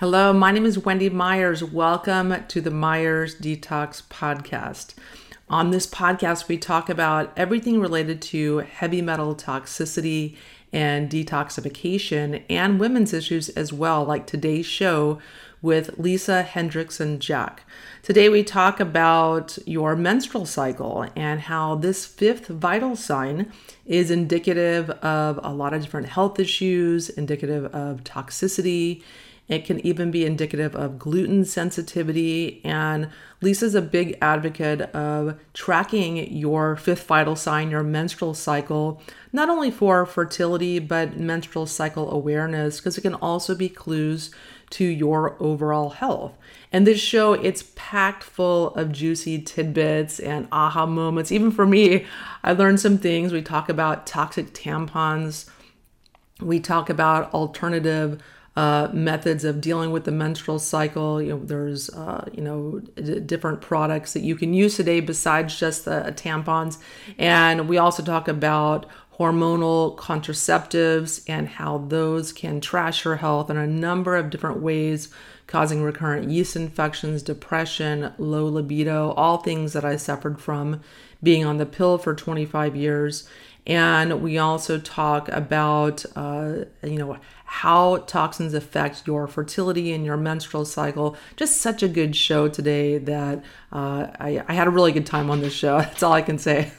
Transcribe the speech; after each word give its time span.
Hello, 0.00 0.32
my 0.32 0.52
name 0.52 0.64
is 0.64 0.78
Wendy 0.78 1.10
Myers. 1.10 1.64
Welcome 1.64 2.44
to 2.46 2.60
the 2.60 2.70
Myers 2.70 3.34
Detox 3.34 4.00
Podcast. 4.04 4.94
On 5.50 5.72
this 5.72 5.88
podcast, 5.88 6.46
we 6.46 6.56
talk 6.56 6.88
about 6.88 7.32
everything 7.36 7.80
related 7.80 8.22
to 8.22 8.58
heavy 8.58 9.02
metal 9.02 9.34
toxicity 9.34 10.36
and 10.72 11.10
detoxification 11.10 12.44
and 12.48 12.78
women's 12.78 13.12
issues 13.12 13.48
as 13.48 13.72
well, 13.72 14.04
like 14.04 14.24
today's 14.24 14.66
show 14.66 15.18
with 15.62 15.98
Lisa 15.98 16.46
Hendrickson 16.48 17.18
Jack. 17.18 17.64
Today, 18.04 18.28
we 18.28 18.44
talk 18.44 18.78
about 18.78 19.58
your 19.66 19.96
menstrual 19.96 20.46
cycle 20.46 21.08
and 21.16 21.40
how 21.40 21.74
this 21.74 22.06
fifth 22.06 22.46
vital 22.46 22.94
sign 22.94 23.52
is 23.84 24.12
indicative 24.12 24.90
of 24.90 25.40
a 25.42 25.52
lot 25.52 25.74
of 25.74 25.82
different 25.82 26.06
health 26.06 26.38
issues, 26.38 27.08
indicative 27.08 27.64
of 27.74 28.04
toxicity 28.04 29.02
it 29.48 29.64
can 29.64 29.84
even 29.84 30.10
be 30.10 30.26
indicative 30.26 30.76
of 30.76 30.98
gluten 30.98 31.44
sensitivity. 31.44 32.60
And 32.64 33.08
Lisa's 33.40 33.74
a 33.74 33.82
big 33.82 34.18
advocate 34.20 34.82
of 34.94 35.40
tracking 35.54 36.30
your 36.30 36.76
fifth 36.76 37.06
vital 37.06 37.34
sign, 37.34 37.70
your 37.70 37.82
menstrual 37.82 38.34
cycle, 38.34 39.02
not 39.32 39.48
only 39.48 39.70
for 39.70 40.04
fertility, 40.04 40.78
but 40.78 41.18
menstrual 41.18 41.66
cycle 41.66 42.12
awareness, 42.12 42.78
because 42.78 42.98
it 42.98 43.02
can 43.02 43.14
also 43.14 43.54
be 43.54 43.68
clues 43.68 44.30
to 44.70 44.84
your 44.84 45.34
overall 45.42 45.90
health. 45.90 46.36
And 46.70 46.86
this 46.86 47.00
show, 47.00 47.32
it's 47.32 47.72
packed 47.74 48.22
full 48.22 48.74
of 48.74 48.92
juicy 48.92 49.40
tidbits 49.40 50.20
and 50.20 50.46
aha 50.52 50.84
moments. 50.84 51.32
Even 51.32 51.50
for 51.50 51.66
me, 51.66 52.04
I 52.44 52.52
learned 52.52 52.80
some 52.80 52.98
things. 52.98 53.32
We 53.32 53.40
talk 53.40 53.70
about 53.70 54.06
toxic 54.06 54.52
tampons, 54.52 55.48
we 56.40 56.60
talk 56.60 56.88
about 56.88 57.32
alternative 57.34 58.22
uh, 58.58 58.90
methods 58.92 59.44
of 59.44 59.60
dealing 59.60 59.92
with 59.92 60.02
the 60.02 60.10
menstrual 60.10 60.58
cycle. 60.58 61.22
You 61.22 61.28
know, 61.28 61.44
there's 61.44 61.90
uh, 61.90 62.28
you 62.32 62.42
know 62.42 62.80
d- 62.96 63.20
different 63.20 63.60
products 63.60 64.14
that 64.14 64.22
you 64.22 64.34
can 64.34 64.52
use 64.52 64.74
today 64.74 64.98
besides 64.98 65.56
just 65.56 65.84
the 65.84 66.12
tampons, 66.16 66.78
and 67.18 67.68
we 67.68 67.78
also 67.78 68.02
talk 68.02 68.26
about 68.26 68.86
hormonal 69.16 69.96
contraceptives 69.96 71.22
and 71.28 71.46
how 71.48 71.78
those 71.78 72.32
can 72.32 72.60
trash 72.60 73.04
your 73.04 73.16
health 73.16 73.48
in 73.48 73.56
a 73.56 73.66
number 73.66 74.16
of 74.16 74.28
different 74.28 74.60
ways, 74.60 75.08
causing 75.46 75.80
recurrent 75.80 76.28
yeast 76.28 76.56
infections, 76.56 77.22
depression, 77.22 78.12
low 78.18 78.46
libido, 78.46 79.12
all 79.12 79.38
things 79.38 79.72
that 79.72 79.84
I 79.84 79.94
suffered 79.94 80.40
from 80.40 80.80
being 81.22 81.44
on 81.44 81.58
the 81.58 81.66
pill 81.66 81.96
for 81.96 82.12
25 82.12 82.74
years. 82.74 83.28
And 83.68 84.22
we 84.22 84.38
also 84.38 84.78
talk 84.78 85.28
about, 85.28 86.04
uh, 86.16 86.64
you 86.82 86.98
know, 86.98 87.18
how 87.50 87.96
toxins 88.06 88.52
affect 88.52 89.06
your 89.06 89.26
fertility 89.26 89.90
and 89.94 90.04
your 90.04 90.18
menstrual 90.18 90.66
cycle. 90.66 91.16
Just 91.34 91.62
such 91.62 91.82
a 91.82 91.88
good 91.88 92.14
show 92.14 92.46
today 92.46 92.98
that 92.98 93.42
uh, 93.72 94.08
I, 94.20 94.44
I, 94.46 94.52
had 94.52 94.66
a 94.66 94.70
really 94.70 94.92
good 94.92 95.06
time 95.06 95.30
on 95.30 95.40
this 95.40 95.54
show. 95.54 95.78
That's 95.80 96.02
all 96.02 96.12
I 96.12 96.20
can 96.20 96.36
say. 96.36 96.70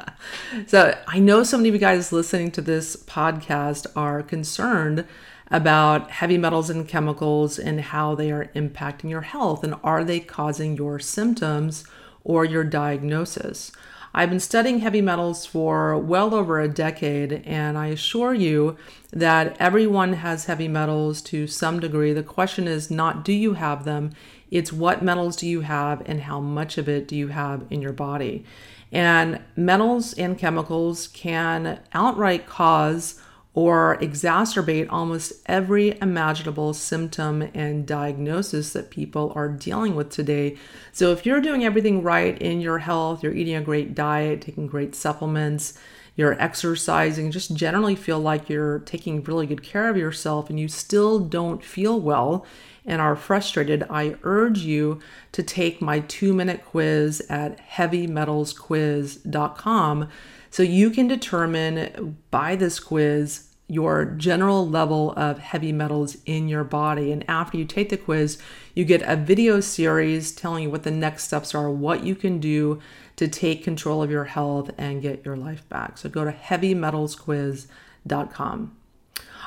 so 0.66 0.98
I 1.06 1.20
know 1.20 1.44
so 1.44 1.56
many 1.56 1.68
of 1.68 1.76
you 1.76 1.80
guys 1.80 2.10
listening 2.10 2.50
to 2.52 2.60
this 2.60 2.96
podcast 2.96 3.86
are 3.94 4.24
concerned 4.24 5.06
about 5.52 6.10
heavy 6.10 6.36
metals 6.36 6.68
and 6.68 6.88
chemicals 6.88 7.56
and 7.56 7.80
how 7.80 8.16
they 8.16 8.32
are 8.32 8.46
impacting 8.56 9.10
your 9.10 9.20
health 9.20 9.62
and 9.62 9.76
are 9.84 10.02
they 10.02 10.18
causing 10.18 10.76
your 10.76 10.98
symptoms 10.98 11.84
or 12.24 12.44
your 12.44 12.64
diagnosis. 12.64 13.70
I've 14.14 14.30
been 14.30 14.40
studying 14.40 14.80
heavy 14.80 15.00
metals 15.00 15.44
for 15.44 15.96
well 15.98 16.34
over 16.34 16.60
a 16.60 16.68
decade, 16.68 17.42
and 17.44 17.76
I 17.76 17.88
assure 17.88 18.34
you 18.34 18.76
that 19.12 19.56
everyone 19.60 20.14
has 20.14 20.46
heavy 20.46 20.68
metals 20.68 21.20
to 21.22 21.46
some 21.46 21.78
degree. 21.78 22.12
The 22.12 22.22
question 22.22 22.66
is 22.66 22.90
not 22.90 23.24
do 23.24 23.32
you 23.32 23.54
have 23.54 23.84
them, 23.84 24.12
it's 24.50 24.72
what 24.72 25.02
metals 25.02 25.36
do 25.36 25.46
you 25.46 25.60
have 25.60 26.02
and 26.06 26.22
how 26.22 26.40
much 26.40 26.78
of 26.78 26.88
it 26.88 27.06
do 27.06 27.16
you 27.16 27.28
have 27.28 27.64
in 27.70 27.82
your 27.82 27.92
body. 27.92 28.44
And 28.90 29.40
metals 29.54 30.14
and 30.14 30.38
chemicals 30.38 31.08
can 31.08 31.80
outright 31.92 32.46
cause 32.46 33.20
or 33.58 33.98
exacerbate 34.00 34.86
almost 34.88 35.32
every 35.46 35.98
imaginable 36.00 36.72
symptom 36.72 37.42
and 37.54 37.84
diagnosis 37.84 38.72
that 38.72 38.88
people 38.88 39.32
are 39.34 39.48
dealing 39.48 39.96
with 39.96 40.10
today. 40.10 40.56
So, 40.92 41.10
if 41.10 41.26
you're 41.26 41.40
doing 41.40 41.64
everything 41.64 42.04
right 42.04 42.40
in 42.40 42.60
your 42.60 42.78
health, 42.78 43.20
you're 43.20 43.34
eating 43.34 43.56
a 43.56 43.60
great 43.60 43.96
diet, 43.96 44.42
taking 44.42 44.68
great 44.68 44.94
supplements, 44.94 45.76
you're 46.14 46.40
exercising, 46.40 47.32
just 47.32 47.52
generally 47.52 47.96
feel 47.96 48.20
like 48.20 48.48
you're 48.48 48.78
taking 48.78 49.24
really 49.24 49.46
good 49.46 49.64
care 49.64 49.88
of 49.88 49.96
yourself, 49.96 50.48
and 50.48 50.60
you 50.60 50.68
still 50.68 51.18
don't 51.18 51.64
feel 51.64 52.00
well 52.00 52.46
and 52.86 53.02
are 53.02 53.16
frustrated, 53.16 53.84
I 53.90 54.14
urge 54.22 54.60
you 54.60 55.00
to 55.32 55.42
take 55.42 55.82
my 55.82 55.98
two 55.98 56.32
minute 56.32 56.64
quiz 56.64 57.20
at 57.28 57.58
heavymetalsquiz.com 57.70 60.08
so 60.48 60.62
you 60.62 60.90
can 60.90 61.08
determine 61.08 62.18
by 62.30 62.54
this 62.54 62.78
quiz 62.78 63.47
your 63.68 64.06
general 64.06 64.68
level 64.68 65.12
of 65.12 65.38
heavy 65.38 65.70
metals 65.72 66.16
in 66.24 66.48
your 66.48 66.64
body. 66.64 67.12
And 67.12 67.22
after 67.28 67.58
you 67.58 67.66
take 67.66 67.90
the 67.90 67.98
quiz, 67.98 68.38
you 68.74 68.84
get 68.84 69.02
a 69.02 69.14
video 69.14 69.60
series 69.60 70.32
telling 70.32 70.64
you 70.64 70.70
what 70.70 70.82
the 70.84 70.90
next 70.90 71.24
steps 71.24 71.54
are, 71.54 71.70
what 71.70 72.02
you 72.02 72.14
can 72.14 72.40
do 72.40 72.80
to 73.16 73.28
take 73.28 73.62
control 73.62 74.02
of 74.02 74.10
your 74.10 74.24
health 74.24 74.70
and 74.78 75.02
get 75.02 75.22
your 75.24 75.36
life 75.36 75.68
back. 75.68 75.98
So 75.98 76.08
go 76.08 76.24
to 76.24 76.32
heavymetalsquiz.com. 76.32 78.74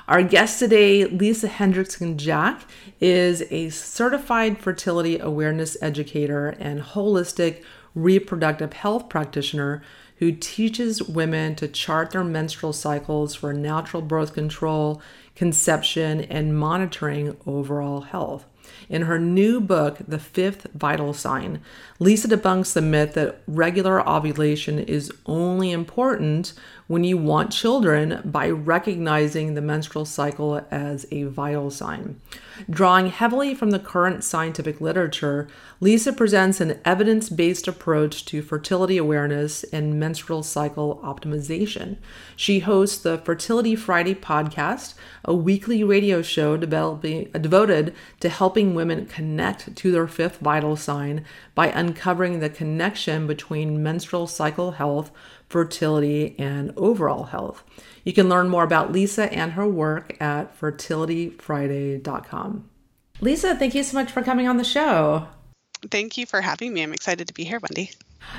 Our 0.07 0.23
guest 0.23 0.59
today, 0.59 1.05
Lisa 1.05 1.47
Hendrickson 1.47 2.17
Jack, 2.17 2.61
is 2.99 3.43
a 3.49 3.69
certified 3.69 4.57
fertility 4.57 5.19
awareness 5.19 5.77
educator 5.81 6.49
and 6.59 6.81
holistic 6.81 7.63
reproductive 7.95 8.73
health 8.73 9.09
practitioner 9.09 9.81
who 10.21 10.31
teaches 10.31 11.01
women 11.01 11.55
to 11.55 11.67
chart 11.67 12.11
their 12.11 12.23
menstrual 12.23 12.71
cycles 12.71 13.33
for 13.33 13.51
natural 13.53 14.03
birth 14.03 14.35
control, 14.35 15.01
conception, 15.35 16.21
and 16.21 16.55
monitoring 16.55 17.35
overall 17.47 18.01
health. 18.01 18.45
In 18.87 19.01
her 19.03 19.17
new 19.17 19.59
book, 19.59 19.97
The 20.07 20.19
Fifth 20.19 20.67
Vital 20.75 21.15
Sign, 21.15 21.59
Lisa 21.97 22.27
debunks 22.27 22.73
the 22.73 22.83
myth 22.83 23.15
that 23.15 23.41
regular 23.47 24.07
ovulation 24.07 24.77
is 24.77 25.11
only 25.25 25.71
important 25.71 26.53
when 26.91 27.05
you 27.05 27.15
want 27.15 27.53
children 27.53 28.19
by 28.25 28.49
recognizing 28.49 29.53
the 29.53 29.61
menstrual 29.61 30.03
cycle 30.03 30.61
as 30.69 31.05
a 31.09 31.23
vital 31.23 31.71
sign. 31.71 32.19
Drawing 32.69 33.07
heavily 33.07 33.55
from 33.55 33.71
the 33.71 33.79
current 33.79 34.25
scientific 34.25 34.81
literature, 34.81 35.47
Lisa 35.79 36.11
presents 36.11 36.59
an 36.59 36.81
evidence 36.83 37.29
based 37.29 37.65
approach 37.65 38.25
to 38.25 38.41
fertility 38.41 38.97
awareness 38.97 39.63
and 39.71 40.01
menstrual 40.01 40.43
cycle 40.43 40.99
optimization. 41.01 41.95
She 42.35 42.59
hosts 42.59 43.01
the 43.01 43.17
Fertility 43.19 43.73
Friday 43.73 44.13
podcast, 44.13 44.95
a 45.23 45.33
weekly 45.33 45.85
radio 45.85 46.21
show 46.21 46.57
devoted 46.57 47.95
to 48.19 48.29
helping 48.29 48.75
women 48.75 49.05
connect 49.05 49.77
to 49.77 49.91
their 49.93 50.07
fifth 50.07 50.39
vital 50.39 50.75
sign 50.75 51.23
by 51.55 51.67
uncovering 51.67 52.41
the 52.41 52.49
connection 52.49 53.27
between 53.27 53.81
menstrual 53.81 54.27
cycle 54.27 54.71
health, 54.71 55.09
fertility, 55.51 56.35
and 56.39 56.73
overall 56.77 57.25
health. 57.25 57.63
You 58.03 58.13
can 58.13 58.27
learn 58.29 58.49
more 58.49 58.63
about 58.63 58.91
Lisa 58.91 59.31
and 59.31 59.51
her 59.51 59.67
work 59.67 60.17
at 60.19 60.59
fertilityfriday.com. 60.59 62.67
Lisa, 63.19 63.55
thank 63.55 63.75
you 63.75 63.83
so 63.83 63.95
much 63.95 64.11
for 64.11 64.23
coming 64.23 64.47
on 64.47 64.57
the 64.57 64.63
show. 64.63 65.27
Thank 65.89 66.17
you 66.17 66.25
for 66.25 66.41
having 66.41 66.73
me. 66.73 66.81
I'm 66.81 66.93
excited 66.93 67.27
to 67.27 67.33
be 67.33 67.43
here, 67.43 67.59
Wendy. 67.59 67.91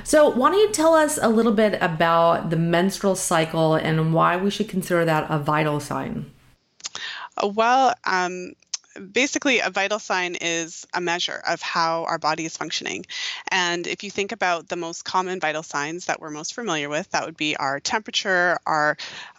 So, 0.05 0.29
why 0.29 0.50
don't 0.50 0.61
you 0.61 0.73
tell 0.73 0.94
us 0.94 1.19
a 1.20 1.29
little 1.29 1.53
bit 1.53 1.81
about 1.82 2.50
the 2.50 2.56
menstrual 2.56 3.17
cycle 3.17 3.75
and 3.75 4.14
why 4.14 4.37
we 4.37 4.50
should 4.50 4.69
consider 4.69 5.05
that 5.05 5.26
a 5.29 5.38
vital 5.38 5.81
sign? 5.81 6.31
Well, 7.43 7.94
um, 8.05 8.53
basically 9.12 9.61
a 9.61 9.71
vital 9.71 9.99
sign 9.99 10.37
is 10.41 10.87
a 10.94 11.00
measure 11.00 11.43
of 11.47 11.61
how 11.62 12.05
our 12.05 12.19
body 12.19 12.44
is 12.44 12.56
functioning. 12.56 13.06
And 13.49 13.87
if 13.87 14.05
you 14.05 14.11
think 14.11 14.33
about 14.33 14.69
the 14.69 14.77
most 14.77 15.05
common 15.05 15.41
vital 15.41 15.62
signs 15.62 16.06
that 16.06 16.21
we're 16.21 16.31
most 16.31 16.55
familiar 16.55 16.89
with, 16.89 17.11
that 17.11 17.25
would 17.25 17.37
be 17.37 17.56
our 17.56 17.81
temperature, 17.81 18.59
our 18.67 18.97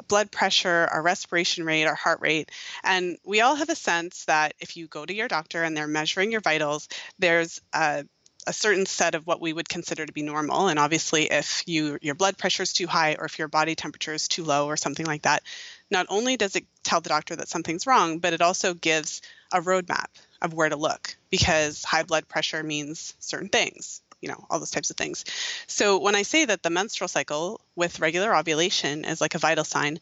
blood 0.08 0.32
pressure, 0.32 0.88
our 0.92 1.02
respiration 1.02 1.66
rate, 1.66 1.86
our 1.86 1.96
heart 1.96 2.20
rate. 2.22 2.52
And 2.84 3.18
we 3.26 3.42
all 3.42 3.56
have 3.56 3.70
a 3.70 3.76
sense 3.76 4.26
that 4.26 4.54
if 4.60 4.78
you 4.78 4.88
go 4.88 5.06
to 5.06 5.14
your 5.14 5.28
doctor 5.28 5.64
and 5.64 5.76
they're 5.76 5.88
measuring 5.88 6.32
your 6.32 6.42
vitals, 6.42 6.90
there's 7.20 7.62
a 7.74 8.06
a 8.46 8.54
certain 8.54 8.86
set 8.86 9.16
of 9.16 9.26
what 9.26 9.42
we 9.42 9.54
would 9.54 9.70
consider 9.70 10.06
to 10.06 10.14
be 10.14 10.22
normal 10.22 10.68
and 10.68 10.80
obviously 10.80 11.32
if 11.32 11.64
you 11.66 11.98
your 12.02 12.16
blood 12.16 12.38
pressure 12.38 12.64
is 12.64 12.74
too 12.74 12.88
high 12.88 13.16
or 13.18 13.26
if 13.26 13.40
your 13.40 13.48
body 13.48 13.76
temperature 13.76 14.14
is 14.14 14.28
too 14.28 14.44
low 14.44 14.68
or 14.68 14.78
something 14.78 15.06
like 15.06 15.22
that 15.22 15.44
not 15.90 16.06
only 16.10 16.36
does 16.36 16.56
it 16.56 16.66
tell 16.84 17.02
the 17.02 17.10
doctor 17.10 17.36
that 17.36 17.48
something's 17.48 17.88
wrong 17.88 18.20
but 18.20 18.34
it 18.34 18.42
also 18.42 18.74
gives 18.74 19.22
a 19.54 19.62
roadmap 19.62 20.08
of 20.42 20.54
where 20.54 20.70
to 20.70 20.76
look 20.76 21.16
because 21.32 21.84
high 21.86 22.04
blood 22.04 22.28
pressure 22.28 22.64
means 22.64 23.16
certain 23.20 23.50
things, 23.50 24.02
you 24.22 24.30
know, 24.30 24.46
all 24.50 24.60
those 24.60 24.72
types 24.72 24.90
of 24.90 24.98
things. 24.98 25.26
So 25.68 26.00
when 26.00 26.16
I 26.16 26.24
say 26.24 26.46
that 26.46 26.64
the 26.64 26.72
menstrual 26.72 27.08
cycle 27.08 27.62
with 27.76 28.02
regular 28.02 28.36
ovulation 28.36 29.06
is 29.06 29.22
like 29.22 29.36
a 29.36 29.40
vital 29.40 29.64
sign, 29.64 30.00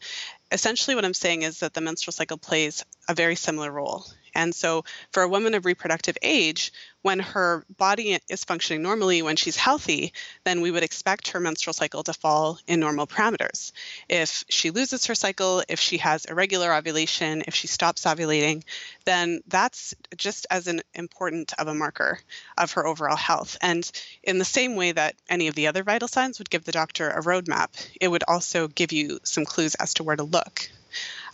essentially 0.50 0.96
what 0.96 1.04
I'm 1.04 1.14
saying 1.14 1.42
is 1.42 1.60
that 1.60 1.74
the 1.74 1.80
menstrual 1.80 2.12
cycle 2.12 2.38
plays 2.38 2.84
a 3.08 3.14
very 3.14 3.36
similar 3.36 3.70
role 3.70 4.06
And 4.34 4.54
so, 4.54 4.84
for 5.12 5.22
a 5.22 5.28
woman 5.28 5.54
of 5.54 5.66
reproductive 5.66 6.16
age, 6.22 6.72
when 7.02 7.18
her 7.18 7.64
body 7.76 8.18
is 8.28 8.44
functioning 8.44 8.82
normally, 8.82 9.22
when 9.22 9.36
she's 9.36 9.56
healthy, 9.56 10.12
then 10.44 10.60
we 10.60 10.70
would 10.70 10.82
expect 10.82 11.28
her 11.28 11.40
menstrual 11.40 11.74
cycle 11.74 12.02
to 12.04 12.12
fall 12.12 12.58
in 12.66 12.80
normal 12.80 13.06
parameters. 13.06 13.72
If 14.08 14.44
she 14.48 14.70
loses 14.70 15.06
her 15.06 15.14
cycle, 15.14 15.62
if 15.68 15.80
she 15.80 15.98
has 15.98 16.24
irregular 16.24 16.72
ovulation, 16.72 17.42
if 17.46 17.54
she 17.54 17.66
stops 17.66 18.04
ovulating, 18.04 18.62
then 19.04 19.42
that's 19.48 19.94
just 20.16 20.46
as 20.50 20.68
an 20.68 20.80
important 20.94 21.52
of 21.58 21.68
a 21.68 21.74
marker 21.74 22.20
of 22.56 22.72
her 22.72 22.86
overall 22.86 23.16
health. 23.16 23.58
And 23.60 23.90
in 24.22 24.38
the 24.38 24.44
same 24.44 24.76
way 24.76 24.92
that 24.92 25.16
any 25.28 25.48
of 25.48 25.54
the 25.54 25.66
other 25.66 25.82
vital 25.82 26.08
signs 26.08 26.38
would 26.38 26.50
give 26.50 26.64
the 26.64 26.72
doctor 26.72 27.10
a 27.10 27.22
roadmap, 27.22 27.68
it 28.00 28.08
would 28.08 28.24
also 28.26 28.68
give 28.68 28.92
you 28.92 29.18
some 29.24 29.44
clues 29.44 29.74
as 29.74 29.94
to 29.94 30.04
where 30.04 30.16
to 30.16 30.22
look. 30.22 30.70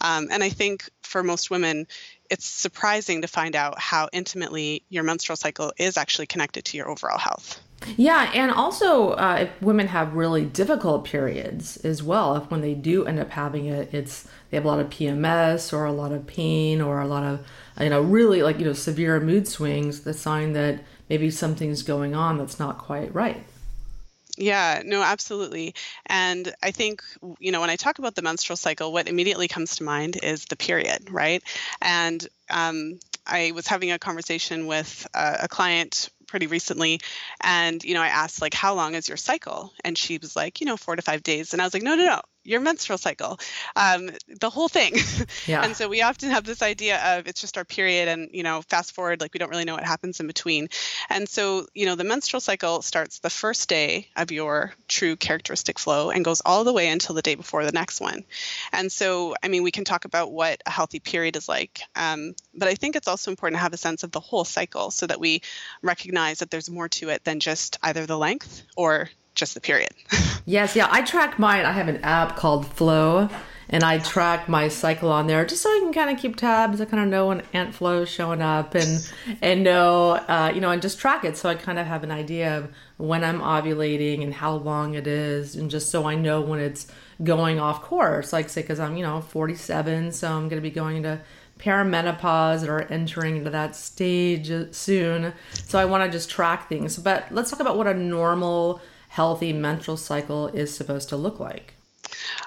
Um, 0.01 0.29
and 0.31 0.43
I 0.43 0.51
think 0.51 0.89
for 1.03 1.23
most 1.23 1.51
women, 1.51 1.87
it's 2.31 2.47
surprising 2.47 3.23
to 3.23 3.29
find 3.29 3.57
out 3.57 3.79
how 3.79 4.09
intimately 4.13 4.83
your 4.89 5.03
menstrual 5.03 5.37
cycle 5.37 5.73
is 5.79 5.97
actually 5.97 6.27
connected 6.27 6.65
to 6.67 6.77
your 6.77 6.89
overall 6.89 7.19
health. 7.19 7.61
Yeah, 7.97 8.31
and 8.35 8.51
also 8.51 9.11
uh, 9.11 9.39
if 9.43 9.63
women 9.63 9.87
have 9.87 10.15
really 10.15 10.45
difficult 10.45 11.05
periods 11.05 11.77
as 11.79 12.03
well, 12.03 12.37
if 12.37 12.51
when 12.51 12.61
they 12.61 12.75
do 12.75 13.07
end 13.07 13.21
up 13.21 13.31
having 13.31 13.67
it, 13.67 13.95
it's 13.95 14.27
they 14.51 14.57
have 14.57 14.65
a 14.65 14.69
lot 14.69 14.81
of 14.81 14.91
PMS 14.91 15.73
or 15.73 15.85
a 15.85 15.93
lot 15.93 16.13
of 16.13 16.27
pain 16.27 16.81
or 16.81 17.01
a 17.01 17.07
lot 17.07 17.23
of 17.23 17.47
you 17.81 17.89
know 17.89 18.03
really 18.03 18.43
like 18.43 18.59
you 18.59 18.65
know 18.65 18.73
severe 18.73 19.21
mood 19.21 19.47
swings, 19.47 20.01
the 20.01 20.13
sign 20.13 20.55
that 20.55 20.81
maybe 21.09 21.31
something's 21.31 21.83
going 21.83 22.15
on 22.15 22.37
that's 22.37 22.59
not 22.59 22.79
quite 22.79 23.15
right. 23.15 23.45
Yeah, 24.41 24.83
no, 24.85 25.03
absolutely. 25.03 25.75
And 26.07 26.55
I 26.63 26.71
think, 26.71 27.03
you 27.41 27.51
know, 27.51 27.61
when 27.61 27.71
I 27.71 27.77
talk 27.77 27.99
about 27.99 28.15
the 28.15 28.23
menstrual 28.23 28.57
cycle, 28.57 28.93
what 28.93 29.09
immediately 29.09 29.49
comes 29.49 29.77
to 29.77 29.83
mind 29.83 30.17
is 30.23 30.45
the 30.45 30.55
period, 30.55 31.11
right? 31.11 31.43
And 31.83 32.25
um, 32.49 33.01
I 33.27 33.51
was 33.53 33.67
having 33.67 33.91
a 33.91 33.99
conversation 33.99 34.67
with 34.69 35.09
a, 35.13 35.39
a 35.43 35.49
client 35.49 36.09
pretty 36.29 36.47
recently 36.47 37.01
and 37.41 37.83
you 37.83 37.95
know 37.95 38.03
i 38.03 38.09
asked 38.09 38.43
like 38.43 38.53
how 38.53 38.75
long 38.75 38.95
is 38.95 39.09
your 39.09 39.17
cycle 39.17 39.73
and 39.83 39.97
she 39.97 40.19
was 40.19 40.37
like 40.37 40.61
you 40.61 40.67
know 40.67 40.77
four 40.77 40.95
to 40.95 41.01
five 41.01 41.23
days 41.23 41.55
and 41.55 41.63
i 41.63 41.65
was 41.65 41.73
like 41.73 41.83
no 41.83 41.95
no 41.95 42.05
no 42.05 42.21
your 42.49 42.61
menstrual 42.61 42.99
cycle, 42.99 43.39
um, 43.77 44.11
the 44.41 44.51
whole 44.51 44.69
thing. 44.69 44.95
Yeah. 45.47 45.63
and 45.63 45.77
so 45.77 45.89
we 45.89 46.03
often 46.03 46.31
have 46.31 46.45
this 46.45 46.63
idea 46.63 47.19
of 47.19 47.27
it's 47.27 47.41
just 47.41 47.57
our 47.57 47.65
period, 47.65 48.09
and 48.09 48.31
you 48.33 48.43
know, 48.43 48.63
fast 48.63 48.95
forward, 48.95 49.21
like 49.21 49.33
we 49.33 49.39
don't 49.39 49.51
really 49.51 49.65
know 49.65 49.75
what 49.75 49.85
happens 49.85 50.21
in 50.21 50.27
between. 50.27 50.69
And 51.09 51.29
so, 51.29 51.67
you 51.75 51.87
know, 51.87 51.95
the 51.95 52.05
menstrual 52.05 52.41
cycle 52.41 52.83
starts 52.83 53.19
the 53.19 53.31
first 53.31 53.69
day 53.69 54.09
of 54.17 54.31
your 54.31 54.73
true 54.89 55.17
characteristic 55.17 55.79
flow 55.79 56.11
and 56.11 56.25
goes 56.25 56.43
all 56.45 56.65
the 56.65 56.73
way 56.73 56.89
until 56.89 57.15
the 57.15 57.23
day 57.23 57.35
before 57.35 57.65
the 57.65 57.73
next 57.73 58.01
one. 58.01 58.25
And 58.73 58.91
so, 58.91 59.35
I 59.43 59.49
mean, 59.49 59.63
we 59.63 59.71
can 59.71 59.85
talk 59.85 60.05
about 60.05 60.33
what 60.33 60.61
a 60.67 60.71
healthy 60.71 61.01
period 61.01 61.37
is 61.37 61.49
like, 61.49 61.81
um, 61.95 62.35
but 62.55 62.69
I 62.69 62.75
think 62.75 62.97
it's 62.97 63.09
also 63.09 63.31
important 63.31 63.59
to 63.59 63.63
have 63.63 63.73
a 63.73 63.79
sense 63.79 64.03
of 64.03 64.13
the 64.13 64.21
whole 64.21 64.45
cycle 64.45 64.91
so 64.91 65.07
that 65.07 65.21
we 65.21 65.43
recognize 65.83 66.41
that 66.41 66.51
there's 66.51 66.71
more 66.71 66.89
to 66.89 67.11
it 67.11 67.25
than 67.25 67.41
just 67.41 67.79
either 67.83 68.07
the 68.07 68.19
length 68.19 68.65
or 68.77 69.09
just 69.39 69.55
the 69.55 69.61
period. 69.61 69.91
yes, 70.47 70.77
yeah, 70.77 70.89
I 70.91 71.03
track 71.03 71.39
mine. 71.39 71.65
I 71.65 71.73
have 71.73 71.89
an 71.89 71.99
app 72.05 72.37
called 72.37 72.67
Flo, 72.67 73.29
and 73.71 73.85
I 73.85 73.99
track 73.99 74.49
my 74.49 74.69
cycle 74.69 75.11
on 75.11 75.27
there 75.27 75.47
just 75.47 75.63
so 75.63 75.71
I 75.71 75.79
can 75.81 75.93
kind 75.93 76.11
of 76.11 76.21
keep 76.21 76.37
tabs. 76.37 76.81
I 76.81 76.85
kind 76.85 77.03
of 77.03 77.09
know 77.09 77.29
when 77.29 77.43
Aunt 77.53 77.75
Flo 77.75 78.03
is 78.03 78.09
showing 78.09 78.43
up, 78.43 78.75
and 78.75 79.11
and 79.41 79.63
know, 79.63 80.11
uh, 80.11 80.53
you 80.55 80.61
know, 80.61 80.71
and 80.71 80.83
just 80.83 80.99
track 80.99 81.25
it 81.25 81.37
so 81.37 81.49
I 81.49 81.55
kind 81.55 81.79
of 81.79 81.87
have 81.87 82.03
an 82.03 82.11
idea 82.11 82.59
of 82.59 82.69
when 82.97 83.23
I'm 83.23 83.41
ovulating 83.41 84.23
and 84.23 84.35
how 84.35 84.55
long 84.55 84.95
it 84.95 85.07
is, 85.07 85.55
and 85.55 85.71
just 85.71 85.91
so 85.91 86.05
I 86.05 86.17
know 86.17 86.41
when 86.41 86.59
it's 86.61 86.89
going 87.23 87.61
off 87.61 87.83
course. 87.83 88.33
Like 88.33 88.49
say, 88.49 88.63
because 88.63 88.81
I'm 88.81 88.97
you 88.97 89.05
know 89.05 89.21
47, 89.21 90.13
so 90.13 90.31
I'm 90.31 90.49
going 90.49 90.61
to 90.61 90.69
be 90.69 90.71
going 90.71 90.99
into 90.99 91.21
perimenopause 91.59 92.67
or 92.67 92.83
entering 92.83 93.37
into 93.37 93.51
that 93.51 93.75
stage 93.77 94.51
soon. 94.73 95.33
So 95.53 95.79
I 95.79 95.85
want 95.85 96.05
to 96.05 96.11
just 96.11 96.31
track 96.31 96.69
things. 96.69 96.97
But 96.97 97.27
let's 97.31 97.51
talk 97.51 97.61
about 97.61 97.77
what 97.77 97.87
a 97.87 97.95
normal 97.95 98.81
healthy 99.09 99.53
menstrual 99.53 99.97
cycle 99.97 100.49
is 100.49 100.75
supposed 100.75 101.09
to 101.09 101.17
look 101.17 101.41
like? 101.41 101.78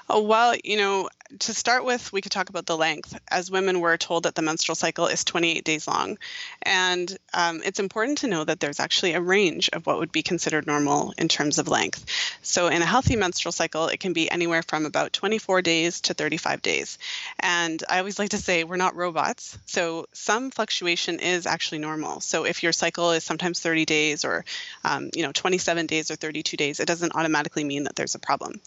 Oh, 0.08 0.22
well, 0.22 0.54
you 0.62 0.76
know, 0.76 1.08
to 1.38 1.54
start 1.54 1.84
with, 1.84 2.12
we 2.12 2.20
could 2.20 2.32
talk 2.32 2.48
about 2.48 2.66
the 2.66 2.76
length. 2.76 3.18
As 3.28 3.50
women, 3.50 3.80
we're 3.80 3.96
told 3.96 4.24
that 4.24 4.34
the 4.34 4.42
menstrual 4.42 4.76
cycle 4.76 5.06
is 5.06 5.24
28 5.24 5.64
days 5.64 5.88
long. 5.88 6.18
And 6.62 7.16
um, 7.32 7.62
it's 7.64 7.80
important 7.80 8.18
to 8.18 8.26
know 8.26 8.44
that 8.44 8.60
there's 8.60 8.80
actually 8.80 9.14
a 9.14 9.20
range 9.20 9.70
of 9.72 9.86
what 9.86 9.98
would 9.98 10.12
be 10.12 10.22
considered 10.22 10.66
normal 10.66 11.14
in 11.16 11.28
terms 11.28 11.58
of 11.58 11.68
length. 11.68 12.04
So, 12.42 12.68
in 12.68 12.82
a 12.82 12.86
healthy 12.86 13.16
menstrual 13.16 13.52
cycle, 13.52 13.88
it 13.88 14.00
can 14.00 14.12
be 14.12 14.30
anywhere 14.30 14.62
from 14.62 14.84
about 14.84 15.12
24 15.12 15.62
days 15.62 16.00
to 16.02 16.14
35 16.14 16.62
days. 16.62 16.98
And 17.40 17.82
I 17.88 17.98
always 17.98 18.18
like 18.18 18.30
to 18.30 18.38
say 18.38 18.64
we're 18.64 18.76
not 18.76 18.96
robots. 18.96 19.58
So, 19.66 20.06
some 20.12 20.50
fluctuation 20.50 21.18
is 21.18 21.46
actually 21.46 21.78
normal. 21.78 22.20
So, 22.20 22.44
if 22.44 22.62
your 22.62 22.72
cycle 22.72 23.12
is 23.12 23.24
sometimes 23.24 23.60
30 23.60 23.84
days 23.84 24.24
or, 24.24 24.44
um, 24.84 25.10
you 25.14 25.22
know, 25.22 25.32
27 25.32 25.86
days 25.86 26.10
or 26.10 26.16
32 26.16 26.56
days, 26.56 26.80
it 26.80 26.86
doesn't 26.86 27.14
automatically 27.14 27.64
mean 27.64 27.84
that 27.84 27.96
there's 27.96 28.14
a 28.14 28.18
problem. 28.18 28.60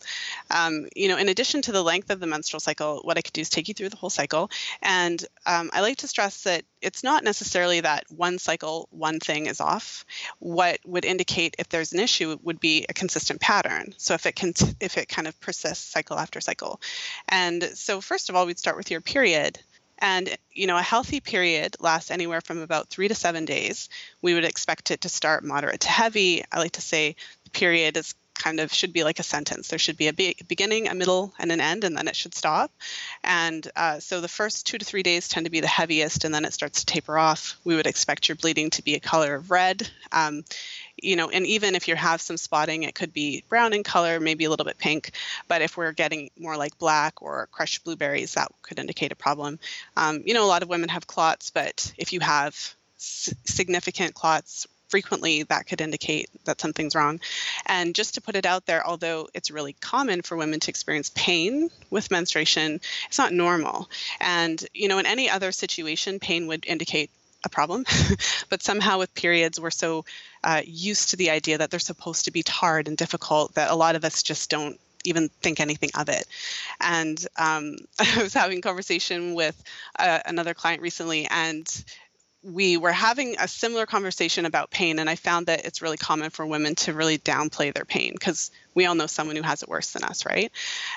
Um, 0.50 0.85
you 0.96 1.08
know, 1.08 1.18
in 1.18 1.30
addition 1.30 1.62
to 1.64 1.72
the 1.72 1.84
length 1.84 2.10
of 2.10 2.20
the 2.20 2.28
menstrual 2.28 2.60
cycle, 2.60 3.02
what 3.04 3.18
I 3.18 3.22
could 3.22 3.34
do 3.34 3.42
is 3.42 3.50
take 3.50 3.68
you 3.68 3.74
through 3.74 3.90
the 3.90 3.98
whole 3.98 4.10
cycle. 4.10 4.50
And 4.82 5.24
um, 5.46 5.70
I 5.74 5.82
like 5.82 5.98
to 5.98 6.08
stress 6.08 6.44
that 6.44 6.64
it's 6.82 7.04
not 7.04 7.24
necessarily 7.24 7.82
that 7.82 8.06
one 8.10 8.38
cycle, 8.38 8.88
one 8.92 9.20
thing 9.20 9.48
is 9.48 9.62
off. 9.62 10.06
What 10.40 10.80
would 10.86 11.06
indicate 11.06 11.56
if 11.60 11.70
there's 11.70 11.94
an 11.94 12.00
issue 12.00 12.38
would 12.44 12.60
be 12.60 12.86
a 12.88 12.94
consistent 12.94 13.42
pattern. 13.42 13.94
So 13.98 14.14
if 14.14 14.26
it 14.26 14.36
can, 14.36 14.54
if 14.80 14.98
it 14.98 15.10
kind 15.10 15.28
of 15.28 15.40
persists 15.40 15.92
cycle 15.92 16.18
after 16.18 16.42
cycle. 16.42 16.80
And 17.28 17.64
so 17.64 18.02
first 18.02 18.30
of 18.30 18.36
all, 18.36 18.46
we'd 18.46 18.60
start 18.60 18.78
with 18.78 18.92
your 18.92 19.02
period. 19.02 19.60
And 19.98 20.38
you 20.52 20.68
know, 20.68 20.78
a 20.78 20.82
healthy 20.82 21.22
period 21.22 21.78
lasts 21.80 22.12
anywhere 22.12 22.42
from 22.42 22.60
about 22.60 22.90
three 22.90 23.08
to 23.08 23.16
seven 23.16 23.46
days. 23.46 23.90
We 24.22 24.34
would 24.34 24.46
expect 24.46 24.92
it 24.92 25.02
to 25.02 25.10
start 25.10 25.44
moderate 25.44 25.82
to 25.82 25.90
heavy. 25.90 26.44
I 26.52 26.60
like 26.60 26.74
to 26.74 26.82
say 26.82 27.16
the 27.46 27.50
period 27.52 27.96
is 27.98 28.14
kind 28.36 28.60
of 28.60 28.74
should 28.74 28.94
be 28.94 29.04
like 29.04 29.20
a 29.20 29.24
sentence. 29.24 29.70
There 29.70 29.80
should 29.80 29.98
be 29.98 30.08
a 30.08 30.14
be- 30.14 30.38
beginning, 30.48 30.88
a 30.88 30.94
middle, 30.94 31.34
and 31.40 31.52
an 31.52 31.62
end, 31.62 31.84
and 31.84 31.98
then 31.98 32.08
it 32.08 32.16
should 32.16 32.36
stop. 32.36 32.72
And 33.24 33.68
uh, 33.76 34.00
so 34.00 34.22
the 34.22 34.28
first 34.28 34.68
two 34.68 34.78
to 34.78 34.86
three 34.86 35.04
days 35.04 35.28
tend 35.28 35.46
to 35.46 35.50
be 35.50 35.62
the 35.62 35.68
heaviest, 35.68 36.26
and 36.26 36.34
then 36.34 36.46
it 36.46 36.54
starts 36.54 36.80
to 36.80 36.86
taper 36.86 37.18
off. 37.18 37.58
We 37.64 37.76
would 37.76 37.88
expect 37.88 38.28
your 38.28 38.36
bleeding 38.36 38.70
to 38.72 38.84
be 38.84 38.96
a 38.96 39.00
color 39.00 39.36
of 39.36 39.52
red. 39.52 39.90
Um, 40.12 40.44
you 41.01 41.15
know, 41.15 41.30
and 41.30 41.46
even 41.46 41.75
if 41.75 41.88
you 41.88 41.96
have 41.96 42.22
some 42.22 42.38
spotting, 42.38 42.84
it 42.84 42.96
could 42.96 43.13
be 43.13 43.44
brown 43.50 43.74
in 43.74 43.84
color, 43.84 44.20
maybe 44.20 44.46
a 44.46 44.50
little 44.50 44.65
bit 44.65 44.77
pink. 44.77 45.12
But 45.48 45.62
if 45.62 45.77
we're 45.77 45.92
getting 45.92 46.30
more 46.38 46.58
like 46.58 46.77
black 46.77 47.22
or 47.22 47.48
crushed 47.51 47.84
blueberries, 47.84 48.34
that 48.36 48.51
could 48.62 48.80
indicate 48.80 49.12
a 49.12 49.15
problem. 49.15 49.60
Um, 49.98 50.24
you 50.25 50.34
know, 50.34 50.46
a 50.46 50.48
lot 50.48 50.63
of 50.63 50.70
women 50.70 50.89
have 50.89 51.08
clots, 51.08 51.51
but 51.51 51.94
if 51.98 52.13
you 52.13 52.20
have 52.22 52.75
significant 52.98 54.13
clots 54.13 54.68
frequently 54.88 55.44
that 55.44 55.68
could 55.68 55.82
indicate 55.82 56.30
that 56.46 56.62
something's 56.62 56.96
wrong. 56.96 57.20
And 57.65 57.96
just 57.96 58.15
to 58.15 58.22
put 58.22 58.36
it 58.36 58.46
out 58.46 58.65
there, 58.65 58.86
although 58.86 59.27
it's 59.34 59.51
really 59.51 59.74
common 59.74 60.22
for 60.22 60.38
women 60.38 60.60
to 60.62 60.72
experience 60.72 61.12
pain 61.15 61.70
with 61.89 62.12
menstruation, 62.12 62.80
it's 63.08 63.18
not 63.18 63.34
normal. 63.34 63.89
And, 64.20 64.63
you 64.74 64.88
know, 64.88 64.98
in 65.00 65.06
any 65.06 65.30
other 65.30 65.51
situation, 65.51 66.20
pain 66.20 66.48
would 66.48 66.65
indicate 66.65 67.10
a 67.44 67.50
problem. 67.50 67.86
but 68.50 68.63
somehow 68.63 69.00
with 69.00 69.13
periods, 69.13 69.60
we're 69.60 69.72
so 69.72 70.06
uh, 70.44 70.62
used 70.65 71.12
to 71.12 71.15
the 71.15 71.30
idea 71.30 71.60
that 71.60 71.72
they're 71.72 71.80
supposed 71.80 72.25
to 72.25 72.32
be 72.32 72.44
hard 72.48 72.88
and 72.88 72.98
difficult 72.98 73.54
that 73.56 73.72
a 73.72 73.75
lot 73.75 73.96
of 73.96 74.04
us 74.04 74.24
just 74.24 74.50
don't 74.50 74.80
even 75.06 75.30
think 75.42 75.60
anything 75.60 75.92
of 75.96 76.10
it. 76.10 76.25
And 76.82 77.24
um, 77.38 77.77
I 78.00 78.24
was 78.24 78.34
having 78.34 78.60
a 78.60 78.62
conversation 78.62 79.36
with 79.36 79.62
uh, 79.98 80.20
another 80.25 80.54
client 80.54 80.82
recently, 80.82 81.27
and 81.27 81.68
we 82.46 82.78
were 82.78 82.92
having 82.92 83.36
a 83.40 83.48
similar 83.48 83.88
conversation 83.88 84.46
about 84.46 84.70
pain, 84.70 85.00
and 85.00 85.10
I 85.10 85.16
found 85.16 85.48
that 85.48 85.66
it's 85.66 85.82
really 85.82 85.98
common 85.98 86.30
for 86.30 86.46
women 86.46 86.75
to 86.75 86.94
really 86.94 87.18
downplay 87.18 87.74
their 87.74 87.86
pain 87.86 88.12
because 88.14 88.52
we 88.75 88.86
all 88.86 88.94
know 88.94 89.08
someone 89.08 89.36
who 89.36 89.42
has 89.42 89.64
it 89.64 89.70
worse 89.70 89.92
than 89.92 90.04
us, 90.04 90.25
right? 90.28 90.52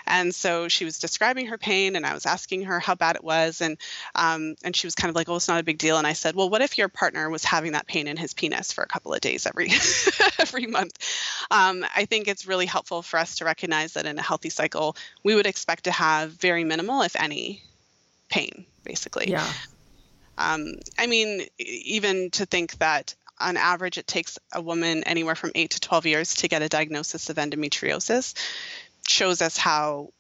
And 0.07 0.35
so 0.35 0.69
she 0.69 0.85
was 0.85 0.99
describing 0.99 1.47
her 1.47 1.57
pain, 1.57 1.97
and 1.97 2.05
I 2.05 2.13
was 2.13 2.27
asking 2.27 2.65
her 2.65 2.79
how 2.79 2.95
bad 2.95 3.17
it 3.17 3.25
was, 3.25 3.63
and 3.63 3.79
um, 4.15 4.57
and 4.63 4.77
she 4.77 4.87
was 4.87 4.95
kind 4.95 5.09
of 5.09 5.17
like, 5.17 5.29
"Oh, 5.31 5.37
it's 5.37 5.49
not 5.49 5.61
a 5.61 5.65
big 5.65 5.79
deal." 5.79 5.97
And 5.97 6.07
I 6.07 6.13
said, 6.13 6.35
"Well, 6.35 6.51
what 6.51 6.61
if 6.61 6.77
your 6.77 6.89
partner 6.89 7.31
was 7.31 7.45
having 7.45 7.73
that 7.73 7.87
pain 7.87 8.09
in 8.09 8.19
his 8.19 8.35
penis 8.35 8.73
for 8.73 8.85
a 8.85 8.89
couple 8.89 9.15
of 9.15 9.23
days 9.23 9.47
every 9.47 9.71
every 10.39 10.67
month?" 10.67 10.99
Um, 11.51 11.85
I 11.97 12.05
think 12.05 12.29
it's 12.29 12.47
really 12.47 12.67
helpful 12.67 13.01
for 13.01 13.19
us 13.19 13.37
to 13.37 13.47
recognize 13.47 13.95
that 13.95 14.05
in 14.05 14.19
a 14.19 14.23
healthy 14.23 14.51
cycle, 14.51 14.97
we 15.25 15.35
would 15.35 15.47
expect 15.47 15.85
to 15.85 15.93
have 15.93 16.33
very 16.33 16.65
minimal, 16.65 17.01
if 17.03 17.17
any, 17.17 17.63
pain, 18.29 18.67
basically. 18.85 19.31
Yeah. 19.31 19.51
Um, 20.39 20.75
I 20.99 21.07
mean, 21.07 21.47
even 21.59 22.31
to 22.31 22.47
think 22.47 22.79
that 22.79 23.15
on 23.41 23.57
average 23.57 23.99
it 23.99 24.07
takes 24.07 24.39
a 24.53 24.63
woman 24.63 25.05
anywhere 25.05 25.35
from 25.35 25.53
8 25.55 25.71
to 25.71 25.81
12 25.81 26.07
years 26.07 26.35
to 26.37 26.49
get 26.49 26.63
a 26.63 26.69
diagnosis 26.69 27.31
of 27.31 27.37
endometriosis 27.37 28.35
shows 29.07 29.43
us 29.43 29.57
how 29.57 30.11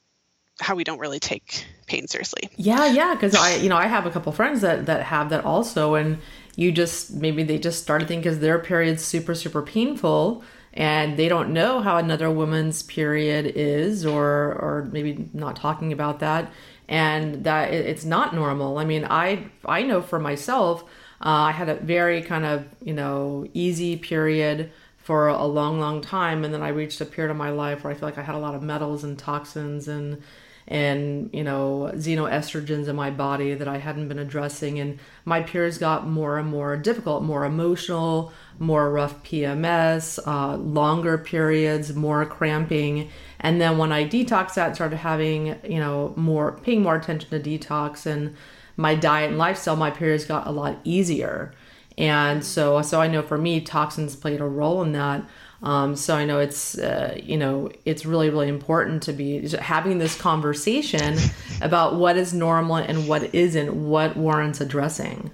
how 0.60 0.74
we 0.74 0.82
don't 0.82 0.98
really 0.98 1.20
take 1.20 1.64
pain 1.86 2.08
seriously. 2.08 2.50
Yeah, 2.56 2.86
yeah, 2.86 3.14
because 3.14 3.34
I, 3.36 3.54
you 3.56 3.68
know, 3.68 3.76
I 3.76 3.86
have 3.86 4.06
a 4.06 4.10
couple 4.10 4.32
friends 4.32 4.60
that 4.62 4.86
that 4.86 5.04
have 5.04 5.30
that 5.30 5.44
also, 5.44 5.94
and 5.94 6.18
you 6.56 6.72
just 6.72 7.12
maybe 7.12 7.44
they 7.44 7.58
just 7.58 7.80
started 7.80 8.08
thinking 8.08 8.22
because 8.22 8.40
their 8.40 8.58
period's 8.58 9.04
super 9.04 9.36
super 9.36 9.62
painful, 9.62 10.42
and 10.72 11.16
they 11.16 11.28
don't 11.28 11.52
know 11.52 11.80
how 11.80 11.96
another 11.96 12.28
woman's 12.28 12.82
period 12.82 13.46
is, 13.54 14.04
or 14.04 14.24
or 14.24 14.88
maybe 14.90 15.30
not 15.32 15.54
talking 15.54 15.92
about 15.92 16.18
that, 16.20 16.50
and 16.88 17.44
that 17.44 17.72
it's 17.72 18.04
not 18.04 18.34
normal. 18.34 18.78
I 18.78 18.84
mean, 18.84 19.04
I 19.04 19.46
I 19.64 19.82
know 19.82 20.00
for 20.00 20.18
myself, 20.18 20.82
uh, 21.20 21.28
I 21.28 21.52
had 21.52 21.68
a 21.68 21.74
very 21.74 22.22
kind 22.22 22.44
of 22.44 22.66
you 22.82 22.94
know 22.94 23.46
easy 23.54 23.96
period 23.96 24.70
for 24.96 25.28
a 25.28 25.46
long, 25.46 25.80
long 25.80 26.00
time, 26.00 26.44
and 26.44 26.52
then 26.52 26.62
I 26.62 26.68
reached 26.68 27.00
a 27.00 27.06
period 27.06 27.30
of 27.30 27.36
my 27.36 27.50
life 27.50 27.82
where 27.82 27.92
I 27.92 27.96
feel 27.96 28.08
like 28.08 28.18
I 28.18 28.22
had 28.22 28.34
a 28.34 28.38
lot 28.38 28.54
of 28.54 28.62
metals 28.62 29.04
and 29.04 29.18
toxins 29.18 29.88
and 29.88 30.22
and 30.68 31.30
you 31.32 31.42
know 31.42 31.90
xenoestrogens 31.94 32.88
in 32.88 32.94
my 32.94 33.10
body 33.10 33.54
that 33.54 33.66
I 33.66 33.78
hadn't 33.78 34.08
been 34.08 34.18
addressing 34.18 34.78
and 34.78 34.98
my 35.24 35.40
periods 35.40 35.78
got 35.78 36.06
more 36.06 36.38
and 36.38 36.48
more 36.48 36.76
difficult 36.76 37.22
more 37.22 37.46
emotional 37.46 38.32
more 38.58 38.90
rough 38.90 39.22
PMS 39.24 40.18
uh, 40.26 40.56
longer 40.56 41.16
periods 41.16 41.94
more 41.94 42.26
cramping 42.26 43.08
and 43.40 43.60
then 43.60 43.78
when 43.78 43.92
I 43.92 44.06
detoxed 44.06 44.54
that 44.54 44.74
started 44.74 44.96
having 44.96 45.58
you 45.64 45.78
know 45.78 46.12
more 46.16 46.52
paying 46.52 46.82
more 46.82 46.96
attention 46.96 47.30
to 47.30 47.40
detox 47.40 48.06
and 48.06 48.36
my 48.76 48.94
diet 48.94 49.30
and 49.30 49.38
lifestyle 49.38 49.76
my 49.76 49.90
periods 49.90 50.24
got 50.24 50.46
a 50.46 50.50
lot 50.50 50.78
easier 50.84 51.52
and 51.96 52.44
so 52.44 52.80
so 52.82 53.00
I 53.00 53.08
know 53.08 53.22
for 53.22 53.38
me 53.38 53.60
toxins 53.60 54.16
played 54.16 54.40
a 54.40 54.46
role 54.46 54.82
in 54.82 54.92
that 54.92 55.24
um, 55.62 55.96
so 55.96 56.14
I 56.14 56.24
know 56.24 56.38
it's 56.38 56.78
uh, 56.78 57.18
you 57.20 57.36
know 57.36 57.70
it's 57.84 58.06
really 58.06 58.30
really 58.30 58.48
important 58.48 59.02
to 59.04 59.12
be 59.12 59.48
having 59.48 59.98
this 59.98 60.16
conversation 60.16 61.18
about 61.60 61.96
what 61.96 62.16
is 62.16 62.32
normal 62.32 62.76
and 62.76 63.08
what 63.08 63.34
isn't, 63.34 63.74
what 63.74 64.16
warrants 64.16 64.60
addressing. 64.60 65.30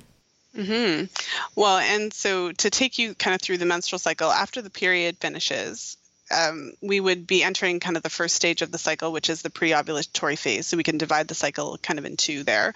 Mm-hmm. 0.57 1.07
Well, 1.57 1.79
and 1.79 2.13
so 2.13 2.53
to 2.53 2.71
take 2.71 2.99
you 2.99 3.15
kind 3.15 3.35
of 3.35 3.43
through 3.43 3.59
the 3.59 3.67
menstrual 3.67 3.99
cycle 3.99 4.31
after 4.31 4.63
the 4.63 4.71
period 4.71 5.19
finishes, 5.19 5.97
um, 6.35 6.73
we 6.81 7.01
would 7.01 7.27
be 7.27 7.43
entering 7.43 7.81
kind 7.81 7.97
of 7.97 8.03
the 8.03 8.11
first 8.11 8.35
stage 8.35 8.63
of 8.63 8.71
the 8.71 8.79
cycle, 8.79 9.13
which 9.13 9.31
is 9.31 9.43
the 9.43 9.51
pre-ovulatory 9.51 10.39
phase. 10.39 10.67
So 10.67 10.77
we 10.77 10.83
can 10.83 10.99
divide 10.99 11.29
the 11.29 11.35
cycle 11.35 11.79
kind 11.79 11.99
of 11.99 12.05
in 12.05 12.17
two 12.17 12.43
there. 12.43 12.75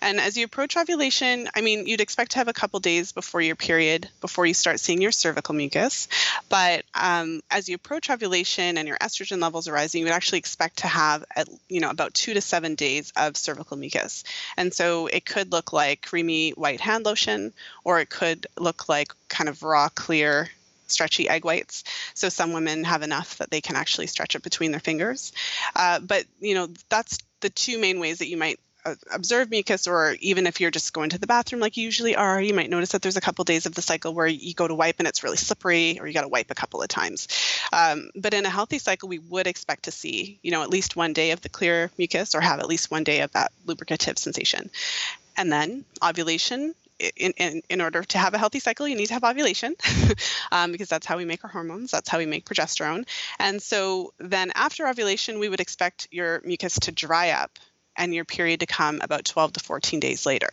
And 0.00 0.20
as 0.20 0.36
you 0.36 0.44
approach 0.44 0.76
ovulation, 0.76 1.48
I 1.54 1.60
mean, 1.60 1.86
you'd 1.86 2.00
expect 2.00 2.32
to 2.32 2.38
have 2.38 2.48
a 2.48 2.52
couple 2.52 2.80
days 2.80 3.12
before 3.12 3.40
your 3.40 3.56
period, 3.56 4.08
before 4.20 4.46
you 4.46 4.54
start 4.54 4.80
seeing 4.80 5.02
your 5.02 5.12
cervical 5.12 5.54
mucus. 5.54 6.08
But 6.48 6.84
um, 6.94 7.40
as 7.50 7.68
you 7.68 7.74
approach 7.74 8.10
ovulation 8.10 8.78
and 8.78 8.86
your 8.86 8.98
estrogen 8.98 9.40
levels 9.40 9.68
are 9.68 9.72
rising, 9.72 10.00
you 10.00 10.06
would 10.06 10.14
actually 10.14 10.38
expect 10.38 10.78
to 10.78 10.86
have, 10.86 11.24
at, 11.34 11.48
you 11.68 11.80
know, 11.80 11.90
about 11.90 12.14
two 12.14 12.34
to 12.34 12.40
seven 12.40 12.74
days 12.74 13.12
of 13.16 13.36
cervical 13.36 13.76
mucus. 13.76 14.24
And 14.56 14.72
so 14.72 15.06
it 15.06 15.24
could 15.24 15.52
look 15.52 15.72
like 15.72 16.02
creamy 16.02 16.50
white 16.50 16.80
hand 16.80 17.04
lotion, 17.04 17.52
or 17.84 18.00
it 18.00 18.10
could 18.10 18.46
look 18.58 18.88
like 18.88 19.12
kind 19.28 19.48
of 19.48 19.62
raw, 19.62 19.88
clear 19.88 20.48
stretchy 20.90 21.28
egg 21.28 21.44
whites. 21.44 21.84
So 22.14 22.28
some 22.28 22.52
women 22.52 22.84
have 22.84 23.02
enough 23.02 23.38
that 23.38 23.50
they 23.50 23.60
can 23.60 23.76
actually 23.76 24.06
stretch 24.06 24.34
it 24.34 24.42
between 24.42 24.70
their 24.70 24.80
fingers. 24.80 25.32
Uh, 25.74 26.00
but 26.00 26.24
you 26.40 26.54
know 26.54 26.68
that's 26.88 27.18
the 27.40 27.50
two 27.50 27.78
main 27.78 28.00
ways 28.00 28.18
that 28.18 28.28
you 28.28 28.36
might 28.36 28.60
uh, 28.84 28.94
observe 29.12 29.50
mucus 29.50 29.86
or 29.86 30.16
even 30.20 30.46
if 30.46 30.58
you're 30.58 30.70
just 30.70 30.94
going 30.94 31.10
to 31.10 31.18
the 31.18 31.26
bathroom 31.26 31.60
like 31.60 31.76
you 31.76 31.84
usually 31.84 32.16
are 32.16 32.40
you 32.40 32.54
might 32.54 32.70
notice 32.70 32.92
that 32.92 33.02
there's 33.02 33.18
a 33.18 33.20
couple 33.20 33.44
days 33.44 33.66
of 33.66 33.74
the 33.74 33.82
cycle 33.82 34.14
where 34.14 34.26
you 34.26 34.54
go 34.54 34.66
to 34.66 34.74
wipe 34.74 34.98
and 34.98 35.06
it's 35.06 35.22
really 35.22 35.36
slippery 35.36 35.98
or 36.00 36.06
you 36.06 36.14
got 36.14 36.22
to 36.22 36.28
wipe 36.28 36.50
a 36.50 36.54
couple 36.54 36.80
of 36.80 36.88
times 36.88 37.28
um, 37.74 38.10
but 38.16 38.32
in 38.32 38.46
a 38.46 38.50
healthy 38.50 38.78
cycle 38.78 39.06
we 39.06 39.18
would 39.18 39.46
expect 39.46 39.82
to 39.82 39.90
see 39.90 40.38
you 40.42 40.50
know 40.50 40.62
at 40.62 40.70
least 40.70 40.96
one 40.96 41.12
day 41.12 41.32
of 41.32 41.42
the 41.42 41.50
clear 41.50 41.90
mucus 41.98 42.34
or 42.34 42.40
have 42.40 42.58
at 42.58 42.68
least 42.68 42.90
one 42.90 43.04
day 43.04 43.20
of 43.20 43.30
that 43.32 43.52
lubricative 43.66 44.18
sensation 44.18 44.70
and 45.36 45.52
then 45.52 45.84
ovulation 46.02 46.74
in, 47.16 47.32
in, 47.32 47.62
in 47.68 47.80
order 47.80 48.02
to 48.02 48.18
have 48.18 48.34
a 48.34 48.38
healthy 48.38 48.60
cycle, 48.60 48.86
you 48.86 48.96
need 48.96 49.06
to 49.06 49.14
have 49.14 49.24
ovulation 49.24 49.74
um, 50.52 50.72
because 50.72 50.88
that's 50.88 51.06
how 51.06 51.16
we 51.16 51.24
make 51.24 51.44
our 51.44 51.50
hormones. 51.50 51.90
That's 51.90 52.08
how 52.08 52.18
we 52.18 52.26
make 52.26 52.44
progesterone. 52.44 53.06
And 53.38 53.60
so 53.62 54.12
then 54.18 54.52
after 54.54 54.86
ovulation, 54.86 55.38
we 55.38 55.48
would 55.48 55.60
expect 55.60 56.08
your 56.10 56.40
mucus 56.44 56.78
to 56.80 56.92
dry 56.92 57.30
up 57.30 57.58
and 58.00 58.14
your 58.14 58.24
period 58.24 58.60
to 58.60 58.66
come 58.66 59.00
about 59.02 59.26
12 59.26 59.52
to 59.52 59.60
14 59.60 60.00
days 60.00 60.24
later. 60.24 60.48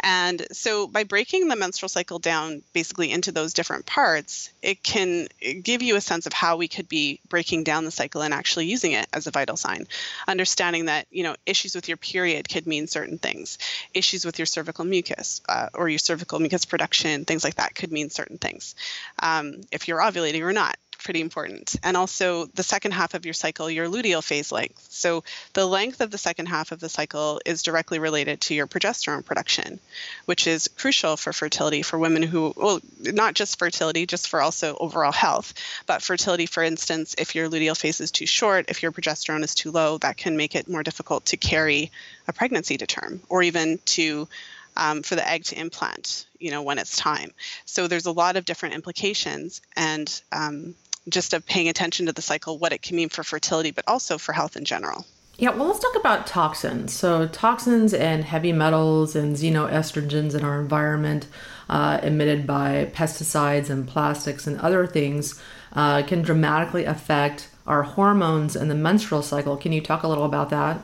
And 0.00 0.46
so 0.52 0.86
by 0.86 1.04
breaking 1.04 1.48
the 1.48 1.56
menstrual 1.56 1.88
cycle 1.88 2.18
down 2.18 2.62
basically 2.74 3.10
into 3.10 3.32
those 3.32 3.54
different 3.54 3.86
parts, 3.86 4.50
it 4.62 4.82
can 4.82 5.26
give 5.62 5.82
you 5.82 5.96
a 5.96 6.02
sense 6.02 6.26
of 6.26 6.34
how 6.34 6.58
we 6.58 6.68
could 6.68 6.86
be 6.88 7.18
breaking 7.30 7.64
down 7.64 7.86
the 7.86 7.90
cycle 7.90 8.20
and 8.22 8.34
actually 8.34 8.66
using 8.66 8.92
it 8.92 9.06
as 9.14 9.26
a 9.26 9.30
vital 9.30 9.56
sign. 9.56 9.86
Understanding 10.28 10.84
that, 10.84 11.06
you 11.10 11.22
know, 11.22 11.34
issues 11.46 11.74
with 11.74 11.88
your 11.88 11.96
period 11.96 12.46
could 12.46 12.66
mean 12.66 12.86
certain 12.88 13.16
things. 13.16 13.58
Issues 13.94 14.26
with 14.26 14.38
your 14.38 14.46
cervical 14.46 14.84
mucus 14.84 15.40
uh, 15.48 15.70
or 15.72 15.88
your 15.88 15.98
cervical 15.98 16.38
mucus 16.40 16.66
production, 16.66 17.24
things 17.24 17.42
like 17.42 17.54
that 17.54 17.74
could 17.74 17.90
mean 17.90 18.10
certain 18.10 18.36
things. 18.36 18.74
Um, 19.18 19.62
if 19.72 19.88
you're 19.88 20.00
ovulating 20.00 20.42
or 20.42 20.52
not, 20.52 20.76
pretty 20.98 21.20
important. 21.20 21.76
And 21.82 21.96
also 21.96 22.46
the 22.46 22.62
second 22.62 22.92
half 22.92 23.14
of 23.14 23.24
your 23.24 23.34
cycle, 23.34 23.70
your 23.70 23.88
luteal 23.88 24.22
phase 24.22 24.52
length. 24.52 24.86
So 24.90 25.24
the 25.52 25.66
length 25.66 26.00
of 26.00 26.10
the 26.10 26.18
second 26.18 26.46
half 26.46 26.72
of 26.72 26.80
the 26.80 26.88
cycle 26.88 27.40
is 27.44 27.62
directly 27.62 27.98
related 27.98 28.40
to 28.42 28.54
your 28.54 28.66
progesterone 28.66 29.24
production, 29.24 29.80
which 30.24 30.46
is 30.46 30.68
crucial 30.76 31.16
for 31.16 31.32
fertility 31.32 31.82
for 31.82 31.98
women 31.98 32.22
who, 32.22 32.52
well, 32.56 32.80
not 33.00 33.34
just 33.34 33.58
fertility, 33.58 34.06
just 34.06 34.28
for 34.28 34.40
also 34.40 34.76
overall 34.78 35.12
health, 35.12 35.54
but 35.86 36.02
fertility, 36.02 36.46
for 36.46 36.62
instance, 36.62 37.14
if 37.18 37.34
your 37.34 37.48
luteal 37.48 37.76
phase 37.76 38.00
is 38.00 38.10
too 38.10 38.26
short, 38.26 38.66
if 38.68 38.82
your 38.82 38.92
progesterone 38.92 39.44
is 39.44 39.54
too 39.54 39.70
low, 39.70 39.98
that 39.98 40.16
can 40.16 40.36
make 40.36 40.54
it 40.54 40.68
more 40.68 40.82
difficult 40.82 41.26
to 41.26 41.36
carry 41.36 41.90
a 42.28 42.32
pregnancy 42.32 42.76
to 42.76 42.86
term 42.86 43.20
or 43.28 43.42
even 43.42 43.78
to 43.84 44.28
um, 44.76 45.02
for 45.02 45.16
the 45.16 45.28
egg 45.28 45.44
to 45.44 45.58
implant, 45.58 46.26
you 46.38 46.50
know, 46.50 46.62
when 46.62 46.78
it's 46.78 46.96
time. 46.96 47.32
So 47.64 47.88
there's 47.88 48.06
a 48.06 48.12
lot 48.12 48.36
of 48.36 48.44
different 48.44 48.74
implications, 48.74 49.62
and 49.74 50.22
um, 50.32 50.74
just 51.08 51.34
of 51.34 51.46
paying 51.46 51.68
attention 51.68 52.06
to 52.06 52.12
the 52.12 52.22
cycle, 52.22 52.58
what 52.58 52.72
it 52.72 52.82
can 52.82 52.96
mean 52.96 53.08
for 53.08 53.22
fertility, 53.22 53.70
but 53.70 53.84
also 53.86 54.18
for 54.18 54.32
health 54.32 54.56
in 54.56 54.64
general. 54.64 55.04
Yeah, 55.38 55.50
well, 55.50 55.66
let's 55.66 55.80
talk 55.80 55.96
about 55.96 56.26
toxins. 56.26 56.94
So, 56.94 57.28
toxins 57.28 57.92
and 57.92 58.24
heavy 58.24 58.52
metals 58.52 59.14
and 59.14 59.36
xenoestrogens 59.36 60.34
in 60.34 60.42
our 60.42 60.58
environment, 60.60 61.26
uh, 61.68 62.00
emitted 62.02 62.46
by 62.46 62.90
pesticides 62.94 63.68
and 63.68 63.86
plastics 63.86 64.46
and 64.46 64.58
other 64.60 64.86
things, 64.86 65.40
uh, 65.74 66.02
can 66.04 66.22
dramatically 66.22 66.86
affect 66.86 67.50
our 67.66 67.82
hormones 67.82 68.56
and 68.56 68.70
the 68.70 68.74
menstrual 68.74 69.22
cycle. 69.22 69.58
Can 69.58 69.72
you 69.72 69.82
talk 69.82 70.02
a 70.02 70.08
little 70.08 70.24
about 70.24 70.48
that? 70.50 70.80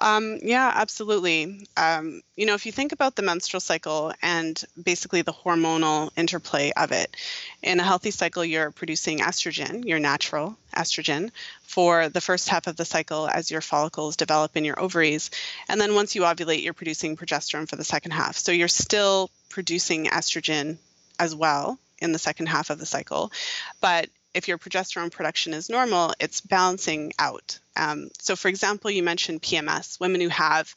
Um, 0.00 0.38
yeah, 0.42 0.70
absolutely. 0.74 1.66
Um, 1.76 2.22
you 2.36 2.46
know, 2.46 2.54
if 2.54 2.66
you 2.66 2.72
think 2.72 2.92
about 2.92 3.16
the 3.16 3.22
menstrual 3.22 3.60
cycle 3.60 4.12
and 4.22 4.62
basically 4.82 5.22
the 5.22 5.32
hormonal 5.32 6.10
interplay 6.16 6.72
of 6.76 6.92
it, 6.92 7.16
in 7.62 7.80
a 7.80 7.82
healthy 7.82 8.10
cycle, 8.10 8.44
you're 8.44 8.70
producing 8.70 9.18
estrogen, 9.18 9.84
your 9.84 9.98
natural 9.98 10.56
estrogen, 10.74 11.30
for 11.62 12.08
the 12.08 12.20
first 12.20 12.48
half 12.48 12.66
of 12.66 12.76
the 12.76 12.84
cycle 12.84 13.28
as 13.28 13.50
your 13.50 13.60
follicles 13.60 14.16
develop 14.16 14.56
in 14.56 14.64
your 14.64 14.78
ovaries. 14.78 15.30
And 15.68 15.80
then 15.80 15.94
once 15.94 16.14
you 16.14 16.22
ovulate, 16.22 16.62
you're 16.62 16.72
producing 16.72 17.16
progesterone 17.16 17.68
for 17.68 17.76
the 17.76 17.84
second 17.84 18.12
half. 18.12 18.36
So 18.36 18.52
you're 18.52 18.68
still 18.68 19.30
producing 19.48 20.06
estrogen 20.06 20.78
as 21.18 21.34
well 21.34 21.78
in 22.00 22.12
the 22.12 22.18
second 22.18 22.46
half 22.46 22.70
of 22.70 22.78
the 22.78 22.86
cycle. 22.86 23.32
But 23.80 24.08
if 24.36 24.48
your 24.48 24.58
progesterone 24.58 25.10
production 25.10 25.54
is 25.54 25.70
normal, 25.70 26.12
it's 26.20 26.42
balancing 26.42 27.12
out. 27.18 27.58
Um, 27.74 28.10
so, 28.18 28.36
for 28.36 28.48
example, 28.48 28.90
you 28.90 29.02
mentioned 29.02 29.40
PMS. 29.40 29.98
Women 29.98 30.20
who 30.20 30.28
have 30.28 30.74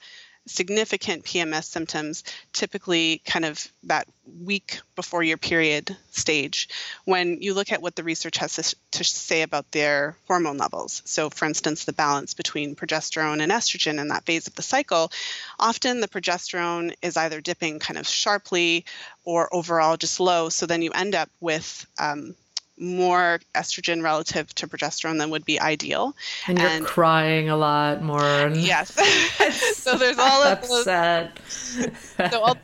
significant 0.48 1.26
PMS 1.26 1.66
symptoms, 1.66 2.24
typically 2.54 3.22
kind 3.26 3.44
of 3.44 3.68
that 3.84 4.08
week 4.42 4.80
before 4.96 5.22
your 5.22 5.38
period 5.38 5.96
stage, 6.12 6.70
when 7.04 7.42
you 7.42 7.54
look 7.54 7.72
at 7.72 7.82
what 7.82 7.96
the 7.96 8.04
research 8.04 8.38
has 8.38 8.76
to, 8.92 9.04
say 9.04 9.42
about 9.42 9.72
their 9.72 10.16
hormone 10.28 10.58
levels. 10.58 11.02
So, 11.06 11.30
for 11.30 11.46
instance, 11.46 11.84
the 11.84 11.94
balance 11.94 12.34
between 12.34 12.76
progesterone 12.76 13.42
and 13.42 13.52
estrogen 13.52 14.00
in 14.00 14.08
that 14.08 14.26
phase 14.26 14.48
of 14.48 14.56
the 14.56 14.62
cycle, 14.62 15.12
often 15.60 16.00
the 16.00 16.08
progesterone 16.08 16.96
is 17.02 17.18
either 17.18 17.42
dipping 17.42 17.80
kind 17.80 18.00
of 18.00 18.08
sharply 18.08 18.86
or 19.26 19.54
overall 19.54 19.98
just 19.98 20.20
low. 20.20 20.50
So 20.50 20.66
then 20.66 20.82
you 20.82 20.92
end 20.92 21.14
up 21.14 21.30
with 21.42 21.86
um, 22.00 22.36
more 22.80 23.40
estrogen 23.54 24.02
relative 24.02 24.54
to 24.56 24.68
progesterone 24.68 25.18
than 25.20 25.30
would 25.30 25.46
be 25.46 25.60
ideal. 25.60 26.16
And 26.48 26.58
you're 26.58 26.68
and, 26.68 26.86
crying 26.86 27.50
a 27.50 27.58
lot 27.58 28.02
more. 28.02 28.50
Yes. 28.54 28.94
so 29.78 29.98
there's 29.98 30.18
all 30.18 30.44
of 30.44 30.62
those. 30.68 30.86
so 30.86 32.42
all, 32.42 32.58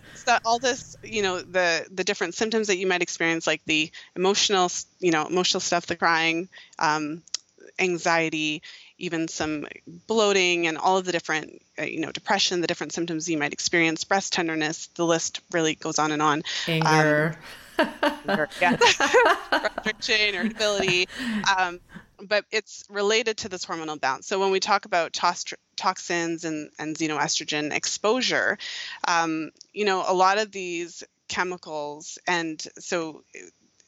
all 0.46 0.60
this, 0.60 0.98
you 1.04 1.22
know, 1.22 1.42
the 1.42 1.86
the 1.92 2.04
different 2.04 2.34
symptoms 2.34 2.68
that 2.68 2.78
you 2.78 2.88
might 2.88 3.02
experience, 3.02 3.46
like 3.46 3.62
the 3.66 3.92
emotional, 4.16 4.72
you 5.00 5.12
know, 5.12 5.26
emotional 5.26 5.60
stuff, 5.60 5.86
the 5.86 5.96
crying, 5.96 6.48
um, 6.80 7.22
anxiety, 7.80 8.62
even 8.98 9.28
some 9.28 9.68
bloating, 10.08 10.68
and 10.68 10.78
all 10.78 10.98
of 10.98 11.06
the 11.06 11.12
different, 11.12 11.62
uh, 11.78 11.84
you 11.84 12.00
know, 12.00 12.12
depression, 12.12 12.62
the 12.62 12.68
different 12.68 12.94
symptoms 12.94 13.30
you 13.30 13.38
might 13.38 13.54
experience, 13.54 14.04
breast 14.04 14.34
tenderness. 14.34 14.88
The 14.96 15.06
list 15.06 15.42
really 15.52 15.76
goes 15.76 16.00
on 16.00 16.12
and 16.12 16.22
on. 16.22 16.44
Anger. 16.68 17.36
Um, 17.36 17.44
restriction, 18.26 18.78
irritability. 20.36 21.08
Um, 21.58 21.80
but 22.22 22.46
it's 22.52 22.84
related 22.90 23.38
to 23.38 23.50
this 23.50 23.66
hormonal 23.66 24.00
balance. 24.00 24.28
So 24.28 24.40
when 24.40 24.52
we 24.52 24.60
talk 24.60 24.86
about 24.86 25.14
toxins 25.14 26.46
and, 26.46 26.70
and 26.80 26.96
xenoestrogen 26.96 27.74
exposure, 27.74 28.58
um, 29.08 29.52
you 29.74 29.86
know, 29.86 30.04
a 30.08 30.14
lot 30.14 30.38
of 30.38 30.52
these 30.52 31.04
chemicals, 31.28 32.18
and 32.28 32.62
so 32.80 33.24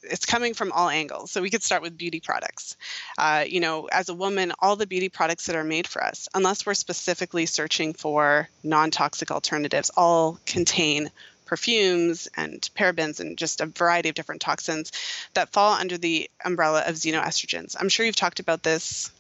it's 0.04 0.26
coming 0.26 0.54
from 0.54 0.72
all 0.72 0.90
angles. 0.90 1.32
So 1.32 1.42
we 1.42 1.50
could 1.50 1.64
start 1.64 1.82
with 1.82 1.98
beauty 1.98 2.20
products. 2.20 2.78
Uh, 3.18 3.46
you 3.48 3.60
know, 3.60 3.86
as 3.86 4.10
a 4.10 4.14
woman, 4.14 4.54
all 4.60 4.76
the 4.76 4.88
beauty 4.88 5.10
products 5.10 5.48
that 5.48 5.56
are 5.56 5.64
made 5.64 5.88
for 5.88 6.04
us, 6.04 6.30
unless 6.34 6.66
we're 6.66 6.74
specifically 6.74 7.46
searching 7.46 7.94
for 7.94 8.50
non-toxic 8.64 9.32
alternatives, 9.32 9.92
all 9.96 10.40
contain 10.46 11.10
perfumes 11.48 12.28
and 12.36 12.70
parabens 12.76 13.20
and 13.20 13.38
just 13.38 13.62
a 13.62 13.66
variety 13.66 14.10
of 14.10 14.16
different 14.16 14.42
toxins 14.42 14.92
that 15.34 15.52
fall 15.52 15.74
under 15.74 15.98
the 15.98 16.30
umbrella 16.46 16.84
of 16.86 16.96
xenoestrogens. 16.96 17.76
I'm 17.80 17.90
sure 17.90 18.06
you've 18.06 18.16
talked 18.16 18.40
about 18.40 18.64
this 18.64 19.12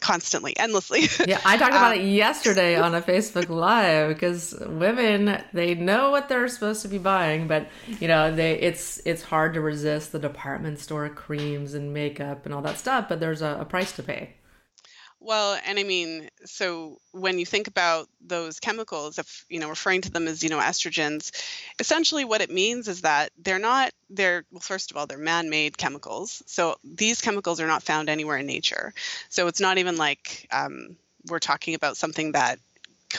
constantly, 0.00 0.56
endlessly. 0.56 1.02
yeah, 1.26 1.40
I 1.44 1.56
talked 1.56 1.72
about 1.72 1.92
um, 1.92 2.00
it 2.00 2.04
yesterday 2.04 2.76
on 2.76 2.94
a 2.94 3.02
Facebook 3.02 3.48
Live 3.48 4.08
because 4.08 4.54
women 4.66 5.42
they 5.52 5.74
know 5.74 6.10
what 6.10 6.28
they're 6.28 6.48
supposed 6.48 6.82
to 6.82 6.88
be 6.88 6.98
buying, 6.98 7.48
but 7.48 7.68
you 8.00 8.08
know 8.08 8.34
they 8.34 8.58
it's 8.60 9.00
it's 9.04 9.22
hard 9.22 9.54
to 9.54 9.60
resist 9.60 10.12
the 10.12 10.18
department 10.18 10.78
store 10.78 11.08
creams 11.08 11.74
and 11.74 11.92
makeup 11.92 12.44
and 12.44 12.54
all 12.54 12.62
that 12.62 12.78
stuff. 12.78 13.08
But 13.08 13.20
there's 13.20 13.42
a, 13.42 13.58
a 13.60 13.64
price 13.64 13.92
to 13.92 14.02
pay. 14.02 14.34
Well, 15.20 15.58
and 15.66 15.78
I 15.78 15.82
mean, 15.82 16.28
so 16.44 16.98
when 17.12 17.38
you 17.38 17.46
think 17.46 17.68
about 17.68 18.08
those 18.20 18.60
chemicals, 18.60 19.18
if 19.18 19.44
you 19.48 19.58
know, 19.58 19.68
referring 19.68 20.02
to 20.02 20.10
them 20.10 20.28
as 20.28 20.42
you 20.42 20.50
know 20.50 20.58
estrogens, 20.58 21.32
essentially 21.78 22.24
what 22.24 22.42
it 22.42 22.50
means 22.50 22.86
is 22.86 23.00
that 23.00 23.30
they're 23.38 23.58
not 23.58 23.92
they're 24.10 24.44
well, 24.50 24.60
first 24.60 24.90
of 24.90 24.96
all, 24.96 25.06
they're 25.06 25.18
man-made 25.18 25.78
chemicals. 25.78 26.42
So 26.46 26.76
these 26.84 27.20
chemicals 27.20 27.60
are 27.60 27.66
not 27.66 27.82
found 27.82 28.08
anywhere 28.08 28.36
in 28.36 28.46
nature. 28.46 28.92
So 29.30 29.46
it's 29.46 29.60
not 29.60 29.78
even 29.78 29.96
like 29.96 30.46
um, 30.52 30.96
we're 31.28 31.38
talking 31.38 31.74
about 31.74 31.96
something 31.96 32.32
that 32.32 32.58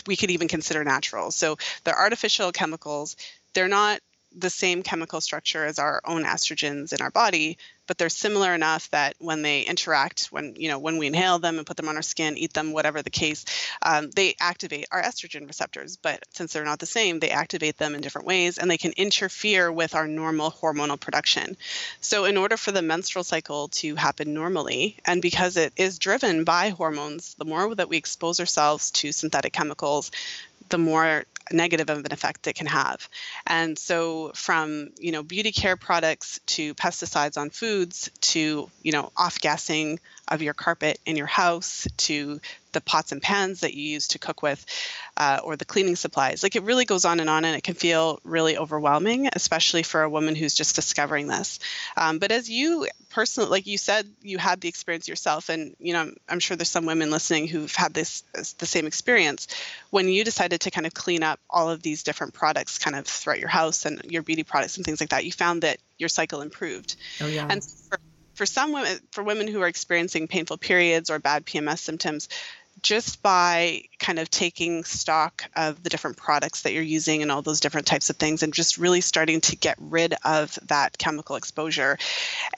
we 0.06 0.16
could 0.16 0.32
even 0.32 0.48
consider 0.48 0.84
natural. 0.84 1.32
So 1.32 1.58
they're 1.84 1.98
artificial 1.98 2.52
chemicals. 2.52 3.18
They're 3.54 3.68
not 3.68 4.00
the 4.36 4.50
same 4.50 4.84
chemical 4.84 5.22
structure 5.22 5.66
as 5.66 5.80
our 5.80 6.02
own 6.06 6.24
estrogens 6.24 6.94
in 6.94 7.02
our 7.02 7.12
body, 7.12 7.58
but 7.88 7.98
they're 7.98 8.10
similar 8.10 8.54
enough 8.54 8.90
that 8.92 9.16
when 9.20 9.42
they 9.42 9.62
interact, 9.62 10.26
when 10.26 10.56
you 10.58 10.68
know 10.68 10.78
when 10.78 10.98
we 10.98 11.08
inhale 11.08 11.40
them 11.40 11.58
and 11.58 11.66
put 11.66 11.78
them 11.78 11.88
on 11.88 11.96
our 11.96 12.02
skin, 12.02 12.38
eat 12.38 12.54
them, 12.54 12.74
whatever 12.74 13.02
the 13.02 13.10
case, 13.10 13.46
um, 13.82 14.12
they 14.12 14.36
activate 14.40 14.88
our 14.92 15.02
estrogen 15.02 15.48
receptors. 15.48 15.98
But 15.98 16.24
since 16.34 16.54
they're 16.54 16.66
not 16.66 16.80
the 16.80 16.86
same, 16.86 17.20
they 17.20 17.30
activate 17.30 17.78
them 17.78 17.96
in 17.96 18.02
different 18.02 18.28
ways, 18.28 18.58
and 18.58 18.70
they 18.70 18.78
can 18.78 18.92
interfere 18.98 19.72
with 19.72 19.96
our 19.96 20.08
normal 20.08 20.52
hormonal 20.52 21.00
production. 21.00 21.56
So, 22.02 22.26
in 22.26 22.38
order 22.38 22.58
for 22.58 22.72
the 22.72 22.82
menstrual 22.82 23.24
cycle 23.24 23.70
to 23.70 23.96
happen 23.96 24.34
normally, 24.34 24.98
and 25.06 25.22
because 25.22 25.58
it 25.58 25.74
is 25.78 26.00
driven 26.00 26.44
by 26.44 26.70
hormones, 26.70 27.36
the 27.36 27.46
more 27.46 27.74
that 27.74 27.90
we 27.90 27.98
expose 27.98 28.40
ourselves 28.40 28.92
to 28.92 29.12
synthetic 29.12 29.54
chemicals, 29.54 30.12
the 30.70 30.78
more 30.78 31.24
negative 31.52 31.90
of 31.90 32.06
an 32.06 32.12
effect 32.12 32.48
it 32.48 32.56
can 32.56 32.68
have. 32.68 33.08
And 33.46 33.78
so 33.78 34.32
from, 34.34 34.90
you 35.00 35.12
know, 35.12 35.24
beauty 35.24 35.52
care 35.52 35.76
products 35.76 36.40
to 36.48 36.74
pesticides 36.76 37.38
on 37.38 37.50
foods 37.50 38.10
to, 38.22 38.70
you 38.84 38.92
know, 38.92 39.12
off 39.16 39.40
gassing 39.40 40.00
of 40.28 40.42
your 40.42 40.54
carpet 40.54 41.00
in 41.06 41.16
your 41.16 41.28
house 41.28 41.88
to 41.98 42.40
the 42.74 42.82
pots 42.82 43.12
and 43.12 43.22
pans 43.22 43.62
that 43.62 43.74
you 43.74 43.82
use 43.82 44.10
to 44.10 44.20
cook 44.20 44.42
with 44.44 44.64
uh, 45.16 45.40
or 45.44 45.56
the 45.56 45.66
cleaning 45.66 45.96
supplies. 45.96 46.44
Like 46.44 46.56
it 46.56 46.64
really 46.64 46.86
goes 46.86 47.06
on 47.06 47.20
and 47.20 47.30
on, 47.30 47.46
and 47.46 47.56
it 47.56 47.64
can 47.64 47.74
feel 47.74 48.20
really 48.24 48.58
overwhelming, 48.58 49.30
especially 49.34 49.84
for 49.84 50.04
a 50.04 50.10
woman 50.10 50.36
who's 50.36 50.54
just 50.54 50.76
discovering 50.76 51.28
this. 51.28 51.60
Um, 51.96 52.20
but 52.20 52.32
as 52.32 52.50
you 52.50 52.88
personally, 53.10 53.50
like 53.50 53.66
you 53.68 53.78
said, 53.78 54.08
you 54.22 54.38
had 54.38 54.62
the 54.62 54.68
experience 54.68 55.08
yourself, 55.08 55.50
and 55.50 55.76
you 55.80 55.94
know, 55.94 56.12
I'm, 56.30 56.40
sure 56.40 56.56
there's 56.56 56.70
some 56.70 56.86
women 56.86 57.10
listening 57.10 57.48
who've 57.48 57.74
had 57.74 57.94
this 57.94 58.22
the 58.60 58.66
same 58.66 58.86
experience. 58.86 59.48
When 59.90 60.08
you 60.08 60.24
decided 60.24 60.62
to 60.62 60.72
kind 60.72 60.86
of 60.86 60.94
clean 60.94 61.24
up 61.24 61.40
all 61.50 61.70
of 61.70 61.82
these 61.82 62.04
different 62.04 62.34
products, 62.34 62.78
kind 62.78 62.96
of 62.96 63.08
throughout 63.08 63.40
your 63.40 63.50
house 63.50 63.86
and 63.86 64.04
your 64.06 64.22
beauty 64.22 64.44
products 64.44 64.78
and 64.78 64.86
things 64.86 65.00
like 65.00 65.10
that, 65.10 65.26
you 65.26 65.32
found 65.32 65.64
that 65.64 65.80
your 65.98 66.10
cycle 66.10 66.42
improved. 66.42 66.96
Oh 67.22 67.28
yeah. 67.28 67.48
And 67.50 67.64
for 68.38 68.46
some 68.46 68.72
women, 68.72 69.00
for 69.12 69.24
women 69.24 69.48
who 69.48 69.62
are 69.62 69.68
experiencing 69.68 70.28
painful 70.28 70.58
periods 70.58 71.10
or 71.10 71.18
bad 71.18 71.46
PMS 71.46 71.80
symptoms, 71.80 72.30
just 72.84 73.24
by 73.24 73.82
kind 73.98 74.20
of 74.20 74.30
taking 74.30 74.84
stock 74.84 75.44
of 75.56 75.82
the 75.82 75.90
different 75.90 76.18
products 76.18 76.62
that 76.62 76.74
you're 76.74 76.84
using 76.84 77.24
and 77.24 77.32
all 77.32 77.42
those 77.42 77.60
different 77.60 77.88
types 77.88 78.12
of 78.12 78.18
things 78.18 78.44
and 78.44 78.54
just 78.54 78.78
really 78.78 79.02
starting 79.02 79.42
to 79.42 79.56
get 79.56 79.76
rid 79.80 80.14
of 80.24 80.58
that 80.68 80.96
chemical 80.98 81.36
exposure. 81.36 81.98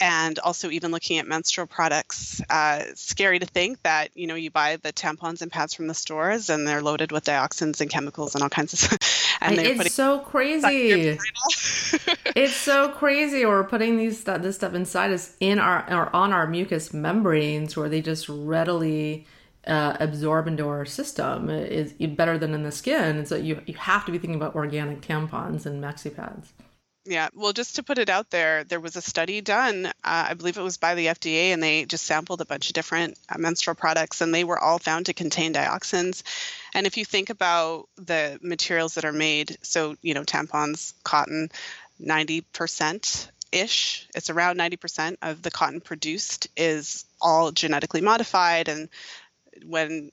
And 0.02 0.38
also 0.40 0.70
even 0.70 0.92
looking 0.92 1.20
at 1.20 1.28
menstrual 1.28 1.68
products 1.68 2.42
uh, 2.50 2.84
scary 2.96 3.40
to 3.40 3.46
think 3.46 3.82
that 3.84 4.10
you 4.16 4.28
know 4.28 4.36
you 4.36 4.52
buy 4.52 4.76
the 4.76 4.92
tampons 4.92 5.42
and 5.42 5.50
pads 5.52 5.74
from 5.74 5.88
the 5.88 5.94
stores 5.94 6.50
and 6.50 6.68
they're 6.68 6.82
loaded 6.82 7.14
with 7.14 7.24
dioxins 7.24 7.80
and 7.80 7.90
chemicals 7.90 8.36
and 8.36 8.44
all 8.44 8.50
kinds 8.50 8.74
of 8.74 8.80
stuff 8.80 9.19
and 9.42 9.58
it's 9.58 9.94
so 9.94 10.20
crazy 10.32 11.18
it's 12.36 12.56
so 12.56 12.90
crazy 12.90 13.46
we're 13.46 13.64
putting 13.64 13.98
these 13.98 14.24
this 14.24 14.56
stuff 14.56 14.74
inside 14.74 15.12
us 15.12 15.36
in 15.40 15.60
our 15.60 15.86
or 15.90 16.16
on 16.16 16.34
our 16.34 16.48
mucous 16.48 16.94
membranes 16.94 17.76
where 17.76 17.90
they 17.90 18.02
just 18.02 18.28
readily 18.30 19.26
uh, 19.68 19.96
absorb 20.00 20.48
into 20.48 20.68
our 20.68 20.86
system 20.86 21.50
is 21.50 21.94
better 21.94 22.38
than 22.38 22.54
in 22.54 22.64
the 22.64 22.72
skin. 22.72 23.18
And 23.18 23.28
so 23.28 23.36
you, 23.36 23.62
you 23.66 23.76
have 23.76 24.06
to 24.06 24.12
be 24.12 24.18
thinking 24.18 24.36
about 24.36 24.56
organic 24.56 25.02
tampons 25.02 25.66
and 25.66 25.84
maxi 25.84 26.14
pads. 26.14 26.54
Yeah, 27.10 27.30
well, 27.34 27.54
just 27.54 27.78
to 27.78 27.84
put 27.84 27.98
it 27.98 28.08
out 28.08 28.30
there, 28.30 28.64
there 28.66 28.80
was 28.80 28.96
a 28.96 29.02
study 29.02 29.42
done, 29.42 29.88
uh, 29.88 29.92
I 30.04 30.36
believe 30.36 30.60
it 30.60 30.62
was 30.62 30.78
by 30.78 30.94
the 30.94 31.08
FDA, 31.08 31.54
and 31.54 31.64
they 31.64 31.86
just 31.86 32.06
sampled 32.06 32.40
a 32.40 32.46
bunch 32.46 32.70
of 32.70 32.74
different 32.74 33.18
uh, 33.28 33.40
menstrual 33.40 33.74
products, 33.74 34.22
and 34.22 34.32
they 34.32 34.44
were 34.44 34.60
all 34.60 34.78
found 34.78 35.08
to 35.08 35.16
contain 35.16 35.52
dioxins. 35.52 36.22
And 36.76 36.86
if 36.86 36.98
you 36.98 37.06
think 37.06 37.32
about 37.32 37.90
the 37.96 38.38
materials 38.44 38.94
that 38.94 39.06
are 39.06 39.12
made, 39.12 39.58
so, 39.64 39.96
you 40.04 40.14
know, 40.14 40.24
tampons, 40.24 40.94
cotton, 41.04 41.50
90% 42.00 43.28
ish, 43.54 44.08
it's 44.14 44.30
around 44.30 44.60
90% 44.60 45.18
of 45.24 45.42
the 45.42 45.50
cotton 45.50 45.82
produced 45.82 46.50
is 46.56 47.06
all 47.20 47.52
genetically 47.52 48.02
modified 48.02 48.70
and 48.70 48.88
when 49.66 50.12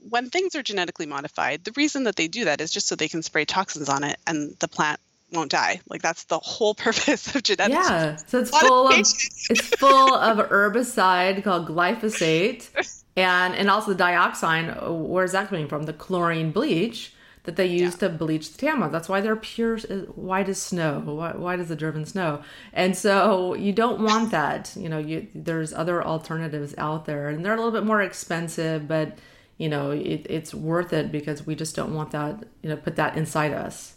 when 0.00 0.30
things 0.30 0.54
are 0.54 0.62
genetically 0.62 1.06
modified, 1.06 1.64
the 1.64 1.72
reason 1.76 2.04
that 2.04 2.14
they 2.14 2.28
do 2.28 2.44
that 2.44 2.60
is 2.60 2.70
just 2.70 2.86
so 2.86 2.94
they 2.94 3.08
can 3.08 3.22
spray 3.22 3.44
toxins 3.44 3.88
on 3.88 4.04
it 4.04 4.16
and 4.26 4.56
the 4.60 4.68
plant 4.68 5.00
won't 5.32 5.50
die. 5.50 5.80
Like 5.88 6.02
that's 6.02 6.24
the 6.24 6.38
whole 6.38 6.74
purpose 6.86 7.34
of 7.34 7.42
genetics. 7.42 7.88
Yeah. 7.88 8.16
So 8.16 8.40
it's 8.40 8.50
full 8.50 8.88
of 8.88 8.94
it's 8.98 9.68
full 9.76 10.14
of 10.14 10.38
herbicide 10.48 11.42
called 11.44 11.68
glyphosate 11.68 12.68
and 13.16 13.54
and 13.54 13.70
also 13.70 13.92
the 13.92 14.02
dioxin. 14.02 15.06
Where's 15.06 15.32
that 15.32 15.48
coming 15.48 15.68
from? 15.68 15.84
The 15.84 15.92
chlorine 15.92 16.52
bleach 16.52 17.12
that 17.44 17.56
they 17.56 17.66
use 17.66 17.94
yeah. 17.94 18.08
to 18.08 18.08
bleach 18.10 18.52
the 18.52 18.66
tampons. 18.66 18.92
That's 18.92 19.08
why 19.08 19.22
they're 19.22 19.34
pure 19.34 19.78
uh, 19.88 19.94
white 20.14 20.50
as 20.50 20.60
snow. 20.60 21.00
White 21.00 21.60
as 21.60 21.68
the 21.68 21.76
driven 21.76 22.04
snow. 22.04 22.42
And 22.74 22.94
so 22.94 23.54
you 23.54 23.72
don't 23.72 24.02
want 24.02 24.30
that. 24.32 24.72
You 24.76 24.90
know, 24.90 24.98
you 24.98 25.28
there's 25.34 25.72
other 25.72 26.04
alternatives 26.04 26.74
out 26.76 27.06
there, 27.06 27.28
and 27.28 27.42
they're 27.44 27.54
a 27.54 27.56
little 27.56 27.72
bit 27.72 27.84
more 27.84 28.02
expensive, 28.02 28.86
but 28.86 29.18
you 29.56 29.68
know, 29.68 29.90
it, 29.90 30.26
it's 30.28 30.54
worth 30.54 30.92
it 30.92 31.10
because 31.10 31.46
we 31.46 31.54
just 31.54 31.74
don't 31.74 31.94
want 31.94 32.10
that. 32.10 32.44
You 32.62 32.68
know, 32.68 32.76
put 32.76 32.96
that 32.96 33.16
inside 33.16 33.52
us. 33.52 33.94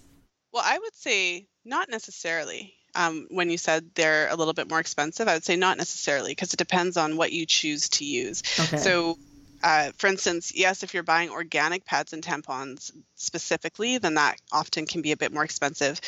Well, 0.51 0.63
I 0.65 0.77
would 0.77 0.95
say 0.95 1.47
not 1.65 1.89
necessarily. 1.89 2.73
Um, 2.93 3.27
when 3.31 3.49
you 3.49 3.57
said 3.57 3.85
they're 3.95 4.27
a 4.29 4.35
little 4.35 4.53
bit 4.53 4.69
more 4.69 4.81
expensive, 4.81 5.29
I 5.29 5.35
would 5.35 5.45
say 5.45 5.55
not 5.55 5.77
necessarily 5.77 6.31
because 6.31 6.53
it 6.53 6.57
depends 6.57 6.97
on 6.97 7.15
what 7.15 7.31
you 7.31 7.45
choose 7.45 7.87
to 7.89 8.03
use. 8.03 8.43
Okay. 8.59 8.75
So 8.75 9.17
uh, 9.63 9.91
for 9.97 10.07
instance, 10.07 10.53
yes, 10.55 10.83
if 10.83 10.93
you're 10.93 11.03
buying 11.03 11.29
organic 11.29 11.85
pads 11.85 12.13
and 12.13 12.23
tampons 12.23 12.91
specifically, 13.15 13.97
then 13.97 14.15
that 14.15 14.39
often 14.51 14.85
can 14.85 15.01
be 15.01 15.11
a 15.11 15.17
bit 15.17 15.31
more 15.31 15.43
expensive. 15.43 16.01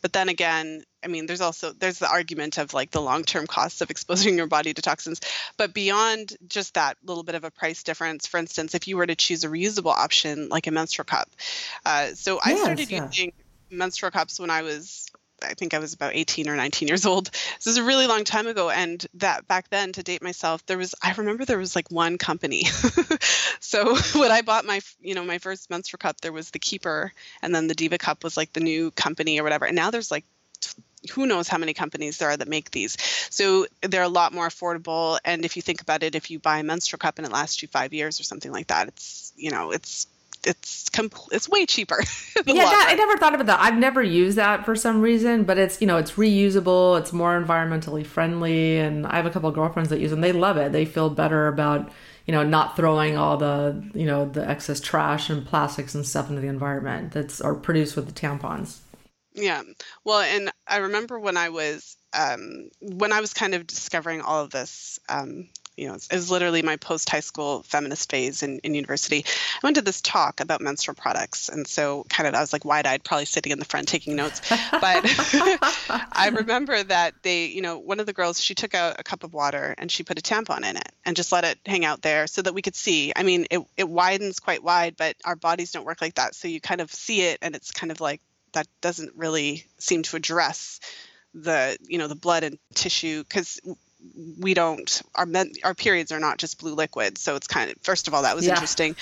But 0.00 0.12
then 0.12 0.28
again, 0.28 0.84
I 1.02 1.08
mean, 1.08 1.26
there's 1.26 1.40
also 1.40 1.72
there's 1.72 1.98
the 1.98 2.08
argument 2.08 2.58
of 2.58 2.72
like 2.72 2.90
the 2.90 3.00
long-term 3.00 3.46
costs 3.46 3.80
of 3.80 3.90
exposing 3.90 4.36
your 4.36 4.46
body 4.46 4.72
to 4.72 4.82
toxins. 4.82 5.20
But 5.56 5.74
beyond 5.74 6.36
just 6.46 6.74
that 6.74 6.98
little 7.04 7.22
bit 7.22 7.34
of 7.34 7.44
a 7.44 7.50
price 7.50 7.82
difference, 7.82 8.26
for 8.26 8.38
instance, 8.38 8.74
if 8.74 8.86
you 8.86 8.96
were 8.96 9.06
to 9.06 9.16
choose 9.16 9.44
a 9.44 9.48
reusable 9.48 9.92
option 9.92 10.48
like 10.48 10.66
a 10.66 10.70
menstrual 10.70 11.04
cup, 11.04 11.28
uh, 11.84 12.08
so 12.14 12.38
yes, 12.46 12.58
I 12.58 12.62
started 12.62 12.90
yeah. 12.90 13.04
using 13.04 13.32
menstrual 13.70 14.10
cups 14.10 14.40
when 14.40 14.50
I 14.50 14.62
was 14.62 15.10
I 15.42 15.54
think 15.54 15.74
I 15.74 15.78
was 15.78 15.94
about 15.94 16.14
18 16.14 16.48
or 16.48 16.56
19 16.56 16.88
years 16.88 17.06
old. 17.06 17.26
This 17.26 17.66
is 17.66 17.78
a 17.78 17.82
really 17.82 18.06
long 18.06 18.24
time 18.24 18.46
ago. 18.46 18.70
And 18.70 19.04
that 19.14 19.46
back 19.48 19.70
then, 19.70 19.92
to 19.92 20.02
date 20.02 20.22
myself, 20.22 20.64
there 20.66 20.78
was, 20.78 20.94
I 21.02 21.12
remember 21.12 21.44
there 21.44 21.58
was 21.58 21.74
like 21.74 21.90
one 21.90 22.18
company. 22.18 22.64
so 23.60 23.96
when 24.14 24.30
I 24.30 24.42
bought 24.42 24.64
my, 24.64 24.80
you 25.00 25.14
know, 25.14 25.24
my 25.24 25.38
first 25.38 25.70
menstrual 25.70 25.98
cup, 25.98 26.20
there 26.20 26.32
was 26.32 26.50
the 26.50 26.58
Keeper 26.58 27.12
and 27.42 27.54
then 27.54 27.66
the 27.66 27.74
Diva 27.74 27.98
Cup 27.98 28.24
was 28.24 28.36
like 28.36 28.52
the 28.52 28.60
new 28.60 28.90
company 28.90 29.40
or 29.40 29.42
whatever. 29.42 29.64
And 29.64 29.76
now 29.76 29.90
there's 29.90 30.10
like, 30.10 30.24
who 31.12 31.26
knows 31.26 31.48
how 31.48 31.56
many 31.56 31.72
companies 31.72 32.18
there 32.18 32.28
are 32.28 32.36
that 32.36 32.48
make 32.48 32.70
these. 32.70 32.96
So 33.30 33.66
they're 33.80 34.02
a 34.02 34.08
lot 34.08 34.34
more 34.34 34.46
affordable. 34.46 35.18
And 35.24 35.46
if 35.46 35.56
you 35.56 35.62
think 35.62 35.80
about 35.80 36.02
it, 36.02 36.14
if 36.14 36.30
you 36.30 36.38
buy 36.38 36.58
a 36.58 36.62
menstrual 36.62 36.98
cup 36.98 37.18
and 37.18 37.26
it 37.26 37.32
lasts 37.32 37.62
you 37.62 37.68
five 37.68 37.94
years 37.94 38.20
or 38.20 38.24
something 38.24 38.52
like 38.52 38.66
that, 38.66 38.88
it's, 38.88 39.32
you 39.34 39.50
know, 39.50 39.70
it's 39.70 40.06
it's 40.44 40.88
compl- 40.90 41.28
it's 41.32 41.48
way 41.48 41.66
cheaper. 41.66 41.98
yeah, 42.46 42.64
that, 42.64 42.88
I 42.90 42.94
never 42.94 43.16
thought 43.16 43.34
about 43.34 43.46
that. 43.46 43.60
I've 43.60 43.78
never 43.78 44.02
used 44.02 44.36
that 44.38 44.64
for 44.64 44.74
some 44.74 45.00
reason, 45.00 45.44
but 45.44 45.58
it's 45.58 45.80
you 45.80 45.86
know 45.86 45.96
it's 45.96 46.12
reusable. 46.12 46.98
It's 46.98 47.12
more 47.12 47.40
environmentally 47.40 48.06
friendly, 48.06 48.78
and 48.78 49.06
I 49.06 49.16
have 49.16 49.26
a 49.26 49.30
couple 49.30 49.48
of 49.48 49.54
girlfriends 49.54 49.90
that 49.90 50.00
use 50.00 50.10
them. 50.10 50.20
They 50.20 50.32
love 50.32 50.56
it. 50.56 50.72
They 50.72 50.84
feel 50.84 51.10
better 51.10 51.48
about 51.48 51.90
you 52.26 52.32
know 52.32 52.42
not 52.42 52.76
throwing 52.76 53.16
all 53.16 53.36
the 53.36 53.82
you 53.94 54.06
know 54.06 54.24
the 54.26 54.48
excess 54.48 54.80
trash 54.80 55.30
and 55.30 55.46
plastics 55.46 55.94
and 55.94 56.06
stuff 56.06 56.28
into 56.28 56.40
the 56.40 56.48
environment 56.48 57.12
that's 57.12 57.40
are 57.40 57.54
produced 57.54 57.96
with 57.96 58.06
the 58.06 58.12
tampons. 58.12 58.78
Yeah. 59.34 59.62
Well, 60.04 60.20
and 60.20 60.50
I 60.66 60.78
remember 60.78 61.18
when 61.18 61.36
I 61.36 61.50
was 61.50 61.96
um, 62.12 62.70
when 62.80 63.12
I 63.12 63.20
was 63.20 63.32
kind 63.32 63.54
of 63.54 63.66
discovering 63.66 64.20
all 64.20 64.42
of 64.42 64.50
this 64.50 64.98
um, 65.08 65.48
you 65.80 65.88
know, 65.88 65.94
it 65.94 66.12
was 66.12 66.30
literally 66.30 66.60
my 66.60 66.76
post 66.76 67.08
high 67.08 67.20
school 67.20 67.62
feminist 67.62 68.10
phase 68.10 68.42
in, 68.42 68.58
in 68.58 68.74
university. 68.74 69.24
I 69.26 69.58
went 69.62 69.76
to 69.76 69.82
this 69.82 70.02
talk 70.02 70.40
about 70.40 70.60
menstrual 70.60 70.94
products. 70.94 71.48
And 71.48 71.66
so, 71.66 72.04
kind 72.10 72.28
of, 72.28 72.34
I 72.34 72.40
was 72.40 72.52
like 72.52 72.66
wide 72.66 72.84
eyed, 72.84 73.02
probably 73.02 73.24
sitting 73.24 73.50
in 73.50 73.58
the 73.58 73.64
front 73.64 73.88
taking 73.88 74.14
notes. 74.14 74.42
But 74.50 74.60
I 76.12 76.30
remember 76.34 76.82
that 76.82 77.14
they, 77.22 77.46
you 77.46 77.62
know, 77.62 77.78
one 77.78 77.98
of 77.98 78.04
the 78.04 78.12
girls, 78.12 78.38
she 78.38 78.54
took 78.54 78.74
out 78.74 79.00
a 79.00 79.02
cup 79.02 79.24
of 79.24 79.32
water 79.32 79.74
and 79.78 79.90
she 79.90 80.02
put 80.02 80.18
a 80.18 80.22
tampon 80.22 80.68
in 80.68 80.76
it 80.76 80.92
and 81.06 81.16
just 81.16 81.32
let 81.32 81.44
it 81.44 81.58
hang 81.64 81.86
out 81.86 82.02
there 82.02 82.26
so 82.26 82.42
that 82.42 82.52
we 82.52 82.60
could 82.60 82.76
see. 82.76 83.14
I 83.16 83.22
mean, 83.22 83.46
it, 83.50 83.60
it 83.78 83.88
widens 83.88 84.38
quite 84.38 84.62
wide, 84.62 84.96
but 84.98 85.16
our 85.24 85.34
bodies 85.34 85.72
don't 85.72 85.86
work 85.86 86.02
like 86.02 86.16
that. 86.16 86.34
So 86.34 86.46
you 86.46 86.60
kind 86.60 86.82
of 86.82 86.92
see 86.92 87.22
it 87.22 87.38
and 87.40 87.56
it's 87.56 87.70
kind 87.70 87.90
of 87.90 88.02
like 88.02 88.20
that 88.52 88.66
doesn't 88.82 89.16
really 89.16 89.64
seem 89.78 90.02
to 90.02 90.16
address 90.16 90.78
the 91.32 91.78
you 91.86 91.96
know 91.96 92.08
the 92.08 92.16
blood 92.16 92.42
and 92.42 92.58
tissue 92.74 93.22
because 93.22 93.60
we 94.38 94.54
don't 94.54 95.02
our 95.14 95.26
men, 95.26 95.52
our 95.64 95.74
periods 95.74 96.12
are 96.12 96.20
not 96.20 96.38
just 96.38 96.58
blue 96.58 96.74
liquid. 96.74 97.18
So 97.18 97.36
it's 97.36 97.46
kind 97.46 97.70
of 97.70 97.76
first 97.82 98.08
of 98.08 98.14
all 98.14 98.22
that 98.22 98.36
was 98.36 98.46
yeah. 98.46 98.52
interesting. 98.52 98.96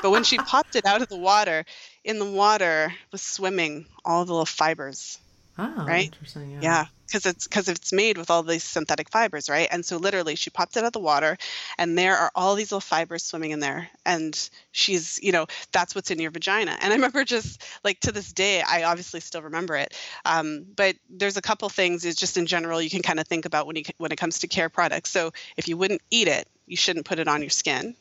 But 0.00 0.10
when 0.10 0.24
she 0.24 0.38
popped 0.38 0.76
it 0.76 0.86
out 0.86 1.02
of 1.02 1.08
the 1.08 1.16
water 1.16 1.64
in 2.04 2.18
the 2.18 2.30
water 2.30 2.92
was 3.10 3.22
swimming 3.22 3.86
all 4.04 4.24
the 4.24 4.32
little 4.32 4.46
fibers 4.46 5.18
oh 5.58 5.84
right 5.86 6.06
interesting 6.06 6.50
yeah, 6.50 6.60
yeah 6.62 6.86
because 7.12 7.26
it's 7.26 7.46
because 7.46 7.68
it's 7.68 7.92
made 7.92 8.16
with 8.16 8.30
all 8.30 8.42
these 8.42 8.64
synthetic 8.64 9.10
fibers, 9.10 9.50
right? 9.50 9.68
And 9.70 9.84
so 9.84 9.98
literally, 9.98 10.34
she 10.34 10.50
popped 10.50 10.76
it 10.76 10.80
out 10.80 10.86
of 10.86 10.92
the 10.92 11.00
water, 11.00 11.36
and 11.78 11.96
there 11.96 12.16
are 12.16 12.30
all 12.34 12.54
these 12.54 12.72
little 12.72 12.80
fibers 12.80 13.22
swimming 13.22 13.50
in 13.50 13.60
there, 13.60 13.88
and 14.06 14.48
she's, 14.72 15.20
you 15.22 15.32
know, 15.32 15.46
that's 15.72 15.94
what's 15.94 16.10
in 16.10 16.18
your 16.18 16.30
vagina. 16.30 16.76
And 16.80 16.92
I 16.92 16.96
remember 16.96 17.24
just 17.24 17.62
like 17.84 18.00
to 18.00 18.12
this 18.12 18.32
day, 18.32 18.62
I 18.62 18.84
obviously 18.84 19.20
still 19.20 19.42
remember 19.42 19.76
it. 19.76 19.94
Um, 20.24 20.64
but 20.74 20.96
there's 21.10 21.36
a 21.36 21.42
couple 21.42 21.68
things 21.68 22.04
is 22.04 22.16
just 22.16 22.36
in 22.36 22.46
general 22.46 22.80
you 22.80 22.90
can 22.90 23.02
kind 23.02 23.20
of 23.20 23.26
think 23.26 23.44
about 23.44 23.66
when 23.66 23.76
you 23.76 23.84
when 23.98 24.12
it 24.12 24.16
comes 24.16 24.40
to 24.40 24.48
care 24.48 24.68
products. 24.68 25.10
So 25.10 25.32
if 25.56 25.68
you 25.68 25.76
wouldn't 25.76 26.02
eat 26.10 26.28
it, 26.28 26.48
you 26.66 26.76
shouldn't 26.76 27.06
put 27.06 27.18
it 27.18 27.28
on 27.28 27.42
your 27.42 27.50
skin 27.50 27.94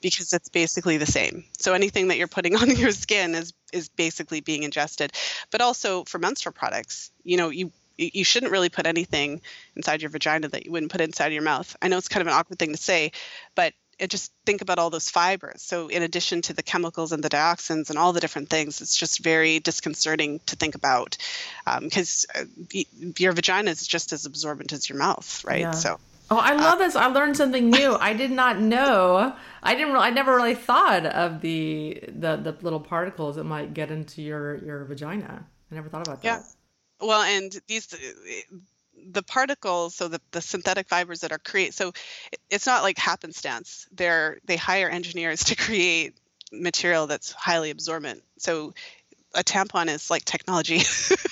because 0.00 0.32
it's 0.32 0.48
basically 0.48 0.96
the 0.96 1.06
same. 1.06 1.44
So 1.58 1.72
anything 1.72 2.08
that 2.08 2.18
you're 2.18 2.28
putting 2.28 2.56
on 2.62 2.70
your 2.76 2.92
skin 2.92 3.34
is 3.34 3.52
is 3.72 3.88
basically 3.88 4.40
being 4.40 4.62
ingested. 4.62 5.12
But 5.50 5.60
also 5.60 6.04
for 6.04 6.18
menstrual 6.18 6.52
products, 6.52 7.10
you 7.24 7.36
know, 7.36 7.50
you 7.50 7.72
you 7.96 8.24
shouldn't 8.24 8.52
really 8.52 8.68
put 8.68 8.86
anything 8.86 9.40
inside 9.74 10.02
your 10.02 10.10
vagina 10.10 10.48
that 10.48 10.64
you 10.64 10.70
wouldn't 10.70 10.92
put 10.92 11.00
inside 11.00 11.32
your 11.32 11.42
mouth. 11.42 11.76
I 11.82 11.88
know 11.88 11.98
it's 11.98 12.08
kind 12.08 12.20
of 12.20 12.28
an 12.28 12.32
awkward 12.32 12.58
thing 12.58 12.70
to 12.70 12.76
say, 12.76 13.10
but 13.56 13.74
just 14.06 14.32
think 14.46 14.62
about 14.62 14.78
all 14.78 14.90
those 14.90 15.10
fibers. 15.10 15.60
So, 15.62 15.88
in 15.88 16.04
addition 16.04 16.42
to 16.42 16.52
the 16.52 16.62
chemicals 16.62 17.10
and 17.10 17.24
the 17.24 17.28
dioxins 17.28 17.90
and 17.90 17.98
all 17.98 18.12
the 18.12 18.20
different 18.20 18.48
things, 18.48 18.80
it's 18.80 18.94
just 18.94 19.18
very 19.18 19.58
disconcerting 19.58 20.40
to 20.46 20.54
think 20.54 20.76
about 20.76 21.16
because 21.80 22.26
um, 22.36 22.48
uh, 22.72 22.82
your 23.16 23.32
vagina 23.32 23.72
is 23.72 23.84
just 23.86 24.12
as 24.12 24.26
absorbent 24.26 24.72
as 24.72 24.88
your 24.88 24.98
mouth, 24.98 25.44
right? 25.44 25.60
Yeah. 25.60 25.70
So. 25.72 25.98
Oh, 26.30 26.36
I 26.36 26.54
love 26.54 26.74
uh, 26.74 26.84
this! 26.84 26.96
I 26.96 27.06
learned 27.06 27.36
something 27.36 27.70
new. 27.70 27.94
I 27.94 28.12
did 28.12 28.30
not 28.30 28.60
know. 28.60 29.34
I 29.62 29.74
didn't. 29.74 29.96
I 29.96 30.10
never 30.10 30.36
really 30.36 30.54
thought 30.54 31.06
of 31.06 31.40
the 31.40 32.02
the 32.06 32.36
the 32.36 32.56
little 32.60 32.80
particles 32.80 33.36
that 33.36 33.44
might 33.44 33.72
get 33.72 33.90
into 33.90 34.20
your 34.22 34.56
your 34.56 34.84
vagina. 34.84 35.46
I 35.70 35.74
never 35.74 35.88
thought 35.88 36.06
about 36.06 36.22
that. 36.22 36.26
Yeah. 36.26 36.42
Well, 37.00 37.22
and 37.22 37.54
these 37.66 37.88
the 39.10 39.22
particles, 39.22 39.94
so 39.94 40.08
the, 40.08 40.20
the 40.32 40.40
synthetic 40.40 40.88
fibers 40.88 41.20
that 41.20 41.32
are 41.32 41.38
created, 41.38 41.74
so 41.74 41.92
it's 42.50 42.66
not 42.66 42.82
like 42.82 42.98
happenstance. 42.98 43.86
They're 43.92 44.38
they 44.44 44.56
hire 44.56 44.88
engineers 44.88 45.44
to 45.44 45.56
create 45.66 46.18
material 46.52 47.06
that's 47.06 47.32
highly 47.32 47.70
absorbent. 47.70 48.22
So 48.38 48.74
a 49.34 49.44
tampon 49.44 49.88
is 49.88 50.10
like 50.10 50.24
technology. 50.24 50.80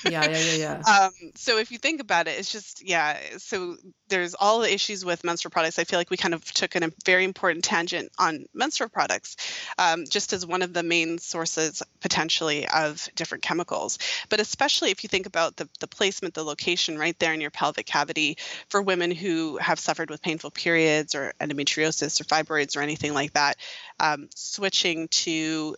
yeah, 0.05 0.29
yeah, 0.29 0.39
yeah, 0.39 0.55
yeah. 0.55 0.83
Um, 0.97 1.11
so 1.35 1.59
if 1.59 1.71
you 1.71 1.79
think 1.79 2.01
about 2.01 2.29
it, 2.29 2.39
it's 2.39 2.53
just 2.53 2.87
yeah. 2.87 3.19
So 3.39 3.77
there's 4.09 4.35
all 4.35 4.61
the 4.61 4.73
issues 4.73 5.05
with 5.05 5.25
menstrual 5.25 5.51
products. 5.51 5.79
I 5.79 5.85
feel 5.85 5.99
like 5.99 6.11
we 6.11 6.17
kind 6.17 6.35
of 6.35 6.45
took 6.45 6.75
a 6.77 6.93
very 7.05 7.25
important 7.25 7.65
tangent 7.65 8.11
on 8.19 8.47
menstrual 8.55 8.89
products, 8.89 9.37
um, 9.79 10.05
just 10.09 10.33
as 10.33 10.47
one 10.47 10.63
of 10.63 10.73
the 10.73 10.83
main 10.83 11.19
sources 11.19 11.83
potentially 12.01 12.69
of 12.69 13.09
different 13.15 13.43
chemicals. 13.43 13.99
But 14.29 14.41
especially 14.41 14.91
if 14.91 15.03
you 15.03 15.09
think 15.09 15.27
about 15.27 15.57
the 15.57 15.69
the 15.81 15.89
placement, 15.89 16.35
the 16.35 16.45
location 16.45 16.99
right 16.99 17.19
there 17.19 17.33
in 17.33 17.41
your 17.41 17.51
pelvic 17.51 17.87
cavity 17.87 18.39
for 18.69 18.81
women 18.81 19.11
who 19.11 19.57
have 19.57 19.79
suffered 19.81 20.11
with 20.11 20.23
painful 20.23 20.51
periods 20.51 21.15
or 21.15 21.33
endometriosis 21.41 22.21
or 22.21 22.25
fibroids 22.25 22.77
or 22.77 22.81
anything 22.81 23.15
like 23.15 23.33
that, 23.33 23.57
um, 24.01 24.29
switching 24.35 25.09
to 25.09 25.77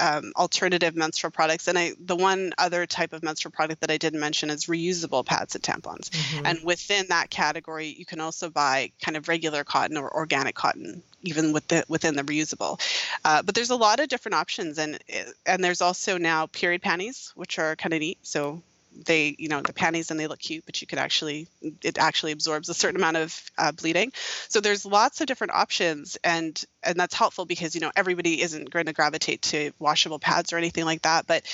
um, 0.00 0.32
alternative 0.36 0.96
menstrual 0.96 1.30
products. 1.30 1.68
And 1.68 1.78
I, 1.78 1.92
the 1.98 2.16
one 2.16 2.52
other 2.58 2.86
type 2.86 3.12
of 3.12 3.22
menstrual 3.22 3.52
product 3.52 3.80
that 3.80 3.90
I 3.90 3.98
didn't 3.98 4.20
mention 4.20 4.50
is 4.50 4.66
reusable 4.66 5.24
pads 5.24 5.54
and 5.54 5.64
tampons. 5.64 6.10
Mm-hmm. 6.10 6.46
And 6.46 6.64
within 6.64 7.06
that 7.08 7.30
category, 7.30 7.88
you 7.88 8.04
can 8.04 8.20
also 8.20 8.50
buy 8.50 8.92
kind 9.02 9.16
of 9.16 9.28
regular 9.28 9.64
cotton 9.64 9.96
or 9.96 10.12
organic 10.14 10.54
cotton, 10.54 11.02
even 11.22 11.52
with 11.52 11.68
the, 11.68 11.84
within 11.88 12.16
the 12.16 12.22
reusable. 12.22 12.80
Uh, 13.24 13.42
but 13.42 13.54
there's 13.54 13.70
a 13.70 13.76
lot 13.76 14.00
of 14.00 14.08
different 14.08 14.34
options, 14.34 14.78
and 14.78 14.98
and 15.46 15.62
there's 15.62 15.80
also 15.80 16.18
now 16.18 16.46
period 16.46 16.82
panties, 16.82 17.32
which 17.34 17.58
are 17.58 17.76
kind 17.76 17.92
of 17.92 18.00
neat. 18.00 18.18
So 18.22 18.62
they 19.06 19.34
you 19.38 19.48
know 19.48 19.60
the 19.60 19.72
panties 19.72 20.10
and 20.10 20.18
they 20.18 20.26
look 20.26 20.38
cute 20.38 20.64
but 20.66 20.80
you 20.80 20.86
could 20.86 20.98
actually 20.98 21.48
it 21.82 21.98
actually 21.98 22.32
absorbs 22.32 22.68
a 22.68 22.74
certain 22.74 22.96
amount 22.96 23.16
of 23.16 23.50
uh, 23.58 23.72
bleeding. 23.72 24.12
So 24.48 24.60
there's 24.60 24.86
lots 24.86 25.20
of 25.20 25.26
different 25.26 25.52
options 25.52 26.16
and 26.22 26.62
and 26.82 26.98
that's 26.98 27.14
helpful 27.14 27.44
because 27.44 27.74
you 27.74 27.80
know 27.80 27.92
everybody 27.96 28.40
isn't 28.40 28.70
going 28.70 28.86
to 28.86 28.92
gravitate 28.92 29.42
to 29.42 29.72
washable 29.78 30.18
pads 30.18 30.52
or 30.52 30.58
anything 30.58 30.84
like 30.84 31.02
that 31.02 31.26
but 31.26 31.44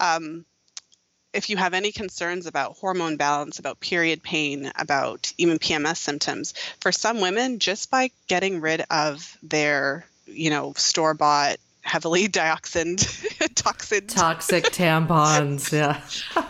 um, 0.00 0.44
if 1.32 1.50
you 1.50 1.56
have 1.56 1.74
any 1.74 1.92
concerns 1.92 2.46
about 2.46 2.76
hormone 2.78 3.16
balance, 3.16 3.58
about 3.58 3.80
period 3.80 4.22
pain, 4.22 4.72
about 4.76 5.32
even 5.36 5.58
PMS 5.58 5.98
symptoms, 5.98 6.54
for 6.80 6.90
some 6.90 7.20
women, 7.20 7.58
just 7.58 7.90
by 7.90 8.10
getting 8.28 8.60
rid 8.60 8.82
of 8.90 9.36
their, 9.42 10.06
you 10.26 10.50
know, 10.50 10.72
store 10.76 11.14
bought 11.14 11.58
heavily 11.88 12.28
dioxined, 12.28 13.54
toxic, 13.54 14.08
toxic 14.08 14.64
tampons. 14.72 15.72
Yeah. 15.72 16.00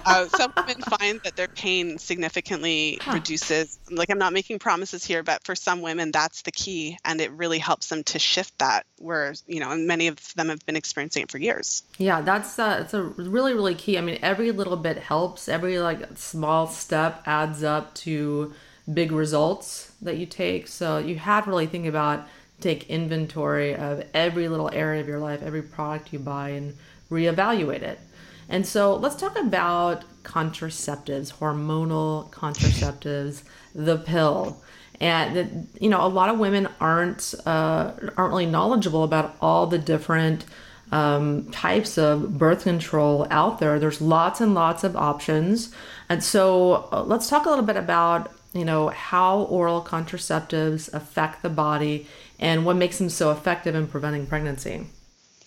uh, 0.04 0.28
some 0.28 0.52
women 0.56 0.82
find 0.82 1.20
that 1.24 1.36
their 1.36 1.48
pain 1.48 1.98
significantly 1.98 2.98
huh. 3.00 3.12
reduces. 3.12 3.78
Like 3.90 4.10
I'm 4.10 4.18
not 4.18 4.32
making 4.32 4.58
promises 4.58 5.04
here, 5.04 5.22
but 5.22 5.44
for 5.44 5.54
some 5.54 5.80
women, 5.80 6.10
that's 6.10 6.42
the 6.42 6.52
key, 6.52 6.98
and 7.04 7.20
it 7.20 7.30
really 7.32 7.58
helps 7.58 7.88
them 7.88 8.02
to 8.04 8.18
shift 8.18 8.58
that. 8.58 8.84
Where 8.98 9.34
you 9.46 9.60
know, 9.60 9.70
and 9.70 9.86
many 9.86 10.08
of 10.08 10.34
them 10.34 10.48
have 10.48 10.64
been 10.66 10.76
experiencing 10.76 11.22
it 11.22 11.30
for 11.30 11.38
years. 11.38 11.82
Yeah, 11.98 12.20
that's 12.20 12.58
uh, 12.58 12.78
it's 12.82 12.94
a 12.94 13.02
really 13.02 13.54
really 13.54 13.74
key. 13.74 13.96
I 13.96 14.00
mean, 14.00 14.18
every 14.22 14.50
little 14.52 14.76
bit 14.76 14.98
helps. 14.98 15.48
Every 15.48 15.78
like 15.78 16.18
small 16.18 16.66
step 16.66 17.22
adds 17.26 17.62
up 17.62 17.94
to 17.96 18.52
big 18.92 19.12
results 19.12 19.92
that 20.02 20.16
you 20.16 20.26
take. 20.26 20.66
So 20.66 20.98
you 20.98 21.16
have 21.16 21.44
to 21.44 21.50
really 21.50 21.66
think 21.66 21.86
about 21.86 22.26
take 22.60 22.88
inventory 22.90 23.74
of 23.74 24.04
every 24.14 24.48
little 24.48 24.70
area 24.72 25.00
of 25.00 25.08
your 25.08 25.20
life, 25.20 25.42
every 25.42 25.62
product 25.62 26.12
you 26.12 26.18
buy, 26.18 26.50
and 26.50 26.76
reevaluate 27.10 27.82
it. 27.82 28.00
And 28.48 28.66
so 28.66 28.96
let's 28.96 29.16
talk 29.16 29.38
about 29.38 30.04
contraceptives, 30.22 31.34
hormonal 31.34 32.30
contraceptives, 32.30 33.42
the 33.74 33.98
pill. 33.98 34.62
And 35.00 35.68
you 35.80 35.88
know, 35.90 36.04
a 36.04 36.08
lot 36.08 36.28
of 36.28 36.38
women 36.38 36.68
aren't 36.80 37.34
uh, 37.46 37.92
aren't 38.16 38.30
really 38.30 38.46
knowledgeable 38.46 39.04
about 39.04 39.36
all 39.40 39.66
the 39.66 39.78
different 39.78 40.44
um, 40.90 41.50
types 41.50 41.98
of 41.98 42.36
birth 42.38 42.64
control 42.64 43.26
out 43.30 43.60
there. 43.60 43.78
There's 43.78 44.00
lots 44.00 44.40
and 44.40 44.54
lots 44.54 44.82
of 44.82 44.96
options, 44.96 45.72
and 46.08 46.24
so 46.24 46.88
uh, 46.90 47.04
let's 47.04 47.28
talk 47.28 47.46
a 47.46 47.48
little 47.48 47.64
bit 47.64 47.76
about 47.76 48.32
you 48.52 48.64
know 48.64 48.88
how 48.88 49.42
oral 49.42 49.82
contraceptives 49.82 50.92
affect 50.92 51.42
the 51.42 51.50
body 51.50 52.06
and 52.38 52.64
what 52.64 52.76
makes 52.76 52.98
them 52.98 53.08
so 53.08 53.30
effective 53.30 53.74
in 53.74 53.86
preventing 53.86 54.26
pregnancy? 54.26 54.86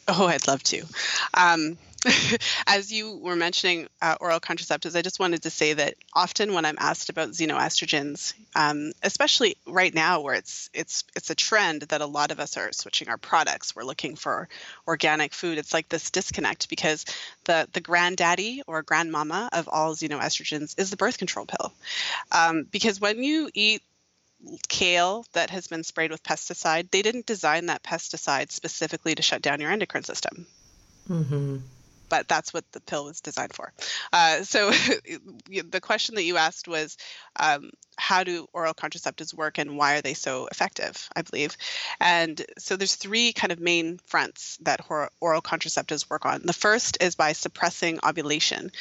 Oh, 0.08 0.28
I'd 0.28 0.48
love 0.48 0.64
to. 0.64 0.84
Um, 1.34 1.78
as 2.68 2.92
you 2.92 3.18
were 3.18 3.36
mentioning 3.36 3.88
uh, 4.02 4.16
oral 4.20 4.40
contraceptives, 4.40 4.96
I 4.96 5.02
just 5.02 5.20
wanted 5.20 5.44
to 5.44 5.50
say 5.50 5.74
that 5.74 5.96
often 6.14 6.54
when 6.54 6.66
I'm 6.66 6.78
asked 6.80 7.10
about 7.10 7.30
xenoestrogens, 7.30 8.34
um, 8.56 8.92
especially 9.04 9.56
right 9.68 9.94
now 9.94 10.22
where 10.22 10.34
it's 10.34 10.70
it's 10.74 11.04
it's 11.16 11.30
a 11.30 11.36
trend 11.36 11.84
that 11.84 12.02
a 12.02 12.06
lot 12.08 12.32
of 12.32 12.40
us 12.40 12.58
are 12.58 12.72
switching 12.72 13.08
our 13.08 13.18
products, 13.18 13.76
we're 13.76 13.84
looking 13.84 14.16
for 14.16 14.50
organic 14.88 15.34
food. 15.34 15.60
It's 15.60 15.74
like 15.74 15.90
this 15.90 16.10
disconnect 16.10 16.70
because 16.70 17.06
the 17.44 17.68
the 17.72 17.82
granddaddy 17.82 18.64
or 18.66 18.82
grandmama 18.82 19.50
of 19.54 19.70
all 19.70 19.94
xenoestrogens 19.94 20.80
is 20.80 20.90
the 20.90 20.98
birth 20.98 21.20
control 21.20 21.46
pill, 21.46 21.72
um, 22.32 22.66
because 22.72 23.00
when 23.00 23.24
you 23.24 23.50
eat 23.54 23.84
kale 24.68 25.26
that 25.34 25.50
has 25.50 25.68
been 25.68 25.84
sprayed 25.84 26.12
with 26.12 26.24
pesticide, 26.24 26.90
they 26.92 27.02
didn't 27.02 27.26
design 27.26 27.68
that 27.68 27.84
pesticide 27.84 28.52
specifically 28.52 29.16
to 29.16 29.22
shut 29.22 29.42
down 29.42 29.62
your 29.62 29.72
endocrine 29.72 30.04
system. 30.04 30.46
Mm-hmm. 31.10 31.58
But 32.12 32.28
that's 32.28 32.54
what 32.54 32.70
the 32.74 32.82
pill 32.82 33.06
was 33.06 33.22
designed 33.22 33.54
for. 33.54 33.72
Uh, 34.12 34.44
so 34.44 34.70
the 35.50 35.80
question 35.82 36.16
that 36.16 36.26
you 36.26 36.36
asked 36.36 36.68
was, 36.68 36.98
um, 37.40 37.72
how 37.98 38.26
do 38.26 38.48
oral 38.52 38.74
contraceptives 38.74 39.34
work 39.34 39.58
and 39.58 39.78
why 39.78 39.96
are 39.96 40.02
they 40.02 40.14
so 40.14 40.48
effective? 40.52 41.10
I 41.16 41.22
believe, 41.22 41.56
and 42.02 42.40
so 42.58 42.76
there's 42.76 42.96
three 42.96 43.32
kind 43.32 43.54
of 43.54 43.60
main 43.62 44.00
fronts 44.08 44.58
that 44.64 44.82
oral 44.90 45.42
contraceptives 45.42 46.10
work 46.10 46.26
on. 46.26 46.42
The 46.44 46.54
first 46.54 46.98
is 47.02 47.16
by 47.16 47.32
suppressing 47.32 48.00
ovulation, 48.06 48.72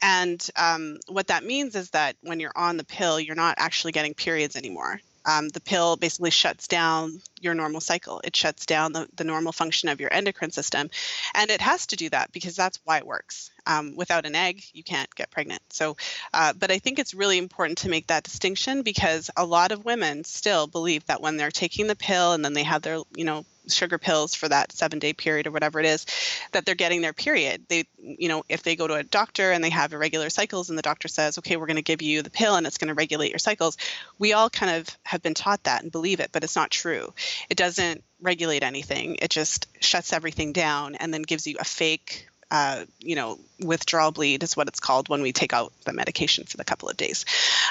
and 0.00 0.44
um, 0.56 0.96
what 1.06 1.26
that 1.26 1.44
means 1.44 1.76
is 1.76 1.90
that 1.90 2.16
when 2.22 2.40
you're 2.40 2.56
on 2.56 2.78
the 2.78 2.84
pill, 2.84 3.20
you're 3.20 3.36
not 3.36 3.56
actually 3.58 3.92
getting 3.92 4.14
periods 4.14 4.56
anymore 4.56 5.00
um, 5.24 5.48
the 5.48 5.60
pill 5.60 5.96
basically 5.96 6.30
shuts 6.30 6.68
down 6.68 7.20
your 7.40 7.54
normal 7.54 7.80
cycle. 7.80 8.20
It 8.24 8.36
shuts 8.36 8.66
down 8.66 8.92
the, 8.92 9.08
the 9.16 9.24
normal 9.24 9.52
function 9.52 9.88
of 9.88 10.00
your 10.00 10.12
endocrine 10.12 10.50
system. 10.50 10.90
And 11.34 11.50
it 11.50 11.60
has 11.60 11.86
to 11.88 11.96
do 11.96 12.08
that 12.10 12.32
because 12.32 12.56
that's 12.56 12.78
why 12.84 12.98
it 12.98 13.06
works. 13.06 13.50
Um, 13.66 13.94
without 13.96 14.26
an 14.26 14.34
egg, 14.34 14.62
you 14.72 14.82
can't 14.82 15.14
get 15.14 15.30
pregnant. 15.30 15.62
So, 15.70 15.96
uh, 16.32 16.52
but 16.54 16.70
I 16.70 16.78
think 16.78 16.98
it's 16.98 17.14
really 17.14 17.38
important 17.38 17.78
to 17.78 17.90
make 17.90 18.06
that 18.08 18.24
distinction 18.24 18.82
because 18.82 19.30
a 19.36 19.44
lot 19.44 19.72
of 19.72 19.84
women 19.84 20.24
still 20.24 20.66
believe 20.66 21.04
that 21.06 21.20
when 21.20 21.36
they're 21.36 21.50
taking 21.50 21.86
the 21.86 21.96
pill 21.96 22.32
and 22.32 22.44
then 22.44 22.54
they 22.54 22.64
have 22.64 22.82
their, 22.82 23.00
you 23.14 23.24
know, 23.24 23.44
sugar 23.72 23.98
pills 23.98 24.34
for 24.34 24.48
that 24.48 24.72
seven 24.72 24.98
day 24.98 25.12
period 25.12 25.46
or 25.46 25.50
whatever 25.50 25.80
it 25.80 25.86
is 25.86 26.06
that 26.52 26.64
they're 26.64 26.74
getting 26.74 27.00
their 27.00 27.12
period. 27.12 27.64
They 27.68 27.84
you 27.98 28.28
know 28.28 28.44
if 28.48 28.62
they 28.62 28.76
go 28.76 28.86
to 28.86 28.94
a 28.94 29.02
doctor 29.02 29.52
and 29.52 29.62
they 29.62 29.70
have 29.70 29.92
irregular 29.92 30.30
cycles 30.30 30.70
and 30.70 30.78
the 30.78 30.82
doctor 30.82 31.08
says 31.08 31.38
okay 31.38 31.56
we're 31.56 31.66
going 31.66 31.76
to 31.76 31.82
give 31.82 32.02
you 32.02 32.22
the 32.22 32.30
pill 32.30 32.56
and 32.56 32.66
it's 32.66 32.78
going 32.78 32.88
to 32.88 32.94
regulate 32.94 33.30
your 33.30 33.38
cycles 33.38 33.76
we 34.18 34.32
all 34.32 34.50
kind 34.50 34.76
of 34.76 34.98
have 35.04 35.22
been 35.22 35.34
taught 35.34 35.62
that 35.64 35.82
and 35.82 35.92
believe 35.92 36.20
it 36.20 36.30
but 36.32 36.44
it's 36.44 36.56
not 36.56 36.70
true. 36.70 37.12
It 37.48 37.56
doesn't 37.56 38.04
regulate 38.20 38.62
anything. 38.62 39.16
It 39.22 39.30
just 39.30 39.66
shuts 39.80 40.12
everything 40.12 40.52
down 40.52 40.94
and 40.94 41.12
then 41.12 41.22
gives 41.22 41.46
you 41.46 41.56
a 41.58 41.64
fake 41.64 42.29
uh, 42.50 42.84
you 42.98 43.16
know, 43.16 43.38
withdrawal 43.60 44.10
bleed 44.10 44.42
is 44.42 44.56
what 44.56 44.68
it's 44.68 44.80
called 44.80 45.08
when 45.08 45.22
we 45.22 45.32
take 45.32 45.52
out 45.52 45.72
the 45.84 45.92
medication 45.92 46.44
for 46.44 46.56
the 46.56 46.64
couple 46.64 46.88
of 46.88 46.96
days. 46.96 47.24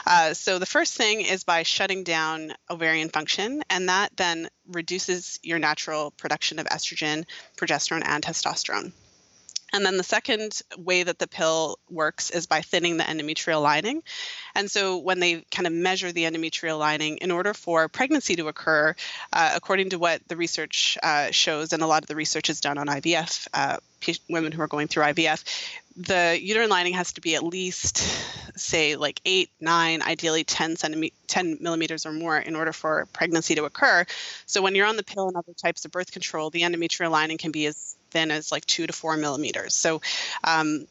Uh, 0.05 0.33
so 0.33 0.59
the 0.59 0.65
first 0.65 0.95
thing 0.95 1.21
is 1.21 1.43
by 1.43 1.63
shutting 1.63 2.03
down 2.03 2.53
ovarian 2.69 3.09
function, 3.09 3.61
and 3.69 3.89
that 3.89 4.15
then 4.15 4.47
reduces 4.67 5.39
your 5.43 5.59
natural 5.59 6.11
production 6.11 6.59
of 6.59 6.67
estrogen, 6.67 7.25
progesterone, 7.57 8.03
and 8.05 8.23
testosterone. 8.23 8.91
And 9.73 9.85
then 9.85 9.97
the 9.97 10.03
second 10.03 10.61
way 10.77 11.03
that 11.03 11.19
the 11.19 11.27
pill 11.27 11.79
works 11.89 12.29
is 12.29 12.47
by 12.47 12.61
thinning 12.61 12.97
the 12.97 13.03
endometrial 13.03 13.61
lining. 13.61 14.03
And 14.55 14.69
so 14.69 14.97
when 14.97 15.19
they 15.19 15.41
kind 15.51 15.67
of 15.67 15.73
measure 15.73 16.11
the 16.11 16.23
endometrial 16.23 16.79
lining, 16.79 17.17
in 17.17 17.31
order 17.31 17.53
for 17.53 17.87
pregnancy 17.87 18.35
to 18.37 18.47
occur, 18.47 18.95
uh, 19.31 19.51
according 19.55 19.91
to 19.91 19.99
what 19.99 20.27
the 20.27 20.35
research 20.35 20.97
uh, 21.03 21.31
shows, 21.31 21.73
and 21.73 21.83
a 21.83 21.87
lot 21.87 22.03
of 22.03 22.07
the 22.07 22.15
research 22.15 22.49
is 22.49 22.61
done 22.61 22.77
on 22.77 22.87
IVF, 22.87 23.47
uh, 23.53 23.77
women 24.29 24.51
who 24.51 24.61
are 24.61 24.67
going 24.67 24.87
through 24.87 25.03
IVF, 25.03 25.43
the 25.97 26.39
uterine 26.41 26.69
lining 26.69 26.93
has 26.93 27.13
to 27.13 27.21
be 27.21 27.35
at 27.35 27.43
least, 27.43 27.97
say, 28.55 28.95
like 28.95 29.19
eight, 29.25 29.49
nine, 29.59 30.01
ideally 30.01 30.45
10, 30.45 30.75
centimet- 30.75 31.13
10 31.27 31.57
millimeters 31.59 32.05
or 32.05 32.13
more 32.13 32.37
in 32.37 32.55
order 32.55 32.71
for 32.71 33.05
pregnancy 33.11 33.55
to 33.55 33.65
occur. 33.65 34.05
So 34.45 34.61
when 34.61 34.75
you're 34.75 34.87
on 34.87 34.95
the 34.95 35.03
pill 35.03 35.27
and 35.27 35.35
other 35.35 35.53
types 35.53 35.83
of 35.83 35.91
birth 35.91 36.11
control, 36.11 36.49
the 36.49 36.61
endometrial 36.61 37.11
lining 37.11 37.37
can 37.37 37.51
be 37.51 37.65
as 37.65 37.95
thin 38.11 38.31
as 38.31 38.51
like 38.51 38.65
two 38.65 38.87
to 38.87 38.93
four 38.93 39.17
millimeters. 39.17 39.73
So, 39.73 40.01
um, 40.43 40.85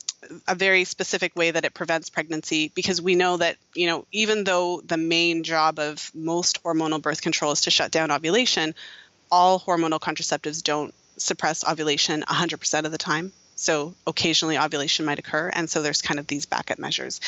a 0.47 0.55
very 0.55 0.85
specific 0.85 1.37
way 1.37 1.51
that 1.51 1.65
it 1.65 1.75
prevents 1.75 2.11
pregnancy 2.11 2.73
because 2.75 3.01
we 3.01 3.15
know 3.15 3.37
that, 3.37 3.57
you 3.75 3.87
know, 3.87 4.05
even 4.11 4.45
though 4.45 4.81
the 4.85 4.97
main 4.97 5.45
job 5.45 5.79
of 5.79 6.11
most 6.15 6.63
hormonal 6.65 7.01
birth 7.01 7.23
control 7.23 7.53
is 7.53 7.63
to 7.63 7.71
shut 7.71 7.93
down 7.93 8.11
ovulation, 8.11 8.75
all 9.31 9.61
hormonal 9.61 10.01
contraceptives 10.01 10.63
don't 10.63 10.93
suppress 11.17 11.67
ovulation 11.69 12.25
100% 12.29 12.85
of 12.85 12.93
the 12.93 12.99
time. 12.99 13.33
So 13.55 13.95
occasionally 14.07 14.59
ovulation 14.59 15.05
might 15.05 15.19
occur. 15.19 15.51
And 15.53 15.69
so 15.69 15.83
there's 15.83 16.03
kind 16.03 16.21
of 16.21 16.27
these 16.27 16.47
backup 16.47 16.79
measures. 16.79 17.21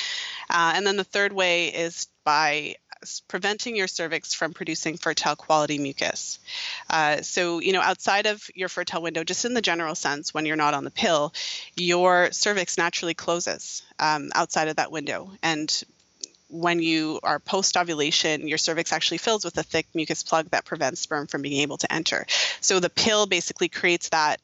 Uh, 0.49 0.73
and 0.77 0.87
then 0.87 0.97
the 0.97 1.05
third 1.05 1.33
way 1.33 1.69
is 1.69 2.07
by 2.25 2.77
preventing 3.29 3.77
your 3.77 3.89
cervix 3.89 4.35
from 4.35 4.53
producing 4.53 4.97
fertile 4.97 5.37
quality 5.37 5.79
mucus. 5.79 6.39
Uh, 6.89 7.23
so, 7.23 7.61
you 7.61 7.73
know, 7.73 7.81
outside 7.81 8.27
of 8.27 8.49
your 8.55 8.69
fertile 8.69 9.03
window, 9.03 9.25
just 9.25 9.45
in 9.45 9.55
the 9.55 9.63
general 9.63 9.95
sense, 9.95 10.35
when 10.35 10.47
you're 10.47 10.57
not 10.57 10.75
on 10.75 10.85
the 10.85 10.91
pill, 10.91 11.33
your 11.77 12.31
cervix 12.33 12.77
naturally 12.77 13.15
closes 13.15 13.83
um, 13.99 14.31
outside 14.35 14.69
of 14.69 14.77
that 14.77 14.93
window. 14.93 15.31
And 15.43 15.83
when 16.49 16.81
you 16.81 17.21
are 17.23 17.39
post 17.39 17.77
ovulation, 17.77 18.49
your 18.49 18.59
cervix 18.59 18.93
actually 18.93 19.19
fills 19.19 19.45
with 19.45 19.57
a 19.57 19.63
thick 19.63 19.87
mucus 19.95 20.23
plug 20.23 20.51
that 20.51 20.65
prevents 20.65 21.01
sperm 21.01 21.27
from 21.27 21.43
being 21.43 21.63
able 21.63 21.79
to 21.79 21.93
enter. 21.93 22.27
So 22.61 22.81
the 22.81 22.91
pill 22.91 23.27
basically 23.27 23.69
creates 23.69 24.09
that 24.11 24.41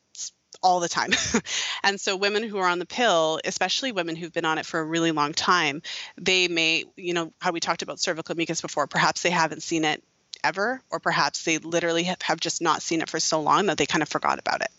all 0.62 0.81
the 0.81 0.88
time. 0.88 1.11
and 1.83 2.01
so 2.01 2.16
women 2.16 2.42
who 2.42 2.59
are 2.59 2.69
on 2.69 2.79
the 2.79 2.87
pill, 2.87 3.40
especially 3.45 3.92
women 3.92 4.16
who've 4.16 4.33
been 4.33 4.45
on 4.45 4.59
it 4.59 4.66
for 4.66 4.81
a 4.81 4.85
really 4.85 5.12
long 5.12 5.33
time, 5.33 5.83
they 6.19 6.49
may, 6.49 6.85
you 6.97 7.14
know, 7.14 7.33
how 7.40 7.53
we 7.53 7.61
talked 7.61 7.83
about 7.83 8.01
cervical 8.01 8.35
mucus 8.35 8.61
before, 8.61 8.87
perhaps 8.87 9.23
they 9.23 9.31
haven't 9.31 9.62
seen 9.62 9.85
it 9.85 10.03
ever, 10.45 10.81
or 10.90 11.01
perhaps 11.01 11.45
they 11.45 11.59
literally 11.59 12.05
have, 12.05 12.40
just 12.40 12.62
not 12.62 12.83
seen 12.83 13.01
it 13.01 13.11
for 13.11 13.19
so 13.19 13.40
long 13.40 13.66
that 13.66 13.79
they 13.79 13.87
kind 13.87 14.03
of 14.03 14.09
forgot 14.09 14.38
about 14.38 14.61
it. 14.61 14.71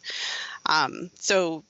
Um, 0.66 1.10
so, 1.20 1.64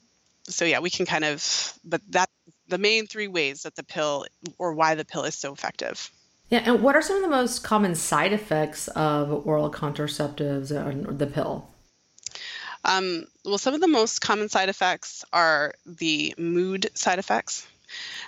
so 0.44 0.66
yeah, 0.66 0.80
we 0.80 0.90
can 0.90 1.06
kind 1.06 1.26
of, 1.26 1.74
but 1.84 2.02
that 2.10 2.30
the 2.68 2.78
main 2.78 3.08
three 3.08 3.28
ways 3.28 3.64
that 3.64 3.76
the 3.76 3.84
pill 3.84 4.26
or 4.58 4.74
why 4.74 4.96
the 4.96 5.06
pill 5.06 5.24
is 5.24 5.36
so 5.36 5.54
effective. 5.54 6.12
Yeah, 6.50 6.60
and 6.66 6.82
what 6.82 6.96
are 6.96 7.02
some 7.02 7.18
of 7.18 7.24
the 7.24 7.30
most 7.30 7.64
common 7.64 7.96
side 7.96 8.32
effects 8.32 8.88
of 8.90 9.46
oral 9.46 9.70
contraceptives 9.70 10.72
or 10.72 11.14
the 11.14 11.28
pill? 11.28 11.68
Um, 12.88 13.26
well, 13.44 13.58
some 13.58 13.74
of 13.74 13.82
the 13.82 13.88
most 13.88 14.22
common 14.22 14.50
side 14.50 14.70
effects 14.70 15.26
are 15.34 15.74
the 15.86 16.34
mood 16.38 16.90
side 16.96 17.20
effects. 17.20 17.68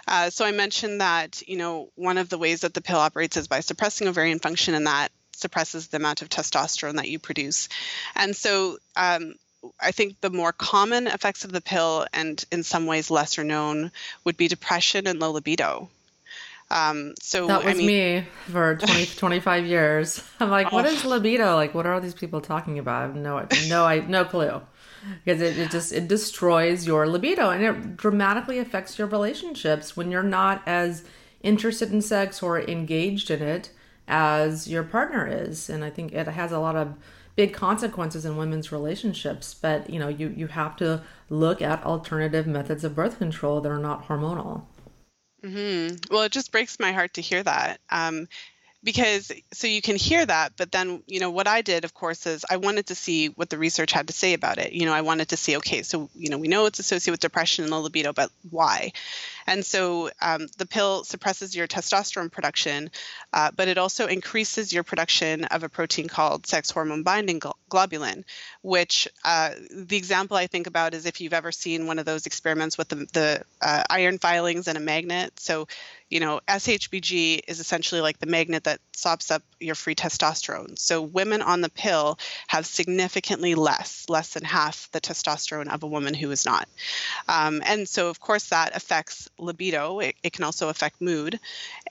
Uh, 0.08 0.30
so 0.30 0.46
I 0.46 0.52
mentioned 0.52 1.02
that 1.02 1.42
you 1.48 1.58
know 1.58 1.90
one 1.96 2.18
of 2.18 2.30
the 2.30 2.38
ways 2.38 2.62
that 2.62 2.74
the 2.74 2.82
pill 2.82 3.00
operates 3.00 3.38
is 3.38 3.48
by 3.48 3.62
suppressing 3.62 4.08
ovarian 4.08 4.40
function, 4.40 4.74
and 4.74 4.88
that 4.88 5.10
suppresses 5.34 5.88
the 5.88 5.98
amount 5.98 6.22
of 6.22 6.30
testosterone 6.30 6.96
that 6.98 7.08
you 7.08 7.20
produce. 7.20 7.70
And 8.16 8.36
so 8.36 8.78
um, 8.96 9.36
I 9.80 9.92
think 9.92 10.20
the 10.22 10.30
more 10.30 10.52
common 10.52 11.08
effects 11.08 11.46
of 11.46 11.52
the 11.52 11.62
pill, 11.62 12.06
and 12.14 12.44
in 12.52 12.64
some 12.64 12.86
ways 12.86 13.10
lesser 13.10 13.44
known, 13.44 13.92
would 14.24 14.38
be 14.38 14.48
depression 14.48 15.08
and 15.08 15.20
low 15.20 15.32
libido. 15.32 15.90
Um, 16.72 17.16
so 17.22 17.48
that 17.48 17.64
was 17.64 17.74
I 17.74 17.78
mean, 17.78 17.88
me 17.88 18.28
for 18.52 18.76
20, 18.82 19.08
25 19.08 19.66
years. 19.66 20.24
I'm 20.40 20.50
like, 20.50 20.72
what 20.72 20.86
oh. 20.86 20.90
is 20.90 21.04
libido? 21.04 21.56
Like, 21.56 21.74
what 21.74 21.86
are 21.86 21.94
all 21.94 22.02
these 22.02 22.14
people 22.14 22.42
talking 22.42 22.78
about? 22.78 23.02
I 23.02 23.02
have 23.08 23.16
no, 23.16 23.48
no, 23.68 23.86
I 23.86 24.00
no 24.02 24.24
clue 24.24 24.62
because 25.24 25.42
it, 25.42 25.58
it 25.58 25.72
just 25.72 25.92
it 25.92 26.08
destroys 26.08 26.86
your 26.86 27.08
libido 27.08 27.50
and 27.50 27.64
it 27.64 27.98
dramatically 27.98 28.60
affects 28.60 28.98
your 29.00 29.08
relationships 29.08 29.96
when 29.96 30.12
you're 30.12 30.24
not 30.24 30.62
as 30.66 31.04
interested 31.42 31.92
in 31.92 32.02
sex 32.02 32.44
or 32.44 32.60
engaged 32.60 33.32
in 33.32 33.42
it 33.42 33.72
as 34.08 34.68
your 34.68 34.84
partner 34.84 35.28
is. 35.28 35.70
And 35.70 35.84
I 35.84 35.90
think 35.90 36.12
it 36.14 36.28
has 36.28 36.52
a 36.52 36.60
lot 36.60 36.76
of 36.76 36.96
big 37.36 37.54
consequences 37.54 38.26
in 38.26 38.36
women's 38.36 38.72
relationships. 38.72 39.54
But 39.54 39.90
you 39.90 40.00
know, 40.00 40.10
you 40.10 40.30
you 40.36 40.48
have 40.48 40.76
to 40.78 41.02
look 41.30 41.62
at 41.62 41.84
alternative 41.84 42.48
methods 42.48 42.84
of 42.84 42.96
birth 42.96 43.18
control 43.18 43.62
that 43.62 43.72
are 43.72 43.80
not 43.80 44.08
hormonal. 44.08 44.64
Mm-hmm. 45.44 46.14
Well, 46.14 46.24
it 46.24 46.32
just 46.32 46.52
breaks 46.52 46.80
my 46.80 46.92
heart 46.92 47.14
to 47.16 47.22
hear 47.22 47.44
that. 47.44 47.80
Um, 47.90 48.28
because 48.84 49.32
so 49.52 49.68
you 49.68 49.82
can 49.82 49.96
hear 49.96 50.26
that 50.26 50.54
but 50.58 50.72
then 50.72 51.04
you 51.06 51.20
know 51.20 51.32
what 51.32 51.48
i 51.48 51.62
did 51.62 51.84
of 51.84 51.94
course 51.94 52.26
is 52.26 52.46
i 52.50 52.58
wanted 52.58 52.86
to 52.88 52.96
see 52.96 53.28
what 53.28 53.50
the 53.50 53.58
research 53.58 53.92
had 53.92 54.08
to 54.08 54.14
say 54.14 54.34
about 54.34 54.58
it 54.58 54.74
you 54.74 54.86
know 54.86 54.94
i 54.94 55.02
wanted 55.02 55.28
to 55.30 55.38
see 55.38 55.58
okay 55.58 55.84
so 55.84 56.10
you 56.16 56.30
know 56.30 56.38
we 56.38 56.48
know 56.48 56.66
it's 56.66 56.80
associated 56.80 57.12
with 57.12 57.20
depression 57.20 57.64
and 57.66 57.74
the 57.74 57.78
libido 57.78 58.14
but 58.14 58.32
why 58.50 58.92
and 59.50 59.66
so 59.66 60.12
um, 60.22 60.46
the 60.60 60.68
pill 60.68 61.04
suppresses 61.04 61.56
your 61.56 61.68
testosterone 61.68 62.32
production, 62.32 62.92
uh, 63.34 63.50
but 63.56 63.68
it 63.68 63.80
also 63.80 64.06
increases 64.06 64.72
your 64.72 64.84
production 64.84 65.46
of 65.46 65.64
a 65.64 65.70
protein 65.70 66.08
called 66.08 66.46
sex 66.46 66.70
hormone 66.70 67.02
binding 67.02 67.40
globulin, 67.40 68.26
which 68.62 69.08
uh, 69.26 69.50
the 69.72 69.98
example 69.98 70.38
I 70.38 70.46
think 70.46 70.68
about 70.68 70.94
is 70.94 71.08
if 71.08 71.20
you've 71.20 71.34
ever 71.34 71.52
seen 71.52 71.88
one 71.88 71.98
of 71.98 72.06
those 72.06 72.28
experiments 72.28 72.78
with 72.78 72.90
the, 72.90 72.96
the 73.12 73.44
uh, 73.60 73.84
iron 73.90 74.20
filings 74.20 74.68
and 74.68 74.78
a 74.78 74.82
magnet. 74.82 75.40
So, 75.40 75.68
you 76.12 76.20
know, 76.20 76.42
SHBG 76.48 77.42
is 77.48 77.60
essentially 77.60 78.02
like 78.02 78.20
the 78.20 78.28
magnet 78.28 78.66
that 78.66 78.80
sops 78.94 79.32
up 79.32 79.42
your 79.60 79.76
free 79.76 79.96
testosterone. 79.96 80.78
So 80.78 81.02
women 81.02 81.42
on 81.42 81.62
the 81.62 81.70
pill 81.70 82.20
have 82.48 82.66
significantly 82.66 83.56
less, 83.56 84.06
less 84.10 84.34
than 84.34 84.44
half 84.44 84.90
the 84.92 85.02
testosterone 85.02 85.74
of 85.74 85.84
a 85.84 85.88
woman 85.88 86.14
who 86.14 86.30
is 86.32 86.46
not. 86.46 86.68
Um, 87.28 87.62
and 87.66 87.88
so, 87.88 88.10
of 88.10 88.20
course, 88.20 88.50
that 88.50 88.76
affects 88.76 89.30
libido. 89.40 90.00
It, 90.00 90.16
it, 90.24 90.34
can 90.34 90.44
also 90.44 90.70
affect 90.70 91.02
mood. 91.02 91.40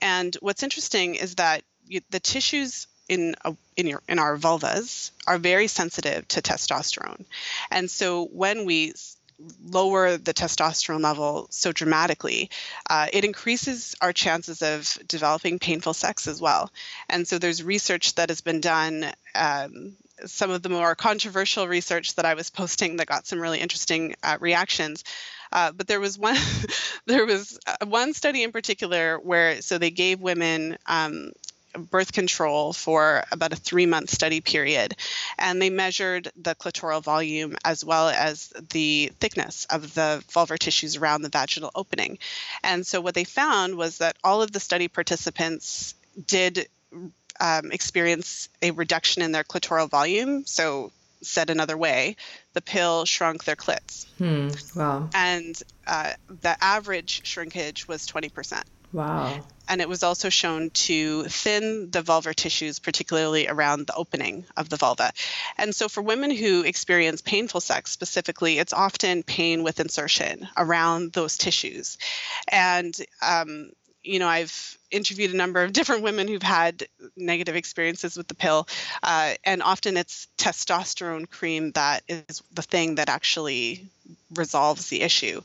And 0.01 0.35
what's 0.41 0.63
interesting 0.63 1.15
is 1.15 1.35
that 1.35 1.63
you, 1.87 2.01
the 2.09 2.19
tissues 2.19 2.87
in 3.07 3.35
a, 3.43 3.55
in 3.75 3.87
your 3.87 4.01
in 4.07 4.19
our 4.19 4.37
vulvas 4.37 5.11
are 5.27 5.37
very 5.37 5.67
sensitive 5.67 6.27
to 6.29 6.41
testosterone. 6.41 7.25
And 7.71 7.89
so 7.89 8.25
when 8.25 8.65
we 8.65 8.93
lower 9.65 10.17
the 10.17 10.33
testosterone 10.33 11.01
level 11.01 11.47
so 11.49 11.71
dramatically, 11.71 12.49
uh, 12.89 13.07
it 13.11 13.23
increases 13.23 13.95
our 14.01 14.13
chances 14.13 14.61
of 14.61 14.97
developing 15.07 15.59
painful 15.59 15.93
sex 15.93 16.27
as 16.27 16.41
well. 16.41 16.71
And 17.09 17.27
so 17.27 17.39
there's 17.39 17.63
research 17.63 18.15
that 18.15 18.29
has 18.29 18.41
been 18.41 18.61
done. 18.61 19.11
Um, 19.35 19.95
some 20.25 20.51
of 20.51 20.61
the 20.61 20.69
more 20.69 20.95
controversial 20.95 21.67
research 21.67 22.15
that 22.15 22.25
I 22.25 22.33
was 22.33 22.49
posting 22.49 22.97
that 22.97 23.07
got 23.07 23.25
some 23.25 23.39
really 23.39 23.59
interesting 23.59 24.15
uh, 24.21 24.37
reactions 24.41 25.05
Uh, 25.51 25.71
but 25.71 25.87
there 25.87 25.99
was 25.99 26.17
one, 26.17 26.37
there 27.05 27.25
was 27.25 27.59
uh, 27.65 27.85
one 27.85 28.13
study 28.13 28.43
in 28.43 28.51
particular 28.51 29.17
where 29.17 29.61
so 29.61 29.77
they 29.77 29.91
gave 29.91 30.19
women 30.19 30.77
um, 30.85 31.31
birth 31.77 32.13
control 32.13 32.73
for 32.73 33.23
about 33.31 33.53
a 33.53 33.55
three 33.55 33.85
month 33.85 34.09
study 34.09 34.41
period. 34.41 34.95
And 35.37 35.61
they 35.61 35.69
measured 35.69 36.31
the 36.35 36.55
clitoral 36.55 37.03
volume 37.03 37.55
as 37.63 37.83
well 37.85 38.09
as 38.09 38.51
the 38.71 39.11
thickness 39.19 39.65
of 39.69 39.93
the 39.93 40.23
vulvar 40.29 40.57
tissues 40.57 40.97
around 40.97 41.21
the 41.21 41.29
vaginal 41.29 41.71
opening. 41.75 42.17
And 42.63 42.85
so 42.85 43.01
what 43.01 43.15
they 43.15 43.23
found 43.23 43.75
was 43.75 43.99
that 43.99 44.17
all 44.23 44.41
of 44.41 44.51
the 44.51 44.59
study 44.59 44.87
participants 44.87 45.95
did 46.27 46.67
um, 47.39 47.71
experience 47.71 48.49
a 48.61 48.71
reduction 48.71 49.21
in 49.21 49.31
their 49.31 49.43
clitoral 49.43 49.89
volume. 49.89 50.45
So, 50.45 50.91
said 51.21 51.49
another 51.49 51.77
way, 51.77 52.15
the 52.53 52.61
pill 52.61 53.05
shrunk 53.05 53.43
their 53.43 53.55
clits. 53.55 54.07
Hmm. 54.17 54.49
Wow. 54.77 55.09
And 55.13 55.61
uh, 55.85 56.13
the 56.27 56.55
average 56.63 57.25
shrinkage 57.25 57.87
was 57.87 58.07
20%. 58.07 58.63
Wow. 58.91 59.39
And 59.67 59.81
it 59.81 59.89
was 59.89 60.01
also 60.01 60.29
shown 60.29 60.71
to 60.71 61.23
thin 61.25 61.91
the 61.91 62.01
vulvar 62.01 62.33
tissues, 62.33 62.79
particularly 62.79 63.47
around 63.47 63.85
the 63.85 63.93
opening 63.93 64.45
of 64.57 64.67
the 64.67 64.77
vulva. 64.77 65.11
And 65.59 65.75
so, 65.75 65.87
for 65.87 66.01
women 66.01 66.31
who 66.31 66.63
experience 66.63 67.21
painful 67.21 67.61
sex 67.61 67.91
specifically, 67.91 68.57
it's 68.57 68.73
often 68.73 69.21
pain 69.21 69.61
with 69.61 69.79
insertion 69.79 70.47
around 70.57 71.13
those 71.13 71.37
tissues. 71.37 71.99
And, 72.47 72.95
um, 73.21 73.69
you 74.09 74.17
know, 74.17 74.27
I've 74.27 74.77
interviewed 74.89 75.33
a 75.33 75.37
number 75.37 75.61
of 75.63 75.71
different 75.79 76.01
women 76.01 76.27
who've 76.27 76.41
had 76.41 76.87
negative 77.15 77.55
experiences 77.55 78.17
with 78.17 78.27
the 78.27 78.35
pill, 78.35 78.67
uh, 79.03 79.35
and 79.43 79.61
often 79.61 79.97
it's 79.97 80.27
testosterone 80.37 81.29
cream 81.29 81.71
that 81.71 82.03
is 82.07 82.41
the 82.53 82.63
thing 82.63 82.95
that 82.95 83.09
actually 83.09 83.87
resolves 84.33 84.87
the 84.87 85.01
issue. 85.01 85.41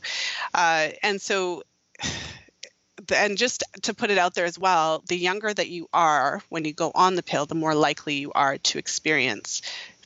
Uh, 0.53 0.89
and 1.03 1.21
so, 1.21 1.63
and 3.15 3.37
just 3.37 3.63
to 3.83 3.93
put 3.93 4.09
it 4.09 4.17
out 4.17 4.33
there 4.33 4.45
as 4.45 4.57
well, 4.57 5.03
the 5.07 5.17
younger 5.17 5.53
that 5.53 5.69
you 5.69 5.87
are 5.93 6.41
when 6.49 6.65
you 6.65 6.73
go 6.73 6.91
on 6.95 7.15
the 7.15 7.23
pill, 7.23 7.45
the 7.45 7.53
more 7.53 7.75
likely 7.75 8.15
you 8.15 8.31
are 8.33 8.57
to 8.57 8.79
experience 8.79 9.61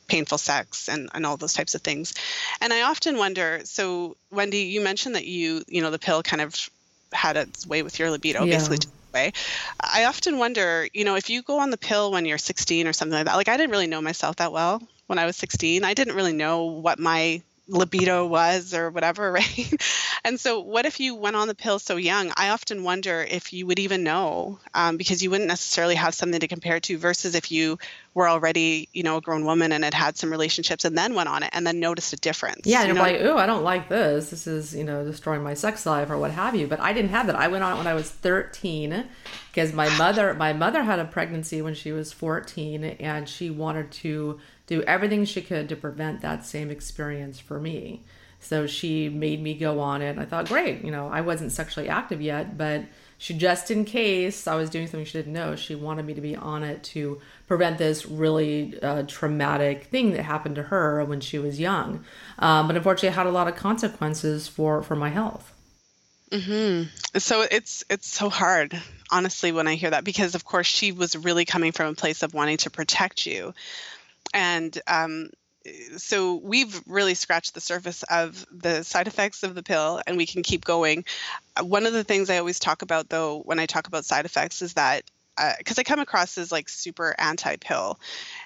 painful 0.06 0.38
sex 0.38 0.88
and, 0.88 1.08
and 1.14 1.24
all 1.24 1.36
those 1.36 1.54
types 1.54 1.74
of 1.74 1.82
things. 1.82 2.14
And 2.60 2.72
I 2.72 2.82
often 2.82 3.16
wonder 3.16 3.60
so, 3.64 4.16
Wendy, 4.30 4.62
you 4.62 4.80
mentioned 4.80 5.14
that 5.14 5.24
you, 5.24 5.62
you 5.68 5.80
know, 5.80 5.90
the 5.90 6.00
pill 6.00 6.22
kind 6.22 6.42
of 6.42 6.68
had 7.12 7.36
its 7.36 7.66
way 7.66 7.82
with 7.82 7.98
your 7.98 8.10
libido, 8.10 8.44
yeah. 8.44 8.56
basically. 8.56 8.78
Way. 9.12 9.32
I 9.80 10.04
often 10.04 10.38
wonder, 10.38 10.86
you 10.92 11.04
know, 11.04 11.16
if 11.16 11.30
you 11.30 11.42
go 11.42 11.58
on 11.58 11.70
the 11.70 11.76
pill 11.76 12.12
when 12.12 12.26
you're 12.26 12.38
16 12.38 12.86
or 12.86 12.92
something 12.92 13.12
like 13.12 13.24
that, 13.24 13.34
like 13.34 13.48
I 13.48 13.56
didn't 13.56 13.72
really 13.72 13.88
know 13.88 14.00
myself 14.00 14.36
that 14.36 14.52
well 14.52 14.80
when 15.08 15.18
I 15.18 15.26
was 15.26 15.34
16. 15.34 15.84
I 15.84 15.94
didn't 15.94 16.14
really 16.14 16.32
know 16.32 16.66
what 16.66 17.00
my 17.00 17.42
libido 17.70 18.26
was 18.26 18.74
or 18.74 18.90
whatever, 18.90 19.32
right? 19.32 19.72
and 20.24 20.38
so, 20.38 20.60
what 20.60 20.86
if 20.86 21.00
you 21.00 21.14
went 21.14 21.36
on 21.36 21.48
the 21.48 21.54
pill 21.54 21.78
so 21.78 21.96
young? 21.96 22.32
I 22.36 22.50
often 22.50 22.84
wonder 22.84 23.26
if 23.28 23.52
you 23.52 23.66
would 23.66 23.78
even 23.78 24.04
know 24.04 24.58
um, 24.74 24.96
because 24.96 25.22
you 25.22 25.30
wouldn't 25.30 25.48
necessarily 25.48 25.94
have 25.94 26.14
something 26.14 26.40
to 26.40 26.48
compare 26.48 26.80
to 26.80 26.98
versus 26.98 27.34
if 27.34 27.50
you 27.50 27.78
were 28.12 28.28
already, 28.28 28.88
you 28.92 29.02
know, 29.02 29.16
a 29.18 29.20
grown 29.20 29.44
woman 29.44 29.72
and 29.72 29.84
had 29.84 29.94
had 29.94 30.16
some 30.16 30.30
relationships 30.30 30.84
and 30.84 30.98
then 30.98 31.14
went 31.14 31.28
on 31.28 31.42
it 31.42 31.50
and 31.52 31.66
then 31.66 31.78
noticed 31.78 32.12
a 32.12 32.16
difference. 32.16 32.66
Yeah, 32.66 32.80
you 32.80 32.88
you're 32.88 32.96
know? 32.96 33.02
like, 33.02 33.20
oh, 33.20 33.38
I 33.38 33.46
don't 33.46 33.62
like 33.62 33.88
this. 33.88 34.30
This 34.30 34.46
is, 34.46 34.74
you 34.74 34.84
know, 34.84 35.04
destroying 35.04 35.42
my 35.42 35.54
sex 35.54 35.86
life 35.86 36.10
or 36.10 36.18
what 36.18 36.32
have 36.32 36.56
you. 36.56 36.66
But 36.66 36.80
I 36.80 36.92
didn't 36.92 37.10
have 37.10 37.26
that. 37.28 37.36
I 37.36 37.48
went 37.48 37.62
on 37.62 37.74
it 37.74 37.76
when 37.78 37.86
I 37.86 37.94
was 37.94 38.10
13 38.10 39.04
because 39.52 39.72
my 39.72 39.88
mother, 39.96 40.34
my 40.34 40.52
mother 40.52 40.82
had 40.82 40.98
a 40.98 41.04
pregnancy 41.04 41.62
when 41.62 41.74
she 41.74 41.92
was 41.92 42.12
14 42.12 42.84
and 42.84 43.28
she 43.28 43.48
wanted 43.48 43.92
to 43.92 44.40
do 44.70 44.82
everything 44.84 45.24
she 45.24 45.42
could 45.42 45.68
to 45.68 45.76
prevent 45.76 46.22
that 46.22 46.46
same 46.46 46.70
experience 46.70 47.38
for 47.38 47.60
me. 47.60 48.04
So 48.38 48.66
she 48.66 49.10
made 49.10 49.42
me 49.42 49.52
go 49.52 49.80
on 49.80 50.00
it. 50.00 50.16
I 50.16 50.24
thought, 50.24 50.48
great, 50.48 50.82
you 50.82 50.90
know, 50.90 51.08
I 51.08 51.20
wasn't 51.20 51.52
sexually 51.52 51.90
active 51.90 52.22
yet, 52.22 52.56
but 52.56 52.84
she 53.18 53.34
just 53.34 53.70
in 53.70 53.84
case 53.84 54.46
I 54.46 54.54
was 54.54 54.70
doing 54.70 54.86
something 54.86 55.04
she 55.04 55.18
didn't 55.18 55.34
know, 55.34 55.56
she 55.56 55.74
wanted 55.74 56.06
me 56.06 56.14
to 56.14 56.22
be 56.22 56.36
on 56.36 56.62
it 56.62 56.82
to 56.84 57.20
prevent 57.48 57.76
this 57.76 58.06
really 58.06 58.80
uh, 58.80 59.02
traumatic 59.02 59.84
thing 59.86 60.12
that 60.12 60.22
happened 60.22 60.54
to 60.54 60.62
her 60.62 61.04
when 61.04 61.20
she 61.20 61.38
was 61.38 61.60
young. 61.60 62.04
Um, 62.38 62.68
but 62.68 62.76
unfortunately, 62.76 63.10
it 63.10 63.18
had 63.18 63.26
a 63.26 63.30
lot 63.32 63.48
of 63.48 63.56
consequences 63.56 64.48
for 64.48 64.82
for 64.82 64.96
my 64.96 65.10
health. 65.10 65.52
hmm 66.32 66.84
So 67.18 67.42
it's 67.42 67.84
it's 67.90 68.08
so 68.08 68.30
hard, 68.30 68.80
honestly, 69.10 69.52
when 69.52 69.66
I 69.66 69.74
hear 69.74 69.90
that 69.90 70.04
because 70.04 70.34
of 70.34 70.44
course 70.46 70.68
she 70.68 70.92
was 70.92 71.14
really 71.16 71.44
coming 71.44 71.72
from 71.72 71.88
a 71.88 71.94
place 71.94 72.22
of 72.22 72.32
wanting 72.32 72.58
to 72.58 72.70
protect 72.70 73.26
you 73.26 73.52
and 74.32 74.78
um, 74.86 75.30
so 75.96 76.36
we've 76.36 76.80
really 76.86 77.14
scratched 77.14 77.54
the 77.54 77.60
surface 77.60 78.02
of 78.04 78.46
the 78.50 78.82
side 78.82 79.06
effects 79.06 79.42
of 79.42 79.54
the 79.54 79.62
pill 79.62 80.00
and 80.06 80.16
we 80.16 80.26
can 80.26 80.42
keep 80.42 80.64
going. 80.64 81.04
One 81.60 81.86
of 81.86 81.92
the 81.92 82.04
things 82.04 82.30
i 82.30 82.38
always 82.38 82.58
talk 82.58 82.82
about 82.82 83.08
though 83.08 83.40
when 83.40 83.58
i 83.58 83.66
talk 83.66 83.86
about 83.86 84.04
side 84.04 84.24
effects 84.24 84.62
is 84.62 84.74
that 84.74 85.02
because 85.58 85.78
uh, 85.78 85.80
I 85.80 85.84
come 85.84 86.00
across 86.00 86.38
as 86.38 86.52
like 86.52 86.68
super 86.68 87.14
anti 87.18 87.56
pill. 87.56 87.98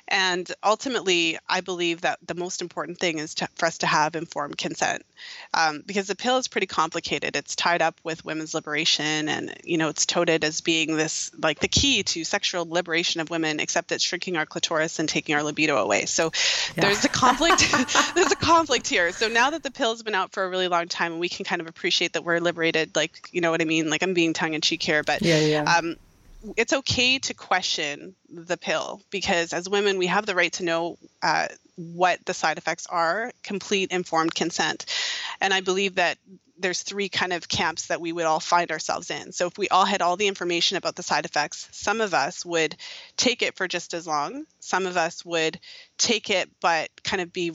And 0.06 0.50
ultimately, 0.62 1.38
I 1.48 1.62
believe 1.62 2.02
that 2.02 2.18
the 2.26 2.34
most 2.34 2.60
important 2.60 2.98
thing 2.98 3.18
is 3.18 3.36
to, 3.36 3.48
for 3.54 3.66
us 3.66 3.78
to 3.78 3.86
have 3.86 4.16
informed 4.16 4.58
consent 4.58 5.02
um, 5.54 5.82
because 5.86 6.08
the 6.08 6.14
pill 6.14 6.36
is 6.36 6.46
pretty 6.46 6.66
complicated. 6.66 7.36
It's 7.36 7.56
tied 7.56 7.80
up 7.80 7.98
with 8.04 8.22
women's 8.22 8.52
liberation 8.52 9.30
and, 9.30 9.54
you 9.64 9.78
know, 9.78 9.88
it's 9.88 10.04
touted 10.04 10.44
as 10.44 10.60
being 10.60 10.96
this 10.96 11.30
like 11.42 11.58
the 11.60 11.68
key 11.68 12.02
to 12.02 12.22
sexual 12.22 12.68
liberation 12.68 13.22
of 13.22 13.30
women, 13.30 13.60
except 13.60 13.92
it's 13.92 14.04
shrinking 14.04 14.36
our 14.36 14.44
clitoris 14.44 14.98
and 14.98 15.08
taking 15.08 15.34
our 15.34 15.42
libido 15.42 15.78
away. 15.78 16.04
So 16.04 16.32
yeah. 16.76 16.82
there's 16.82 17.04
a 17.04 17.08
conflict. 17.08 17.64
there's 18.14 18.32
a 18.32 18.36
conflict 18.36 18.86
here. 18.86 19.10
So 19.12 19.28
now 19.28 19.50
that 19.50 19.62
the 19.62 19.70
pill 19.70 19.90
has 19.90 20.02
been 20.02 20.14
out 20.14 20.32
for 20.32 20.44
a 20.44 20.48
really 20.48 20.68
long 20.68 20.88
time 20.88 21.12
and 21.12 21.20
we 21.20 21.30
can 21.30 21.46
kind 21.46 21.62
of 21.62 21.66
appreciate 21.66 22.12
that 22.12 22.24
we're 22.24 22.40
liberated, 22.40 22.94
like, 22.94 23.30
you 23.32 23.40
know 23.40 23.50
what 23.50 23.62
I 23.62 23.64
mean? 23.64 23.88
Like 23.88 24.02
I'm 24.02 24.12
being 24.12 24.34
tongue 24.34 24.52
in 24.52 24.60
cheek 24.60 24.82
here, 24.82 25.02
but 25.02 25.22
yeah, 25.22 25.40
yeah. 25.40 25.62
Um, 25.62 25.96
it's 26.56 26.72
okay 26.72 27.18
to 27.18 27.34
question 27.34 28.14
the 28.28 28.56
pill 28.56 29.00
because 29.10 29.52
as 29.52 29.68
women 29.68 29.98
we 29.98 30.06
have 30.06 30.26
the 30.26 30.34
right 30.34 30.52
to 30.52 30.64
know 30.64 30.98
uh, 31.22 31.48
what 31.76 32.24
the 32.24 32.34
side 32.34 32.58
effects 32.58 32.86
are 32.86 33.32
complete 33.42 33.90
informed 33.90 34.34
consent. 34.34 34.86
And 35.40 35.52
i 35.52 35.60
believe 35.60 35.96
that 35.96 36.18
there's 36.56 36.82
three 36.82 37.08
kind 37.08 37.32
of 37.32 37.48
camps 37.48 37.88
that 37.88 38.00
we 38.00 38.12
would 38.12 38.26
all 38.26 38.38
find 38.38 38.70
ourselves 38.70 39.10
in. 39.10 39.32
So 39.32 39.48
if 39.48 39.58
we 39.58 39.68
all 39.68 39.84
had 39.84 40.02
all 40.02 40.16
the 40.16 40.28
information 40.28 40.76
about 40.76 40.94
the 40.94 41.02
side 41.02 41.24
effects 41.24 41.68
some 41.72 42.00
of 42.00 42.14
us 42.14 42.44
would 42.44 42.76
take 43.16 43.42
it 43.42 43.56
for 43.56 43.66
just 43.66 43.94
as 43.94 44.06
long. 44.06 44.44
Some 44.60 44.86
of 44.86 44.96
us 44.96 45.24
would 45.24 45.58
take 45.98 46.30
it 46.30 46.48
but 46.60 46.90
kind 47.02 47.22
of 47.22 47.32
be 47.32 47.52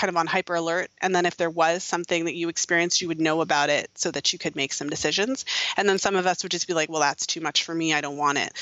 kind 0.00 0.08
of 0.08 0.16
on 0.16 0.26
hyper 0.26 0.54
alert. 0.54 0.90
And 1.02 1.14
then 1.14 1.26
if 1.26 1.36
there 1.36 1.50
was 1.50 1.84
something 1.84 2.24
that 2.24 2.34
you 2.34 2.48
experienced, 2.48 3.02
you 3.02 3.08
would 3.08 3.20
know 3.20 3.42
about 3.42 3.68
it 3.68 3.90
so 3.96 4.10
that 4.10 4.32
you 4.32 4.38
could 4.38 4.56
make 4.56 4.72
some 4.72 4.88
decisions. 4.88 5.44
And 5.76 5.86
then 5.86 5.98
some 5.98 6.16
of 6.16 6.26
us 6.26 6.42
would 6.42 6.52
just 6.52 6.66
be 6.66 6.72
like, 6.72 6.88
well, 6.88 7.00
that's 7.00 7.26
too 7.26 7.42
much 7.42 7.64
for 7.64 7.74
me. 7.74 7.92
I 7.92 8.00
don't 8.00 8.16
want 8.16 8.38
it. 8.38 8.52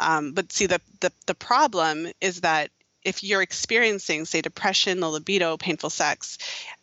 Um, 0.00 0.32
but 0.32 0.50
see, 0.52 0.66
the, 0.66 0.80
the, 0.98 1.12
the 1.26 1.36
problem 1.36 2.08
is 2.20 2.40
that 2.40 2.70
if 3.04 3.22
you're 3.22 3.42
experiencing, 3.42 4.24
say, 4.24 4.40
depression, 4.40 4.98
the 4.98 5.08
libido, 5.08 5.56
painful 5.56 5.90
sex, 5.90 6.38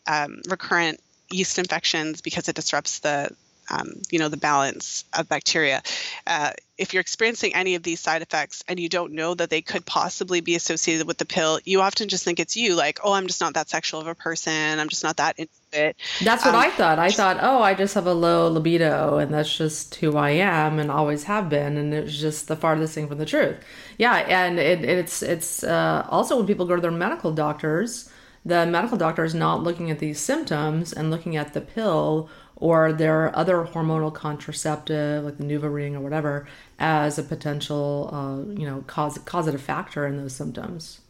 um, 0.07 0.41
recurrent 0.47 1.01
yeast 1.29 1.59
infections 1.59 2.21
because 2.21 2.47
it 2.47 2.55
disrupts 2.55 2.99
the 2.99 3.35
um, 3.69 4.01
you 4.09 4.19
know 4.19 4.29
the 4.29 4.37
balance 4.37 5.05
of 5.17 5.27
bacteria. 5.27 5.81
Uh, 6.27 6.51
if 6.77 6.93
you're 6.93 7.01
experiencing 7.01 7.55
any 7.55 7.75
of 7.75 7.83
these 7.83 7.99
side 7.99 8.21
effects 8.21 8.63
and 8.67 8.79
you 8.79 8.89
don't 8.89 9.13
know 9.13 9.33
that 9.33 9.49
they 9.49 9.61
could 9.61 9.85
possibly 9.85 10.41
be 10.41 10.55
associated 10.55 11.07
with 11.07 11.17
the 11.17 11.25
pill, 11.25 11.59
you 11.63 11.81
often 11.81 12.09
just 12.09 12.25
think 12.25 12.39
it's 12.39 12.57
you, 12.57 12.75
like, 12.75 12.99
oh, 13.03 13.13
I'm 13.13 13.27
just 13.27 13.39
not 13.39 13.53
that 13.53 13.69
sexual 13.69 14.01
of 14.01 14.07
a 14.07 14.15
person. 14.15 14.79
I'm 14.79 14.89
just 14.89 15.03
not 15.03 15.17
that 15.17 15.39
into 15.39 15.51
it. 15.71 15.95
That's 16.21 16.43
what 16.43 16.53
um, 16.53 16.61
I 16.61 16.69
thought. 16.71 16.99
I 16.99 17.11
thought, 17.11 17.37
oh, 17.39 17.61
I 17.61 17.75
just 17.75 17.93
have 17.95 18.07
a 18.07 18.13
low 18.13 18.49
libido 18.49 19.17
and 19.19 19.33
that's 19.33 19.55
just 19.55 19.95
who 19.95 20.17
I 20.17 20.31
am 20.31 20.79
and 20.79 20.91
always 20.91 21.23
have 21.23 21.49
been. 21.49 21.77
And 21.77 21.93
it's 21.93 22.17
just 22.17 22.47
the 22.49 22.57
farthest 22.57 22.93
thing 22.93 23.07
from 23.07 23.19
the 23.19 23.25
truth. 23.25 23.57
Yeah. 23.97 24.15
And 24.15 24.59
it, 24.59 24.83
it's, 24.83 25.21
it's 25.21 25.63
uh, 25.63 26.05
also 26.09 26.37
when 26.37 26.45
people 26.45 26.65
go 26.65 26.75
to 26.75 26.81
their 26.81 26.91
medical 26.91 27.31
doctors, 27.31 28.09
the 28.45 28.65
medical 28.65 28.97
doctor 28.97 29.23
is 29.23 29.33
not 29.33 29.63
looking 29.63 29.89
at 29.89 29.99
these 29.99 30.19
symptoms 30.19 30.93
and 30.93 31.09
looking 31.09 31.35
at 31.35 31.53
the 31.53 31.61
pill 31.61 32.29
or 32.55 32.93
their 32.93 33.35
other 33.35 33.63
hormonal 33.65 34.13
contraceptive 34.13 35.23
like 35.23 35.37
the 35.37 35.43
NuvaRing 35.43 35.95
or 35.95 35.99
whatever 35.99 36.47
as 36.79 37.17
a 37.17 37.23
potential 37.23 38.09
uh, 38.13 38.53
you 38.57 38.65
know 38.65 38.83
cause, 38.87 39.17
causative 39.19 39.61
factor 39.61 40.05
in 40.05 40.17
those 40.17 40.35
symptoms. 40.35 41.01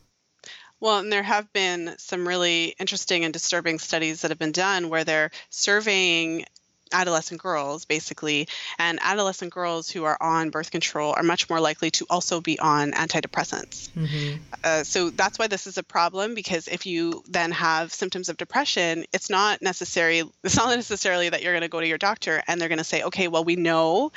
Well, 0.79 0.99
and 0.99 1.11
there 1.11 1.23
have 1.23 1.51
been 1.53 1.95
some 1.97 2.27
really 2.27 2.75
interesting 2.79 3.23
and 3.23 3.33
disturbing 3.33 3.79
studies 3.79 4.21
that 4.21 4.31
have 4.31 4.39
been 4.39 4.51
done 4.51 4.89
where 4.89 5.03
they're 5.03 5.31
surveying 5.49 6.45
adolescent 6.91 7.41
girls 7.41 7.85
basically 7.85 8.47
and 8.79 8.99
adolescent 9.01 9.51
girls 9.51 9.89
who 9.89 10.03
are 10.03 10.17
on 10.21 10.49
birth 10.49 10.71
control 10.71 11.13
are 11.15 11.23
much 11.23 11.49
more 11.49 11.59
likely 11.59 11.89
to 11.91 12.05
also 12.09 12.41
be 12.41 12.59
on 12.59 12.91
antidepressants 12.91 13.89
mm-hmm. 13.89 14.37
uh, 14.63 14.83
so 14.83 15.09
that's 15.09 15.39
why 15.39 15.47
this 15.47 15.67
is 15.67 15.77
a 15.77 15.83
problem 15.83 16.35
because 16.35 16.67
if 16.67 16.85
you 16.85 17.23
then 17.27 17.51
have 17.51 17.93
symptoms 17.93 18.29
of 18.29 18.37
depression 18.37 19.05
it's 19.13 19.29
not 19.29 19.61
necessary 19.61 20.23
it's 20.43 20.55
not 20.55 20.69
necessarily 20.75 21.29
that 21.29 21.41
you're 21.41 21.53
going 21.53 21.61
to 21.61 21.67
go 21.67 21.79
to 21.79 21.87
your 21.87 21.97
doctor 21.97 22.41
and 22.47 22.59
they're 22.59 22.69
going 22.69 22.77
to 22.77 22.83
say 22.83 23.03
okay 23.03 23.27
well 23.27 23.43
we 23.43 23.55
know 23.55 24.11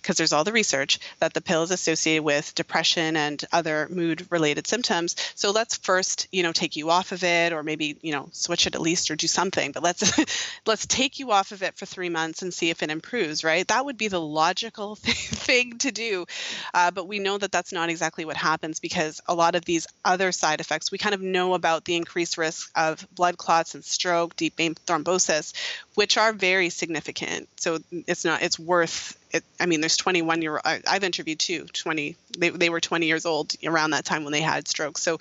because 0.00 0.16
there's 0.16 0.32
all 0.32 0.44
the 0.44 0.52
research 0.52 0.98
that 1.18 1.34
the 1.34 1.40
pill 1.40 1.62
is 1.62 1.70
associated 1.70 2.22
with 2.22 2.54
depression 2.54 3.16
and 3.16 3.44
other 3.52 3.88
mood 3.90 4.26
related 4.30 4.66
symptoms. 4.66 5.16
So 5.34 5.50
let's 5.50 5.76
first, 5.76 6.28
you 6.32 6.42
know, 6.42 6.52
take 6.52 6.76
you 6.76 6.90
off 6.90 7.12
of 7.12 7.24
it 7.24 7.52
or 7.52 7.62
maybe, 7.62 7.98
you 8.02 8.12
know, 8.12 8.28
switch 8.32 8.66
it 8.66 8.74
at 8.74 8.80
least 8.80 9.10
or 9.10 9.16
do 9.16 9.26
something. 9.26 9.72
But 9.72 9.82
let's 9.82 10.18
let's 10.66 10.86
take 10.86 11.18
you 11.18 11.30
off 11.32 11.52
of 11.52 11.62
it 11.62 11.76
for 11.76 11.86
3 11.86 12.08
months 12.08 12.42
and 12.42 12.52
see 12.52 12.70
if 12.70 12.82
it 12.82 12.90
improves, 12.90 13.44
right? 13.44 13.66
That 13.68 13.84
would 13.84 13.98
be 13.98 14.08
the 14.08 14.20
logical 14.20 14.94
thing 14.96 15.78
to 15.78 15.90
do. 15.90 16.26
Uh, 16.72 16.90
but 16.90 17.06
we 17.06 17.18
know 17.18 17.38
that 17.38 17.52
that's 17.52 17.72
not 17.72 17.90
exactly 17.90 18.24
what 18.24 18.36
happens 18.36 18.80
because 18.80 19.20
a 19.26 19.34
lot 19.34 19.54
of 19.54 19.64
these 19.64 19.86
other 20.04 20.32
side 20.32 20.60
effects, 20.60 20.90
we 20.90 20.98
kind 20.98 21.14
of 21.14 21.20
know 21.20 21.54
about 21.54 21.84
the 21.84 21.96
increased 21.96 22.38
risk 22.38 22.70
of 22.74 23.06
blood 23.14 23.36
clots 23.36 23.74
and 23.74 23.84
stroke, 23.84 24.36
deep 24.36 24.56
vein 24.56 24.74
thrombosis, 24.86 25.52
which 25.94 26.16
are 26.16 26.32
very 26.32 26.70
significant. 26.70 27.48
So 27.56 27.78
it's 28.06 28.24
not 28.24 28.42
it's 28.42 28.58
worth 28.58 29.17
it, 29.30 29.44
I 29.60 29.66
mean, 29.66 29.80
there's 29.80 29.96
21 29.96 30.42
year. 30.42 30.60
I, 30.64 30.80
I've 30.86 31.04
interviewed 31.04 31.38
two 31.38 31.64
20. 31.64 32.16
They 32.38 32.50
they 32.50 32.70
were 32.70 32.80
20 32.80 33.06
years 33.06 33.26
old 33.26 33.54
around 33.64 33.90
that 33.90 34.04
time 34.04 34.24
when 34.24 34.32
they 34.32 34.40
had 34.40 34.68
strokes. 34.68 35.02
So 35.02 35.18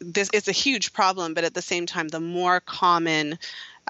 this 0.00 0.28
is 0.32 0.48
a 0.48 0.52
huge 0.52 0.92
problem. 0.92 1.34
But 1.34 1.44
at 1.44 1.54
the 1.54 1.62
same 1.62 1.86
time, 1.86 2.08
the 2.08 2.20
more 2.20 2.60
common 2.60 3.38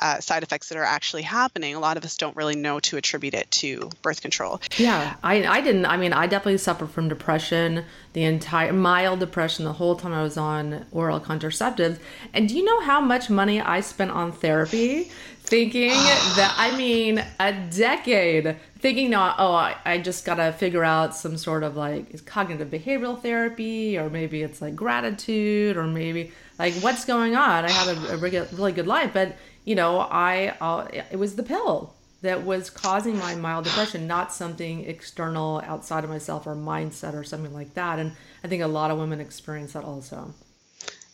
uh, 0.01 0.21
side 0.21 0.43
effects 0.43 0.69
that 0.69 0.79
are 0.79 0.85
actually 0.85 1.23
happening, 1.23 1.75
a 1.75 1.81
lot 1.81 1.97
of 1.97 2.05
us 2.05 2.17
don't 2.17 2.37
really 2.37 2.57
know 2.57 2.81
to 2.81 2.97
attribute 2.97 3.35
it 3.35 3.51
to 3.51 3.91
birth 4.03 4.21
control. 4.21 4.61
Yeah, 4.77 5.15
I, 5.23 5.45
I 5.45 5.61
didn't. 5.61 5.87
I 5.87 5.97
mean, 5.97 6.13
I 6.13 6.27
definitely 6.27 6.59
suffered 6.59 6.91
from 6.91 7.09
depression, 7.09 7.85
the 8.13 8.25
entire 8.25 8.73
mild 8.73 9.21
depression 9.21 9.65
the 9.65 9.75
whole 9.75 9.97
time 9.97 10.13
I 10.13 10.23
was 10.23 10.37
on 10.37 10.85
oral 10.91 11.21
contraceptives. 11.21 11.99
And 12.33 12.49
do 12.49 12.57
you 12.57 12.65
know 12.65 12.81
how 12.81 13.01
much 13.01 13.31
money 13.31 13.61
I 13.61 13.81
spent 13.81 14.11
on 14.11 14.33
therapy? 14.33 15.11
Thinking 15.47 15.91
that, 15.91 16.55
I 16.57 16.77
mean, 16.77 17.23
a 17.39 17.53
decade 17.53 18.57
thinking 18.79 19.11
now, 19.11 19.35
oh, 19.39 19.55
I, 19.55 19.77
I 19.85 19.99
just 19.99 20.25
got 20.25 20.37
to 20.37 20.53
figure 20.53 20.83
out 20.83 21.15
some 21.15 21.37
sort 21.37 21.63
of 21.63 21.77
like 21.77 22.25
cognitive 22.25 22.69
behavioral 22.69 23.21
therapy, 23.21 23.97
or 23.99 24.11
maybe 24.11 24.43
it's 24.43 24.63
like 24.63 24.75
gratitude, 24.75 25.77
or 25.77 25.85
maybe 25.85 26.33
like 26.59 26.75
what's 26.75 27.05
going 27.05 27.37
on. 27.37 27.65
I 27.65 27.71
have 27.71 28.11
a, 28.11 28.15
a 28.15 28.17
really 28.17 28.73
good 28.73 28.87
life, 28.87 29.13
but 29.13 29.37
you 29.65 29.75
know, 29.75 30.01
I 30.01 30.57
uh, 30.61 30.89
it 31.11 31.19
was 31.19 31.37
the 31.37 31.43
pill 31.43 31.95
that 32.23 32.43
was 32.43 32.71
causing 32.71 33.19
my 33.19 33.35
mild 33.35 33.65
depression, 33.65 34.07
not 34.07 34.33
something 34.33 34.85
external 34.85 35.63
outside 35.67 36.05
of 36.05 36.11
myself 36.11 36.47
or 36.47 36.55
mindset 36.55 37.15
or 37.15 37.23
something 37.23 37.53
like 37.53 37.75
that. 37.75 37.99
And 37.99 38.13
I 38.43 38.49
think 38.49 38.63
a 38.63 38.67
lot 38.67 38.91
of 38.91 38.99
women 38.99 39.21
experience 39.21 39.75
that 39.75 39.85
also. 39.85 40.33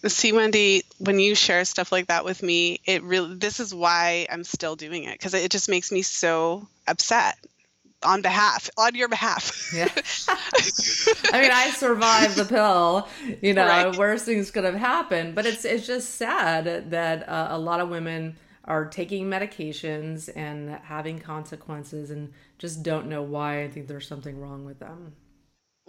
See, 0.06 0.32
Wendy, 0.32 0.82
when 1.00 1.18
you 1.18 1.34
share 1.34 1.64
stuff 1.64 1.90
like 1.90 2.08
that 2.08 2.24
with 2.24 2.42
me, 2.42 2.80
it 2.84 3.02
really 3.02 3.34
this 3.34 3.58
is 3.58 3.74
why 3.74 4.26
I'm 4.30 4.44
still 4.44 4.76
doing 4.76 5.04
it 5.04 5.12
because 5.12 5.34
it 5.34 5.50
just 5.50 5.68
makes 5.68 5.90
me 5.90 6.02
so 6.02 6.68
upset 6.86 7.38
on 8.02 8.22
behalf 8.22 8.68
on 8.76 8.94
your 8.94 9.08
behalf. 9.08 9.72
Yeah. 9.74 9.88
I 11.32 11.42
mean 11.42 11.50
i 11.50 11.70
survived 11.70 12.36
the 12.36 12.44
pill 12.44 13.08
you 13.40 13.54
know 13.54 13.66
right. 13.66 13.96
worst 13.96 14.24
things 14.24 14.50
could 14.50 14.64
have 14.64 14.74
happened 14.74 15.34
but 15.34 15.46
it's 15.46 15.64
it's 15.64 15.86
just 15.86 16.16
sad 16.16 16.90
that 16.90 17.28
uh, 17.28 17.48
a 17.50 17.58
lot 17.58 17.80
of 17.80 17.88
women 17.88 18.36
are 18.64 18.86
taking 18.86 19.26
medications 19.26 20.28
and 20.34 20.70
having 20.82 21.18
consequences 21.18 22.10
and 22.10 22.32
just 22.58 22.82
don't 22.82 23.06
know 23.06 23.22
why 23.22 23.62
i 23.62 23.68
think 23.68 23.86
there's 23.86 24.08
something 24.08 24.40
wrong 24.40 24.64
with 24.64 24.80
them 24.80 25.12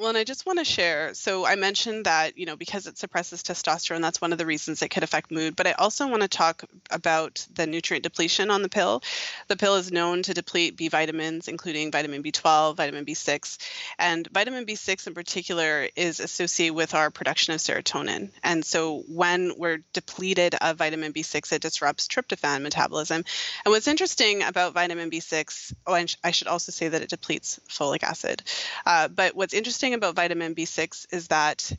well, 0.02 0.10
and 0.10 0.18
I 0.18 0.24
just 0.24 0.48
want 0.48 0.58
to 0.58 0.66
share. 0.66 1.14
So 1.14 1.46
I 1.46 1.56
mentioned 1.56 2.06
that, 2.06 2.36
you 2.36 2.48
know, 2.48 2.56
because 2.56 2.88
it 2.88 2.98
suppresses 2.98 3.44
testosterone, 3.44 4.02
that's 4.02 4.20
one 4.20 4.32
of 4.32 4.40
the 4.40 4.48
reasons 4.48 4.82
it 4.82 4.90
could 4.90 5.04
affect 5.04 5.30
mood. 5.30 5.56
But 5.56 5.68
I 5.68 5.74
also 5.74 6.08
want 6.08 6.24
to 6.24 6.28
talk 6.28 6.64
about 6.90 7.46
the 7.54 7.68
nutrient 7.68 8.02
depletion 8.02 8.50
on 8.50 8.64
the 8.64 8.70
pill. 8.70 9.04
The 9.48 9.56
pill 9.56 9.76
is 9.76 9.92
known 9.92 10.24
to 10.24 10.34
deplete 10.34 10.76
B 10.76 10.88
vitamins, 10.88 11.48
including 11.48 11.92
vitamin 11.92 12.24
B12, 12.24 12.76
vitamin 12.78 13.06
B6. 13.06 13.60
And 14.00 14.28
vitamin 14.34 14.66
B6 14.66 15.06
in 15.06 15.14
particular 15.14 15.88
is 15.96 16.20
associated 16.20 16.74
with 16.74 16.96
our 16.96 17.12
production 17.12 17.54
of 17.54 17.60
serotonin. 17.60 18.32
And 18.44 18.66
so 18.66 19.04
when 19.08 19.54
we're 19.56 19.84
depleted 19.94 20.56
of 20.56 20.78
vitamin 20.78 21.14
B6, 21.14 21.54
it 21.54 21.62
disrupts 21.62 22.08
tryptophan 22.08 22.64
metabolism. 22.64 23.24
And 23.66 23.72
what's 23.72 23.88
interesting 23.88 24.42
about 24.42 24.74
vitamin 24.74 25.12
B6, 25.12 25.76
oh, 25.86 25.94
and 25.94 26.16
I 26.24 26.32
should 26.32 26.48
also 26.48 26.72
say 26.72 26.88
that 26.88 27.04
it 27.04 27.10
depletes 27.10 27.60
folic 27.70 28.02
acid. 28.02 28.42
Uh, 28.84 29.08
but 29.08 29.36
what's 29.36 29.54
interesting 29.54 29.91
thing 29.92 29.98
about 29.98 30.16
vitamin 30.16 30.56
B6 30.56 31.08
is 31.12 31.28
that 31.28 31.70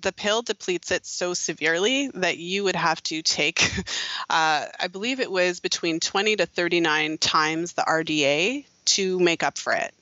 the 0.00 0.12
pill 0.12 0.42
depletes 0.42 0.90
it 0.90 1.04
so 1.04 1.34
severely 1.34 2.08
that 2.14 2.38
you 2.38 2.64
would 2.64 2.76
have 2.76 3.02
to 3.02 3.20
take, 3.20 3.62
uh, 4.30 4.64
I 4.80 4.88
believe 4.90 5.20
it 5.20 5.30
was 5.30 5.60
between 5.60 6.00
20 6.00 6.36
to 6.36 6.46
39 6.46 7.18
times 7.18 7.72
the 7.74 7.82
RDA 7.82 8.64
to 8.86 9.18
make 9.18 9.42
up 9.42 9.58
for 9.58 9.74
it. 9.74 9.92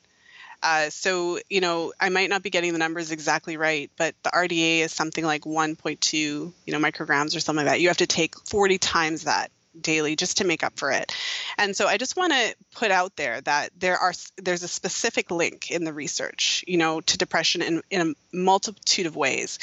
Uh, 0.62 0.90
so, 0.90 1.38
you 1.50 1.60
know, 1.60 1.92
I 2.00 2.08
might 2.08 2.30
not 2.30 2.42
be 2.42 2.50
getting 2.50 2.72
the 2.72 2.78
numbers 2.78 3.10
exactly 3.10 3.56
right, 3.56 3.90
but 3.96 4.14
the 4.22 4.30
RDA 4.30 4.80
is 4.80 4.92
something 4.92 5.24
like 5.24 5.42
1.2, 5.42 6.12
you 6.12 6.52
know, 6.68 6.78
micrograms 6.78 7.36
or 7.36 7.40
something 7.40 7.64
like 7.64 7.74
that. 7.74 7.80
You 7.80 7.88
have 7.88 7.98
to 7.98 8.06
take 8.06 8.38
40 8.48 8.78
times 8.78 9.24
that 9.24 9.50
daily 9.80 10.16
just 10.16 10.38
to 10.38 10.44
make 10.44 10.62
up 10.62 10.78
for 10.78 10.90
it. 10.90 11.12
And 11.58 11.76
so 11.76 11.86
I 11.86 11.96
just 11.96 12.16
want 12.16 12.32
to 12.32 12.54
put 12.74 12.90
out 12.90 13.16
there 13.16 13.40
that 13.42 13.70
there 13.78 13.96
are 13.98 14.12
there's 14.36 14.62
a 14.62 14.68
specific 14.68 15.30
link 15.30 15.70
in 15.70 15.84
the 15.84 15.92
research, 15.92 16.64
you 16.66 16.76
know, 16.76 17.00
to 17.00 17.18
depression 17.18 17.62
in, 17.62 17.82
in 17.90 18.00
a 18.08 18.36
multitude 18.36 19.06
of 19.06 19.16
ways. 19.16 19.58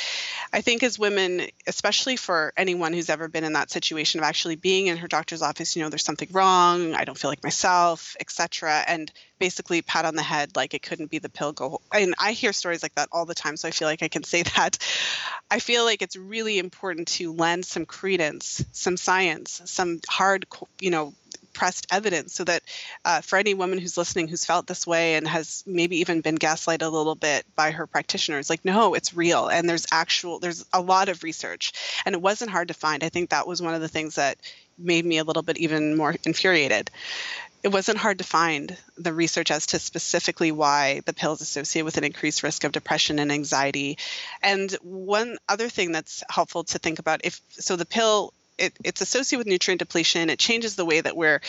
I 0.52 0.62
think 0.62 0.84
as 0.84 0.98
women, 0.98 1.48
especially 1.68 2.16
for 2.16 2.54
anyone 2.58 2.94
who's 2.94 3.10
ever 3.10 3.28
been 3.28 3.44
in 3.44 3.54
that 3.54 3.72
situation 3.72 4.20
of 4.20 4.26
actually 4.26 4.56
being 4.56 4.88
in 4.88 4.98
her 4.98 5.08
doctor's 5.08 5.42
office, 5.42 5.76
you 5.76 5.84
know, 5.84 5.90
there's 5.90 6.06
something 6.06 6.30
wrong, 6.32 6.94
I 6.94 7.06
don't 7.06 7.18
feel 7.18 7.32
like 7.32 7.44
myself, 7.44 8.16
etc. 8.20 8.84
And 8.88 9.12
basically 9.44 9.82
pat 9.82 10.06
on 10.06 10.16
the 10.16 10.24
head 10.24 10.56
like 10.56 10.74
it 10.74 10.82
couldn't 10.82 11.12
be 11.12 11.20
the 11.20 11.28
pill 11.28 11.52
go 11.52 11.82
and 11.94 12.16
i 12.18 12.32
hear 12.32 12.54
stories 12.54 12.82
like 12.82 12.96
that 12.96 13.10
all 13.12 13.26
the 13.26 13.36
time 13.36 13.58
so 13.58 13.68
i 13.68 13.72
feel 13.72 13.90
like 13.90 14.02
i 14.02 14.08
can 14.08 14.24
say 14.34 14.42
that. 14.44 14.78
I 15.52 15.60
feel 15.60 15.84
like 15.84 16.02
it's 16.02 16.16
really 16.16 16.58
important 16.58 17.10
to 17.20 17.34
lend 17.34 17.66
some 17.66 17.86
credence 17.86 18.66
some 18.72 18.96
science 18.96 19.62
some 19.66 20.00
hard 20.08 20.46
you 20.80 20.92
know 20.92 21.14
pressed 21.52 21.88
evidence 21.92 22.34
so 22.34 22.46
that 22.46 22.64
uh, 23.06 23.20
for 23.22 23.38
any 23.38 23.54
woman 23.54 23.80
who's 23.80 23.98
listening 23.98 24.30
who's 24.30 24.46
felt 24.46 24.66
this 24.66 24.88
way 24.88 25.16
and 25.16 25.28
has 25.28 25.62
maybe 25.68 25.98
even 25.98 26.22
been 26.22 26.38
gaslighted 26.38 26.82
a 26.82 26.90
little 26.90 27.16
bit 27.16 27.46
by 27.56 27.72
her 27.72 27.86
practitioners 27.86 28.50
like 28.50 28.66
no 28.66 28.94
it's 28.96 29.14
real 29.14 29.50
and 29.50 29.70
there's 29.70 29.86
actual 29.92 30.40
there's 30.40 30.66
a 30.74 30.82
lot 30.82 31.10
of 31.10 31.22
research. 31.22 31.74
And 32.06 32.16
it 32.16 32.22
wasn't 32.22 32.52
hard 32.52 32.70
to 32.70 32.74
find. 32.74 33.04
I 33.04 33.10
think 33.10 33.30
that 33.30 33.48
was 33.48 33.62
one 33.62 33.74
of 33.74 33.82
the 33.82 33.88
things 33.88 34.16
that 34.16 34.38
made 34.78 35.06
me 35.06 35.18
a 35.20 35.24
little 35.24 35.44
bit 35.44 35.58
even 35.58 35.96
more 35.96 36.16
infuriated 36.26 36.90
it 37.64 37.72
wasn't 37.72 37.98
hard 37.98 38.18
to 38.18 38.24
find 38.26 38.78
the 38.98 39.14
research 39.14 39.50
as 39.50 39.68
to 39.68 39.80
specifically 39.80 40.52
why 40.52 41.02
the 41.06 41.14
pill 41.14 41.34
is 41.34 41.42
associated 41.42 41.86
with 41.86 41.98
an 41.98 42.04
increased 42.04 42.44
risk 42.44 42.66
of 42.66 42.74
depression 42.74 43.20
and 43.20 43.32
anxiety. 43.32 43.98
And 44.42 44.70
one 44.82 45.38
other 45.48 45.70
thing 45.70 45.94
that's 45.94 46.24
helpful 46.30 46.66
to 46.66 46.80
think 46.80 47.00
about 47.00 47.22
if 47.24 47.40
so 47.50 47.78
the 47.78 47.86
pill 47.86 48.34
it, 48.64 48.74
it's 48.84 49.02
associated 49.02 49.40
with 49.40 49.48
nutrient 49.48 49.80
depletion. 49.80 50.30
It 50.30 50.40
changes 50.40 50.76
the 50.76 50.86
way 50.86 51.02
that 51.02 51.16
we're 51.16 51.42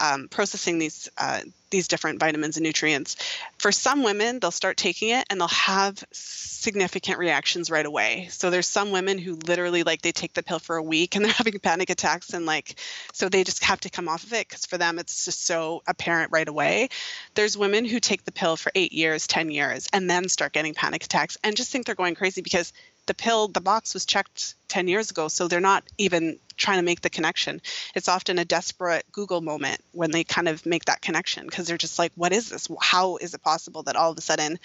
um, 0.00 0.28
processing 0.28 0.78
these 0.78 1.08
uh, 1.18 1.40
these 1.70 1.88
different 1.88 2.20
vitamins 2.20 2.56
and 2.56 2.64
nutrients. 2.64 3.16
For 3.58 3.72
some 3.72 4.04
women, 4.04 4.38
they'll 4.38 4.50
start 4.50 4.76
taking 4.76 5.08
it 5.08 5.26
and 5.30 5.40
they'll 5.40 5.48
have 5.48 6.04
significant 6.12 7.18
reactions 7.18 7.70
right 7.70 7.84
away. 7.84 8.28
So 8.30 8.50
there's 8.50 8.68
some 8.68 8.92
women 8.92 9.18
who 9.18 9.34
literally 9.34 9.82
like 9.82 10.02
they 10.02 10.12
take 10.12 10.34
the 10.34 10.44
pill 10.44 10.60
for 10.60 10.76
a 10.76 10.82
week 10.82 11.16
and 11.16 11.24
they're 11.24 11.32
having 11.42 11.58
panic 11.58 11.90
attacks 11.90 12.34
and 12.34 12.46
like 12.46 12.78
so 13.12 13.28
they 13.28 13.42
just 13.42 13.64
have 13.64 13.80
to 13.80 13.90
come 13.90 14.08
off 14.08 14.22
of 14.22 14.32
it 14.32 14.48
because 14.48 14.66
for 14.66 14.78
them 14.78 15.00
it's 15.00 15.24
just 15.24 15.44
so 15.44 15.82
apparent 15.88 16.30
right 16.30 16.46
away. 16.46 16.88
There's 17.34 17.58
women 17.58 17.84
who 17.84 17.98
take 17.98 18.24
the 18.24 18.32
pill 18.32 18.56
for 18.56 18.70
8 18.74 18.92
years, 18.92 19.26
10 19.26 19.50
years 19.50 19.88
and 19.92 20.08
then 20.08 20.28
start 20.28 20.52
getting 20.52 20.74
panic 20.74 21.04
attacks 21.04 21.36
and 21.42 21.56
just 21.56 21.72
think 21.72 21.86
they're 21.86 21.94
going 21.96 22.14
crazy 22.14 22.42
because 22.42 22.72
the 23.06 23.14
pill, 23.14 23.48
the 23.48 23.60
box 23.60 23.94
was 23.94 24.06
checked 24.06 24.54
10 24.68 24.88
years 24.88 25.10
ago, 25.10 25.28
so 25.28 25.48
they're 25.48 25.60
not 25.60 25.84
even 25.98 26.38
trying 26.56 26.78
to 26.78 26.84
make 26.84 27.00
the 27.00 27.10
connection. 27.10 27.60
It's 27.94 28.08
often 28.08 28.38
a 28.38 28.44
desperate 28.44 29.04
Google 29.12 29.40
moment 29.40 29.80
when 29.92 30.10
they 30.10 30.24
kind 30.24 30.48
of 30.48 30.64
make 30.64 30.84
that 30.84 31.00
connection 31.00 31.46
because 31.46 31.66
they're 31.66 31.78
just 31.78 31.98
like, 31.98 32.12
what 32.14 32.32
is 32.32 32.50
this? 32.50 32.68
How 32.80 33.16
is 33.16 33.34
it 33.34 33.42
possible 33.42 33.82
that 33.84 33.96
all 33.96 34.12
of 34.12 34.18
a 34.18 34.22
sudden 34.22 34.58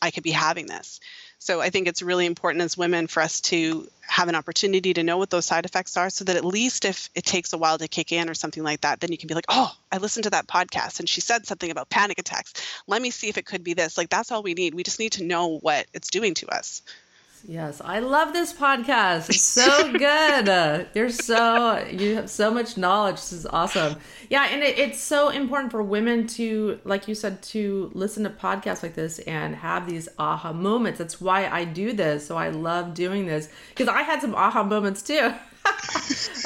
I 0.00 0.10
could 0.10 0.22
be 0.22 0.30
having 0.30 0.66
this? 0.66 1.00
So 1.38 1.60
I 1.60 1.70
think 1.70 1.88
it's 1.88 2.02
really 2.02 2.26
important 2.26 2.62
as 2.62 2.78
women 2.78 3.08
for 3.08 3.20
us 3.20 3.40
to 3.42 3.88
have 4.02 4.28
an 4.28 4.36
opportunity 4.36 4.94
to 4.94 5.02
know 5.02 5.18
what 5.18 5.30
those 5.30 5.44
side 5.44 5.64
effects 5.64 5.96
are 5.96 6.08
so 6.08 6.24
that 6.24 6.36
at 6.36 6.44
least 6.44 6.84
if 6.84 7.10
it 7.16 7.24
takes 7.24 7.52
a 7.52 7.58
while 7.58 7.78
to 7.78 7.88
kick 7.88 8.12
in 8.12 8.30
or 8.30 8.34
something 8.34 8.62
like 8.62 8.82
that, 8.82 9.00
then 9.00 9.10
you 9.10 9.18
can 9.18 9.26
be 9.26 9.34
like, 9.34 9.46
oh, 9.48 9.72
I 9.90 9.96
listened 9.96 10.22
to 10.24 10.30
that 10.30 10.46
podcast 10.46 11.00
and 11.00 11.08
she 11.08 11.20
said 11.20 11.44
something 11.44 11.70
about 11.70 11.90
panic 11.90 12.20
attacks. 12.20 12.52
Let 12.86 13.02
me 13.02 13.10
see 13.10 13.28
if 13.28 13.38
it 13.38 13.46
could 13.46 13.64
be 13.64 13.74
this. 13.74 13.98
Like, 13.98 14.08
that's 14.08 14.30
all 14.30 14.44
we 14.44 14.54
need. 14.54 14.74
We 14.74 14.84
just 14.84 15.00
need 15.00 15.12
to 15.12 15.24
know 15.24 15.58
what 15.58 15.86
it's 15.92 16.10
doing 16.10 16.34
to 16.34 16.46
us. 16.54 16.82
Yes, 17.44 17.80
I 17.84 17.98
love 17.98 18.32
this 18.32 18.52
podcast. 18.52 19.28
It's 19.28 19.42
so 19.42 19.92
good. 19.98 20.86
You're 20.94 21.10
so 21.10 21.84
you 21.90 22.14
have 22.14 22.30
so 22.30 22.52
much 22.52 22.76
knowledge. 22.76 23.16
This 23.16 23.32
is 23.32 23.46
awesome. 23.46 23.96
Yeah, 24.30 24.46
and 24.50 24.62
it, 24.62 24.78
it's 24.78 25.00
so 25.00 25.28
important 25.28 25.72
for 25.72 25.82
women 25.82 26.28
to, 26.28 26.78
like 26.84 27.08
you 27.08 27.16
said, 27.16 27.42
to 27.44 27.90
listen 27.94 28.22
to 28.24 28.30
podcasts 28.30 28.82
like 28.82 28.94
this 28.94 29.18
and 29.20 29.56
have 29.56 29.88
these 29.88 30.08
aha 30.18 30.52
moments. 30.52 30.98
That's 30.98 31.20
why 31.20 31.48
I 31.48 31.64
do 31.64 31.92
this. 31.92 32.26
So 32.26 32.36
I 32.36 32.50
love 32.50 32.94
doing 32.94 33.26
this 33.26 33.48
because 33.70 33.88
I 33.88 34.02
had 34.02 34.20
some 34.20 34.36
aha 34.36 34.62
moments 34.62 35.02
too. 35.02 35.34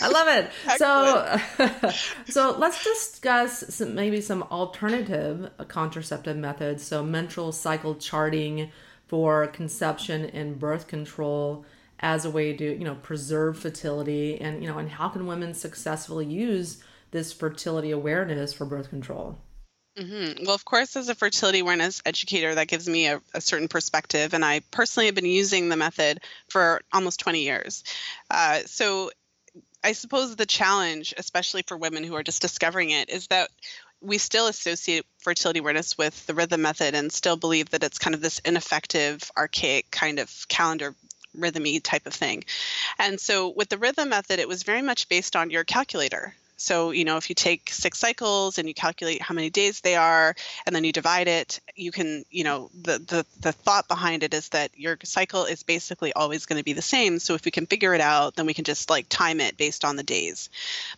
I 0.01 0.09
love 0.09 0.29
it. 0.29 0.51
So, 0.79 1.91
so 2.33 2.57
let's 2.59 2.83
discuss 2.83 3.75
some, 3.75 3.95
maybe 3.95 4.21
some 4.23 4.43
alternative 4.45 5.51
contraceptive 5.69 6.37
methods. 6.37 6.85
So, 6.85 7.03
menstrual 7.03 7.53
cycle 7.53 7.95
charting 7.95 8.71
for 9.07 9.47
conception 9.47 10.27
and 10.27 10.59
birth 10.59 10.89
control 10.89 11.65
as 12.01 12.25
a 12.25 12.31
way 12.31 12.53
to, 12.53 12.65
you 12.65 12.85
know, 12.85 12.97
preserve 12.97 13.59
fertility, 13.59 14.41
and 14.41 14.63
you 14.63 14.69
know, 14.69 14.79
and 14.79 14.91
how 14.91 15.09
can 15.09 15.27
women 15.27 15.55
successfully 15.55 16.27
use 16.27 16.83
this 17.11 17.33
fertility 17.33 17.91
awareness 17.91 18.53
for 18.53 18.67
birth 18.67 18.91
control? 18.91 19.39
Mm-hmm. 19.97 20.45
Well, 20.45 20.55
of 20.55 20.65
course, 20.67 20.95
as 20.97 21.09
a 21.09 21.15
fertility 21.15 21.61
awareness 21.61 22.03
educator, 22.05 22.55
that 22.55 22.69
gives 22.69 22.87
me 22.87 23.07
a, 23.07 23.23
a, 23.33 23.41
certain 23.41 23.69
perspective. 23.69 24.35
And 24.35 24.45
I 24.45 24.61
personally 24.71 25.07
have 25.07 25.15
been 25.15 25.25
using 25.25 25.71
the 25.71 25.77
method 25.77 26.21
for 26.51 26.83
almost 26.93 27.19
20 27.21 27.41
years. 27.41 27.83
Uh, 28.31 28.61
so 28.67 29.11
I 29.83 29.93
suppose 29.93 30.37
the 30.37 30.45
challenge, 30.45 31.15
especially 31.17 31.63
for 31.63 31.79
women 31.79 32.05
who 32.05 32.15
are 32.15 32.23
just 32.23 32.43
discovering 32.43 32.91
it, 32.91 33.09
is 33.09 33.29
that 33.29 33.49
we 34.01 34.19
still 34.19 34.47
associate 34.47 35.07
fertility 35.19 35.61
awareness 35.61 35.97
with 35.99 36.27
the 36.27 36.35
rhythm 36.35 36.63
method 36.63 36.95
and 36.95 37.13
still 37.13 37.37
believe 37.37 37.71
that 37.71 37.83
it's 37.83 37.99
kind 37.99 38.15
of 38.15 38.21
this 38.21 38.39
ineffective, 38.41 39.31
archaic 39.37 39.91
kind 39.91 40.19
of 40.19 40.31
calendar 40.49 40.95
rhythmy 41.37 41.81
type 41.81 42.07
of 42.07 42.15
thing. 42.15 42.45
And 42.99 43.21
so 43.21 43.53
with 43.55 43.69
the 43.69 43.79
rhythm 43.79 44.09
method, 44.09 44.39
it 44.39 44.49
was 44.49 44.63
very 44.63 44.83
much 44.83 45.09
based 45.09 45.37
on 45.37 45.51
your 45.51 45.65
calculator. 45.65 46.35
So, 46.57 46.91
you 46.91 47.05
know, 47.05 47.17
if 47.17 47.29
you 47.29 47.35
take 47.35 47.71
six 47.71 47.99
cycles 47.99 48.59
and 48.59 48.67
you 48.67 48.75
calculate 48.75 49.21
how 49.21 49.35
many 49.35 49.51
days 49.51 49.81
they 49.81 49.97
are 49.97 50.35
and 50.65 50.75
then 50.75 50.85
you 50.85 50.93
divide 50.93 51.29
it, 51.29 51.61
you 51.75 51.93
can, 51.93 52.25
you 52.31 52.45
know, 52.45 52.71
the 52.75 52.99
the, 52.99 53.27
the 53.41 53.53
thought 53.53 53.89
behind 53.89 54.23
it 54.23 54.33
is 54.33 54.49
that 54.51 54.71
your 54.77 54.99
cycle 55.05 55.45
is 55.45 55.63
basically 55.63 56.13
always 56.13 56.47
going 56.47 56.59
to 56.59 56.65
be 56.65 56.73
the 56.73 56.83
same. 56.83 57.19
So 57.19 57.35
if 57.35 57.45
we 57.45 57.51
can 57.51 57.67
figure 57.67 57.95
it 57.95 58.01
out, 58.01 58.37
then 58.37 58.47
we 58.47 58.55
can 58.55 58.65
just 58.65 58.89
like 58.89 59.07
time 59.09 59.41
it 59.41 59.57
based 59.57 59.85
on 59.85 59.97
the 59.97 60.03
days. 60.03 60.49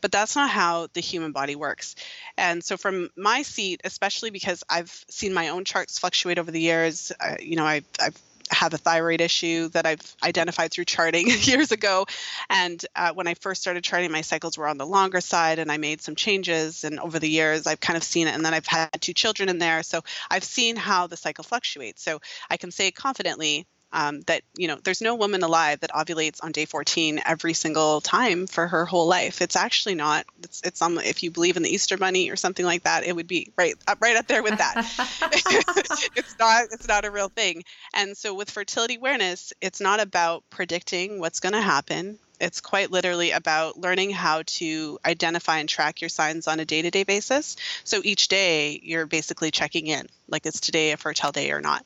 But 0.01 0.13
that's 0.13 0.37
not 0.37 0.51
how 0.51 0.89
the 0.93 1.01
human 1.01 1.33
body 1.33 1.57
works. 1.57 1.97
And 2.37 2.63
so 2.63 2.77
from 2.77 3.11
my 3.17 3.43
seat, 3.43 3.81
especially 3.85 4.31
because 4.31 4.63
I've 4.69 5.05
seen 5.09 5.35
my 5.35 5.49
own 5.49 5.65
charts 5.65 5.99
fluctuate 5.99 6.39
over 6.39 6.51
the 6.51 6.61
years, 6.61 7.13
uh, 7.19 7.35
you 7.41 7.57
know, 7.57 7.65
I've, 7.65 7.85
I've 8.01 8.17
have 8.51 8.75
a 8.75 8.79
thyroid 8.79 9.21
issue 9.21 9.69
that 9.71 9.87
I've 9.87 10.17
identified 10.23 10.73
through 10.73 10.85
charting 10.85 11.29
years 11.43 11.73
ago. 11.73 12.07
And 12.51 12.85
uh, 12.95 13.13
when 13.13 13.27
I 13.27 13.35
first 13.35 13.61
started 13.61 13.85
charting, 13.85 14.11
my 14.13 14.23
cycles 14.23 14.59
were 14.59 14.69
on 14.69 14.79
the 14.79 14.87
longer 14.87 15.21
side, 15.21 15.59
and 15.59 15.71
I 15.71 15.77
made 15.77 16.01
some 16.01 16.15
changes. 16.15 16.85
And 16.85 16.99
over 17.01 17.19
the 17.19 17.29
years, 17.29 17.67
I've 17.67 17.81
kind 17.81 17.97
of 17.97 18.03
seen 18.03 18.27
it. 18.27 18.35
And 18.35 18.45
then 18.45 18.55
I've 18.55 18.67
had 18.67 19.01
two 19.01 19.13
children 19.13 19.49
in 19.49 19.59
there. 19.59 19.83
So 19.83 20.03
I've 20.31 20.45
seen 20.45 20.77
how 20.77 21.07
the 21.07 21.17
cycle 21.17 21.45
fluctuates. 21.45 22.03
So 22.03 22.21
I 22.51 22.57
can 22.57 22.71
say 22.71 22.91
confidently 22.91 23.67
um, 23.93 24.21
that 24.23 24.43
you 24.57 24.69
know 24.69 24.79
there's 24.83 25.01
no 25.01 25.15
woman 25.15 25.43
alive 25.43 25.81
that 25.81 25.91
ovulates 25.91 26.43
on 26.43 26.53
day 26.53 26.65
14 26.65 27.21
every 27.25 27.55
single 27.55 28.01
time 28.01 28.47
for 28.47 28.67
her 28.67 28.85
whole 28.85 29.07
life. 29.07 29.41
It's 29.41 29.57
actually 29.57 29.95
not. 29.95 30.27
It's, 30.43 30.63
it's 30.63 30.83
um, 30.83 30.99
if 30.99 31.23
you 31.23 31.31
believe 31.31 31.57
in 31.57 31.63
the 31.63 31.71
easter 31.73 31.97
bunny 31.97 32.31
or 32.31 32.37
something 32.37 32.65
like 32.65 32.85
that 32.85 33.05
it 33.05 33.15
would 33.15 33.29
be 33.29 33.53
right 33.57 33.75
up 33.87 33.99
right 34.01 34.17
up 34.17 34.27
there 34.27 34.43
with 34.43 34.59
that. 34.59 34.75
It's 36.17 36.39
not 36.39 36.67
it's 36.71 36.89
not 36.89 37.05
a 37.05 37.11
real 37.11 37.29
thing. 37.29 37.65
And 37.95 38.17
so 38.17 38.35
with 38.35 38.51
fertility 38.51 38.97
awareness 38.97 39.53
it's 39.61 39.81
not 39.81 40.01
about 40.01 40.45
predicting 40.51 41.21
what's 41.21 41.41
going 41.41 41.55
to 41.55 41.61
happen 41.61 42.19
it's 42.41 42.61
quite 42.61 42.91
literally 42.91 43.33
about 43.33 43.79
learning 43.79 44.11
how 44.11 44.43
to 44.47 44.99
identify 45.05 45.59
and 45.59 45.69
track 45.69 46.01
your 46.01 46.09
signs 46.09 46.47
on 46.47 46.61
a 46.61 46.65
day 46.65 46.83
to 46.83 46.91
day 46.91 47.05
basis. 47.05 47.57
So 47.85 48.01
each 48.05 48.29
day 48.29 48.81
you're 48.83 49.07
basically 49.07 49.51
checking 49.51 49.87
in, 49.87 50.07
like 50.29 50.47
is 50.47 50.61
today 50.61 50.93
a 50.93 50.97
fertile 50.97 51.33
day 51.33 51.51
or 51.51 51.61
not? 51.61 51.85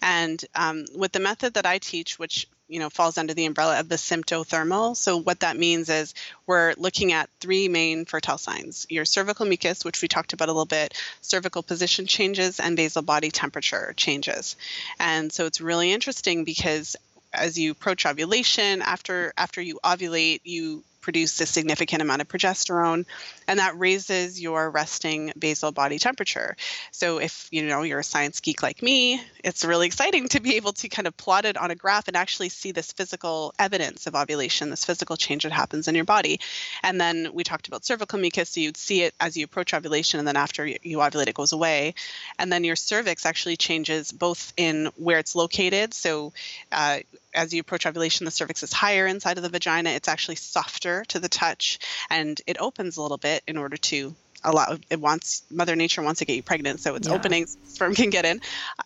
And 0.00 0.42
um, 0.54 0.84
with 0.96 1.12
the 1.12 1.20
method 1.20 1.54
that 1.54 1.66
I 1.66 1.78
teach, 1.78 2.18
which 2.18 2.48
you 2.70 2.78
know 2.78 2.88
falls 2.88 3.18
under 3.18 3.34
the 3.34 3.44
umbrella 3.46 3.80
of 3.80 3.88
the 3.88 3.96
symptothermal. 3.96 4.96
So 4.96 5.16
what 5.16 5.40
that 5.40 5.56
means 5.56 5.88
is 5.88 6.14
we're 6.46 6.74
looking 6.78 7.12
at 7.12 7.28
three 7.40 7.68
main 7.68 8.04
fertile 8.04 8.38
signs: 8.38 8.86
your 8.88 9.04
cervical 9.04 9.44
mucus, 9.44 9.84
which 9.84 10.00
we 10.00 10.08
talked 10.08 10.32
about 10.32 10.48
a 10.48 10.52
little 10.52 10.64
bit, 10.64 10.94
cervical 11.20 11.62
position 11.62 12.06
changes, 12.06 12.60
and 12.60 12.76
basal 12.76 13.02
body 13.02 13.30
temperature 13.30 13.92
changes. 13.96 14.56
And 15.00 15.32
so 15.32 15.46
it's 15.46 15.60
really 15.60 15.92
interesting 15.92 16.44
because 16.44 16.96
as 17.32 17.58
you 17.58 17.72
approach 17.72 18.06
ovulation, 18.06 18.82
after 18.82 19.32
after 19.36 19.60
you 19.60 19.78
ovulate, 19.84 20.40
you 20.44 20.84
produce 21.00 21.40
a 21.40 21.46
significant 21.46 22.02
amount 22.02 22.20
of 22.20 22.28
progesterone 22.28 23.06
and 23.48 23.58
that 23.58 23.78
raises 23.78 24.40
your 24.40 24.70
resting 24.70 25.32
basal 25.38 25.72
body 25.72 25.98
temperature. 25.98 26.56
So 26.92 27.18
if 27.18 27.48
you 27.50 27.62
know 27.62 27.82
you're 27.82 28.00
a 28.00 28.04
science 28.04 28.40
geek 28.40 28.62
like 28.62 28.82
me 28.82 29.20
it's 29.42 29.64
really 29.64 29.86
exciting 29.86 30.28
to 30.28 30.40
be 30.40 30.56
able 30.56 30.72
to 30.74 30.88
kind 30.88 31.08
of 31.08 31.16
plot 31.16 31.44
it 31.46 31.56
on 31.56 31.70
a 31.70 31.74
graph 31.74 32.08
and 32.08 32.16
actually 32.16 32.50
see 32.50 32.72
this 32.72 32.92
physical 32.92 33.54
evidence 33.58 34.06
of 34.06 34.14
ovulation 34.14 34.70
this 34.70 34.84
physical 34.84 35.16
change 35.16 35.44
that 35.44 35.52
happens 35.52 35.88
in 35.88 35.94
your 35.94 36.04
body. 36.04 36.40
And 36.82 37.00
then 37.00 37.30
we 37.32 37.44
talked 37.44 37.68
about 37.68 37.84
cervical 37.84 38.18
mucus 38.18 38.50
so 38.50 38.60
you'd 38.60 38.76
see 38.76 39.02
it 39.02 39.14
as 39.20 39.36
you 39.36 39.44
approach 39.44 39.72
ovulation 39.74 40.18
and 40.18 40.28
then 40.28 40.36
after 40.36 40.66
you 40.66 40.98
ovulate 40.98 41.28
it 41.28 41.34
goes 41.34 41.52
away. 41.52 41.94
And 42.38 42.52
then 42.52 42.64
your 42.64 42.76
cervix 42.76 43.24
actually 43.24 43.56
changes 43.56 44.12
both 44.12 44.52
in 44.56 44.90
where 44.96 45.18
it's 45.18 45.34
located 45.34 45.94
so 45.94 46.32
uh, 46.72 46.98
as 47.34 47.52
you 47.52 47.60
approach 47.60 47.86
ovulation, 47.86 48.24
the 48.24 48.30
cervix 48.30 48.62
is 48.62 48.72
higher 48.72 49.06
inside 49.06 49.36
of 49.36 49.42
the 49.42 49.48
vagina. 49.48 49.90
It's 49.90 50.08
actually 50.08 50.36
softer 50.36 51.04
to 51.08 51.18
the 51.18 51.28
touch 51.28 51.78
and 52.08 52.40
it 52.46 52.58
opens 52.60 52.96
a 52.96 53.02
little 53.02 53.18
bit 53.18 53.42
in 53.46 53.56
order 53.56 53.76
to 53.76 54.14
a 54.42 54.52
lot 54.52 54.78
it 54.90 55.00
wants 55.00 55.42
mother 55.50 55.76
nature 55.76 56.02
wants 56.02 56.20
to 56.20 56.24
get 56.24 56.36
you 56.36 56.42
pregnant 56.42 56.80
so 56.80 56.94
it's 56.94 57.08
yeah. 57.08 57.14
opening 57.14 57.46
sperm 57.46 57.94
can 57.94 58.10
get 58.10 58.24
in. 58.24 58.40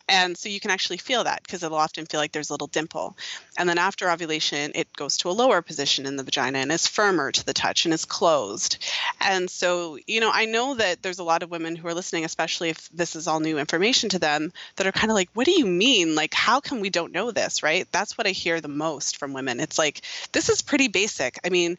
And 0.09 0.37
so 0.37 0.49
you 0.49 0.61
can 0.61 0.71
actually 0.71 0.99
feel 0.99 1.25
that 1.25 1.43
because 1.43 1.63
it'll 1.63 1.79
often 1.79 2.07
feel 2.07 2.21
like 2.21 2.33
there's 2.33 2.51
a 2.51 2.53
little 2.53 2.67
dimple. 2.67 3.17
And 3.59 3.69
then 3.69 3.79
after 3.79 4.11
ovulation 4.11 4.73
it 4.75 4.93
goes 4.95 5.17
to 5.19 5.31
a 5.31 5.33
lower 5.33 5.63
position 5.63 6.07
in 6.07 6.17
the 6.17 6.23
vagina 6.23 6.59
and 6.59 6.73
is 6.73 6.87
firmer 6.87 7.33
to 7.33 7.45
the 7.45 7.55
touch 7.55 7.85
and 7.85 7.95
is 7.95 8.05
closed. 8.05 8.79
And 9.21 9.49
so 9.49 9.99
you 10.07 10.21
know 10.21 10.31
i 10.33 10.45
know 10.45 10.75
that 10.75 11.03
there's 11.03 11.19
a 11.19 11.25
lot 11.25 11.43
of 11.43 11.51
women 11.51 11.77
who 11.77 11.89
are 11.89 11.95
listening 11.95 12.25
especially 12.25 12.71
if 12.71 12.89
this 12.91 13.17
is 13.17 13.27
all 13.27 13.41
new 13.41 13.59
information 13.59 14.09
to 14.11 14.19
them 14.19 14.53
that 14.77 14.87
are 14.87 14.93
kind 14.93 15.11
of 15.11 15.15
like 15.15 15.31
what 15.35 15.47
do 15.47 15.53
you 15.53 15.67
mean? 15.67 16.15
Like 16.15 16.35
how 16.35 16.61
come 16.61 16.81
we 16.81 16.91
don't 16.91 17.13
know 17.13 17.31
this? 17.31 17.63
Right? 17.63 17.87
That's 17.93 18.19
what 18.19 18.27
i 18.27 18.31
hear 18.31 18.61
the 18.61 18.69
most 18.69 19.19
from 19.19 19.33
women. 19.33 19.61
It's 19.61 19.79
like 19.79 20.03
this 20.33 20.49
is 20.49 20.63
pretty 20.63 20.89
basic. 20.89 21.39
I 21.45 21.51
mean 21.51 21.79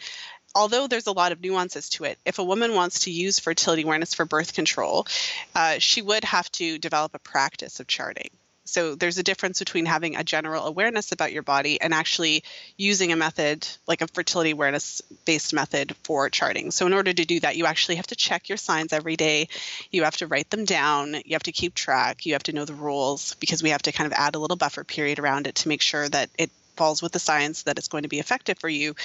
although 0.56 0.88
there's 0.88 1.08
a 1.08 1.12
lot 1.12 1.34
of 1.34 1.42
nuances 1.42 1.90
to 1.90 2.06
it, 2.06 2.18
if 2.26 2.40
a 2.40 2.44
woman 2.44 2.74
wants 2.74 3.02
to 3.02 3.12
use 3.12 3.40
fertility 3.40 3.84
awareness 3.84 4.14
for 4.14 4.26
birth 4.26 4.54
control, 4.54 5.06
uh, 5.54 5.76
she 5.80 6.02
would 6.02 6.24
have 6.24 6.50
to 6.54 6.80
develop 6.80 7.14
a 7.14 7.20
practice 7.20 7.80
of 7.80 7.88
charting. 7.88 8.30
So 8.68 8.96
there's 8.96 9.20
a 9.20 9.24
difference 9.24 9.60
between 9.60 9.86
having 9.86 10.16
a 10.16 10.24
general 10.24 10.66
awareness 10.66 11.12
about 11.12 11.32
your 11.32 11.44
body 11.44 11.80
and 11.80 11.94
actually 11.94 12.44
using 12.78 13.12
a 13.12 13.16
method 13.16 13.68
like 13.88 14.02
a 14.02 14.08
fertility 14.08 14.52
awareness 14.52 15.04
based 15.24 15.54
method 15.54 15.96
for 16.04 16.32
charting. 16.32 16.72
So 16.72 16.88
in 16.88 16.94
order 16.94 17.14
to 17.14 17.26
do 17.26 17.40
that, 17.42 17.58
you 17.58 17.68
actually 17.68 17.98
have 17.98 18.08
to 18.08 18.16
check 18.16 18.50
your 18.50 18.58
signs 18.58 18.92
every 18.92 19.18
day. 19.18 19.50
You 19.92 20.04
have 20.04 20.18
to 20.18 20.28
write 20.28 20.50
them 20.50 20.66
down. 20.66 21.14
You 21.14 21.34
have 21.34 21.44
to 21.44 21.52
keep 21.52 21.76
track. 21.76 22.26
You 22.26 22.34
have 22.34 22.44
to 22.44 22.54
know 22.54 22.66
the 22.66 22.74
rules 22.74 23.36
because 23.36 23.62
we 23.62 23.70
have 23.70 23.84
to 23.84 23.92
kind 23.92 24.12
of 24.12 24.18
add 24.18 24.34
a 24.34 24.40
little 24.40 24.58
buffer 24.58 24.84
period 24.84 25.20
around 25.20 25.46
it 25.46 25.56
to 25.56 25.68
make 25.68 25.82
sure 25.82 26.10
that 26.10 26.32
it 26.40 26.50
falls 26.76 27.02
with 27.02 27.12
the 27.12 27.20
science 27.20 27.64
that 27.64 27.78
it's 27.78 27.88
going 27.88 28.04
to 28.04 28.10
be 28.10 28.20
effective 28.20 28.58
for 28.60 28.70
you. 28.70 28.96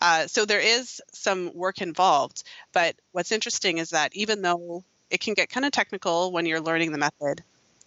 Uh, 0.00 0.26
so 0.26 0.44
there 0.44 0.60
is 0.60 1.00
some 1.12 1.52
work 1.54 1.80
involved. 1.80 2.42
But 2.72 2.96
what's 3.12 3.32
interesting 3.32 3.78
is 3.78 3.90
that 3.90 4.14
even 4.14 4.42
though 4.42 4.84
it 5.10 5.20
can 5.20 5.34
get 5.34 5.50
kind 5.50 5.66
of 5.66 5.72
technical 5.72 6.32
when 6.32 6.46
you're 6.46 6.60
learning 6.60 6.92
the 6.92 6.98
method, 6.98 7.42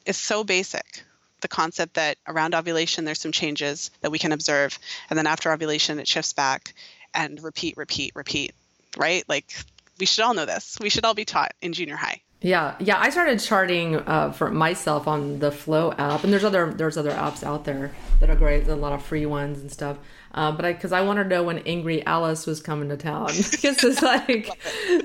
it's 0.05 0.17
so 0.17 0.43
basic. 0.43 1.03
The 1.41 1.47
concept 1.47 1.95
that 1.95 2.17
around 2.27 2.55
ovulation, 2.55 3.05
there's 3.05 3.21
some 3.21 3.31
changes 3.31 3.91
that 4.01 4.11
we 4.11 4.19
can 4.19 4.31
observe. 4.31 4.77
And 5.09 5.17
then 5.17 5.27
after 5.27 5.51
ovulation, 5.51 5.99
it 5.99 6.07
shifts 6.07 6.33
back 6.33 6.73
and 7.13 7.41
repeat, 7.43 7.77
repeat, 7.77 8.13
repeat, 8.15 8.53
right? 8.97 9.23
Like 9.27 9.53
we 9.99 10.05
should 10.05 10.23
all 10.23 10.33
know 10.33 10.45
this. 10.45 10.77
We 10.79 10.89
should 10.89 11.05
all 11.05 11.13
be 11.13 11.25
taught 11.25 11.53
in 11.61 11.73
junior 11.73 11.95
high. 11.95 12.21
Yeah, 12.43 12.75
yeah. 12.79 12.99
I 12.99 13.09
started 13.09 13.39
charting 13.39 13.95
uh, 13.95 14.33
for 14.33 14.51
myself 14.51 15.07
on 15.07 15.39
the 15.39 15.49
Flo 15.49 15.93
app, 15.93 16.25
and 16.25 16.33
there's 16.33 16.43
other 16.43 16.73
there's 16.73 16.97
other 16.97 17.11
apps 17.11 17.41
out 17.41 17.63
there 17.63 17.91
that 18.19 18.29
are 18.29 18.35
great. 18.35 18.65
There's 18.65 18.77
a 18.77 18.81
lot 18.81 18.91
of 18.91 19.01
free 19.01 19.25
ones 19.25 19.61
and 19.61 19.71
stuff. 19.71 19.97
Uh, 20.33 20.51
but 20.51 20.65
I 20.65 20.73
because 20.73 20.91
I 20.91 21.01
wanted 21.01 21.23
to 21.23 21.29
know 21.29 21.43
when 21.43 21.59
Angry 21.59 22.05
Alice 22.05 22.45
was 22.45 22.61
coming 22.61 22.89
to 22.89 22.97
town 22.97 23.27
because 23.51 23.81
it's 23.81 24.01
like 24.01 24.49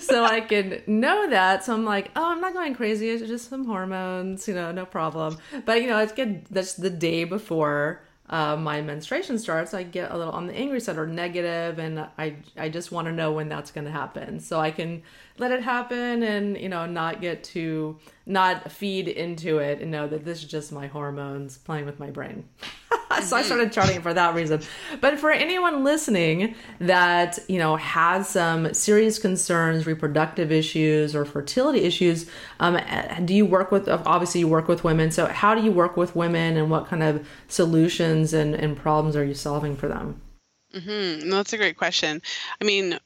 so 0.00 0.24
I 0.24 0.40
could 0.40 0.86
know 0.88 1.30
that. 1.30 1.64
So 1.64 1.74
I'm 1.74 1.84
like, 1.84 2.10
oh, 2.16 2.24
I'm 2.24 2.40
not 2.40 2.54
going 2.54 2.74
crazy. 2.74 3.08
It's 3.08 3.24
just 3.28 3.48
some 3.48 3.64
hormones, 3.66 4.48
you 4.48 4.54
know, 4.54 4.72
no 4.72 4.84
problem. 4.84 5.38
But 5.64 5.80
you 5.80 5.88
know, 5.88 5.98
it's 6.00 6.12
good. 6.12 6.44
That's 6.50 6.74
the 6.74 6.90
day 6.90 7.22
before 7.22 8.02
uh, 8.30 8.56
my 8.56 8.82
menstruation 8.82 9.38
starts, 9.38 9.72
I 9.72 9.84
get 9.84 10.10
a 10.10 10.18
little 10.18 10.34
on 10.34 10.46
the 10.46 10.54
angry 10.54 10.80
side 10.80 10.98
or 10.98 11.06
negative, 11.06 11.78
and 11.78 12.00
I 12.18 12.36
I 12.56 12.68
just 12.68 12.92
want 12.92 13.06
to 13.06 13.12
know 13.12 13.32
when 13.32 13.48
that's 13.48 13.70
going 13.70 13.86
to 13.86 13.90
happen, 13.90 14.40
so 14.40 14.60
I 14.60 14.70
can 14.70 15.02
let 15.38 15.52
it 15.52 15.62
happen 15.62 16.22
and 16.22 16.58
you 16.58 16.68
know 16.68 16.86
not 16.86 17.20
get 17.20 17.44
to 17.44 17.98
not 18.26 18.70
feed 18.70 19.08
into 19.08 19.58
it 19.58 19.80
and 19.80 19.90
know 19.90 20.06
that 20.06 20.24
this 20.24 20.42
is 20.42 20.48
just 20.48 20.70
my 20.70 20.86
hormones 20.86 21.58
playing 21.58 21.86
with 21.86 21.98
my 21.98 22.10
brain. 22.10 22.44
so 23.22 23.36
I 23.36 23.42
started 23.42 23.72
charting 23.72 23.96
it 23.96 24.02
for 24.02 24.12
that 24.12 24.34
reason. 24.34 24.60
But 25.00 25.18
for 25.18 25.30
anyone 25.30 25.82
listening 25.82 26.54
that, 26.78 27.38
you 27.48 27.58
know, 27.58 27.76
has 27.76 28.28
some 28.28 28.74
serious 28.74 29.18
concerns, 29.18 29.86
reproductive 29.86 30.52
issues 30.52 31.16
or 31.16 31.24
fertility 31.24 31.80
issues, 31.80 32.30
um, 32.60 32.78
do 33.24 33.34
you 33.34 33.46
work 33.46 33.72
with, 33.72 33.88
obviously 33.88 34.40
you 34.40 34.48
work 34.48 34.68
with 34.68 34.84
women. 34.84 35.10
So 35.10 35.26
how 35.26 35.54
do 35.54 35.62
you 35.62 35.72
work 35.72 35.96
with 35.96 36.14
women 36.14 36.56
and 36.56 36.70
what 36.70 36.86
kind 36.86 37.02
of 37.02 37.26
solutions 37.48 38.34
and, 38.34 38.54
and 38.54 38.76
problems 38.76 39.16
are 39.16 39.24
you 39.24 39.34
solving 39.34 39.74
for 39.74 39.88
them? 39.88 40.20
Mm-hmm. 40.74 41.30
No, 41.30 41.36
that's 41.36 41.54
a 41.54 41.56
great 41.56 41.78
question. 41.78 42.20
I 42.60 42.64
mean, 42.64 42.98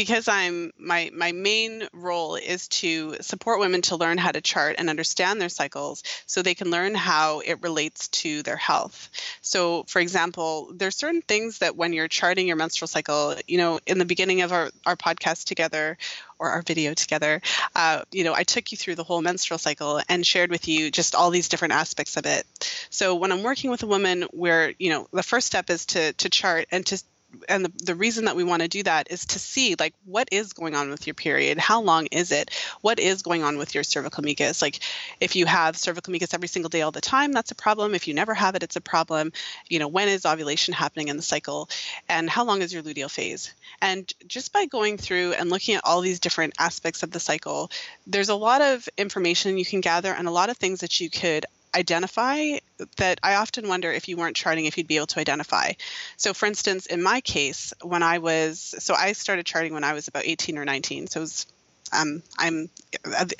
because 0.00 0.28
I'm 0.28 0.72
my 0.78 1.10
my 1.12 1.32
main 1.32 1.86
role 1.92 2.36
is 2.36 2.68
to 2.68 3.16
support 3.20 3.60
women 3.60 3.82
to 3.82 3.96
learn 3.96 4.16
how 4.16 4.32
to 4.32 4.40
chart 4.40 4.76
and 4.78 4.88
understand 4.88 5.38
their 5.38 5.50
cycles 5.50 6.02
so 6.24 6.40
they 6.40 6.54
can 6.54 6.70
learn 6.70 6.94
how 6.94 7.40
it 7.40 7.60
relates 7.60 8.08
to 8.08 8.42
their 8.42 8.56
health. 8.56 9.10
So 9.42 9.82
for 9.82 10.00
example, 10.00 10.70
there's 10.74 10.96
certain 10.96 11.20
things 11.20 11.58
that 11.58 11.76
when 11.76 11.92
you're 11.92 12.08
charting 12.08 12.46
your 12.46 12.56
menstrual 12.56 12.88
cycle, 12.88 13.36
you 13.46 13.58
know, 13.58 13.78
in 13.86 13.98
the 13.98 14.06
beginning 14.06 14.40
of 14.40 14.52
our, 14.52 14.70
our 14.86 14.96
podcast 14.96 15.44
together 15.44 15.98
or 16.38 16.48
our 16.48 16.62
video 16.62 16.94
together, 16.94 17.42
uh, 17.74 18.00
you 18.10 18.24
know, 18.24 18.32
I 18.32 18.44
took 18.44 18.72
you 18.72 18.78
through 18.78 18.94
the 18.94 19.04
whole 19.04 19.20
menstrual 19.20 19.58
cycle 19.58 20.00
and 20.08 20.26
shared 20.26 20.48
with 20.48 20.66
you 20.66 20.90
just 20.90 21.14
all 21.14 21.28
these 21.28 21.50
different 21.50 21.74
aspects 21.74 22.16
of 22.16 22.24
it. 22.24 22.46
So 22.88 23.16
when 23.16 23.32
I'm 23.32 23.42
working 23.42 23.70
with 23.70 23.82
a 23.82 23.86
woman 23.86 24.22
where, 24.30 24.72
you 24.78 24.88
know, 24.88 25.08
the 25.12 25.22
first 25.22 25.46
step 25.46 25.68
is 25.68 25.84
to 25.86 26.14
to 26.14 26.30
chart 26.30 26.68
and 26.70 26.86
to 26.86 27.02
and 27.48 27.64
the, 27.64 27.72
the 27.84 27.94
reason 27.94 28.24
that 28.26 28.36
we 28.36 28.44
want 28.44 28.62
to 28.62 28.68
do 28.68 28.82
that 28.82 29.10
is 29.10 29.26
to 29.26 29.38
see 29.38 29.74
like 29.78 29.94
what 30.04 30.28
is 30.32 30.52
going 30.52 30.74
on 30.74 30.90
with 30.90 31.06
your 31.06 31.14
period? 31.14 31.58
How 31.58 31.80
long 31.80 32.06
is 32.06 32.32
it? 32.32 32.50
What 32.80 32.98
is 32.98 33.22
going 33.22 33.42
on 33.42 33.58
with 33.58 33.74
your 33.74 33.84
cervical 33.84 34.24
mucus? 34.24 34.62
Like 34.62 34.80
if 35.20 35.36
you 35.36 35.46
have 35.46 35.76
cervical 35.76 36.10
mucus 36.10 36.34
every 36.34 36.48
single 36.48 36.68
day 36.68 36.82
all 36.82 36.90
the 36.90 37.00
time 37.00 37.32
that's 37.32 37.50
a 37.50 37.54
problem. 37.54 37.94
If 37.94 38.08
you 38.08 38.14
never 38.14 38.34
have 38.34 38.54
it 38.54 38.62
it's 38.62 38.76
a 38.76 38.80
problem. 38.80 39.32
You 39.68 39.78
know 39.78 39.88
when 39.88 40.08
is 40.08 40.26
ovulation 40.26 40.74
happening 40.74 41.08
in 41.08 41.16
the 41.16 41.22
cycle? 41.22 41.68
And 42.08 42.28
how 42.28 42.44
long 42.44 42.62
is 42.62 42.72
your 42.72 42.82
luteal 42.82 43.10
phase? 43.10 43.52
And 43.80 44.12
just 44.26 44.52
by 44.52 44.66
going 44.66 44.98
through 44.98 45.32
and 45.32 45.50
looking 45.50 45.76
at 45.76 45.84
all 45.84 46.00
these 46.00 46.20
different 46.20 46.54
aspects 46.58 47.02
of 47.02 47.10
the 47.10 47.20
cycle 47.20 47.70
there's 48.06 48.28
a 48.28 48.34
lot 48.34 48.60
of 48.60 48.88
information 48.98 49.58
you 49.58 49.64
can 49.64 49.80
gather 49.80 50.12
and 50.12 50.26
a 50.26 50.32
lot 50.32 50.50
of 50.50 50.56
things 50.56 50.80
that 50.80 51.00
you 51.00 51.10
could 51.10 51.46
identify 51.74 52.58
that 52.96 53.20
I 53.22 53.36
often 53.36 53.68
wonder 53.68 53.92
if 53.92 54.08
you 54.08 54.16
weren't 54.16 54.36
charting 54.36 54.66
if 54.66 54.76
you'd 54.76 54.86
be 54.86 54.96
able 54.96 55.06
to 55.08 55.20
identify. 55.20 55.72
So 56.16 56.34
for 56.34 56.46
instance, 56.46 56.86
in 56.86 57.02
my 57.02 57.20
case, 57.20 57.72
when 57.82 58.02
I 58.02 58.18
was 58.18 58.74
so 58.78 58.94
I 58.94 59.12
started 59.12 59.46
charting 59.46 59.74
when 59.74 59.84
I 59.84 59.92
was 59.92 60.08
about 60.08 60.26
18 60.26 60.58
or 60.58 60.64
19. 60.64 61.06
So 61.06 61.20
it 61.20 61.22
was 61.22 61.46
um, 61.92 62.22
I'm 62.38 62.70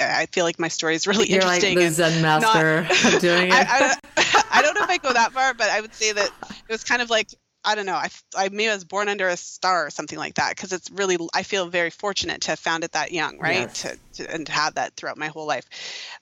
I 0.01 0.26
feel 0.26 0.45
like 0.45 0.59
my 0.59 0.68
story 0.68 0.95
is 0.95 1.07
really 1.07 1.28
You're 1.28 1.41
interesting. 1.41 1.76
Like 1.76 1.89
the 1.89 1.93
Zen 1.93 2.22
master 2.22 2.83
not, 2.83 3.20
doing 3.20 3.49
it. 3.53 3.53
I, 3.53 3.97
I, 4.16 4.45
I, 4.51 4.62
don't 4.62 4.74
know 4.74 4.83
if 4.83 4.91
I 4.91 4.99
go 4.99 5.12
that 5.12 5.33
far, 5.33 5.55
but 5.55 5.70
I 5.70 5.81
would 5.81 5.95
say 5.95 6.12
that 6.12 6.31
it 6.51 6.72
was 6.72 6.83
kind 6.83 7.01
of 7.01 7.11
like 7.11 7.28
I 7.63 7.75
don't 7.75 7.85
know. 7.85 7.95
I, 7.95 8.09
I 8.35 8.49
maybe 8.49 8.71
I 8.71 8.75
was 8.75 8.85
born 8.85 9.09
under 9.09 9.29
a 9.29 9.37
star 9.37 9.87
or 9.87 9.91
something 9.91 10.19
like 10.19 10.35
that 10.35 10.57
because 10.57 10.73
it's 10.73 10.91
really 10.91 11.19
I 11.35 11.43
feel 11.43 11.69
very 11.69 11.91
fortunate 11.91 12.43
to 12.43 12.53
have 12.53 12.59
found 12.59 12.85
it 12.85 12.93
that 12.93 13.13
young, 13.13 13.39
right? 13.39 13.61
Yes. 13.61 13.83
To, 13.83 13.99
to, 14.15 14.35
and 14.35 14.47
to 14.47 14.53
have 14.53 14.77
that 14.77 14.97
throughout 14.97 15.19
my 15.19 15.27
whole 15.27 15.47
life. 15.47 15.67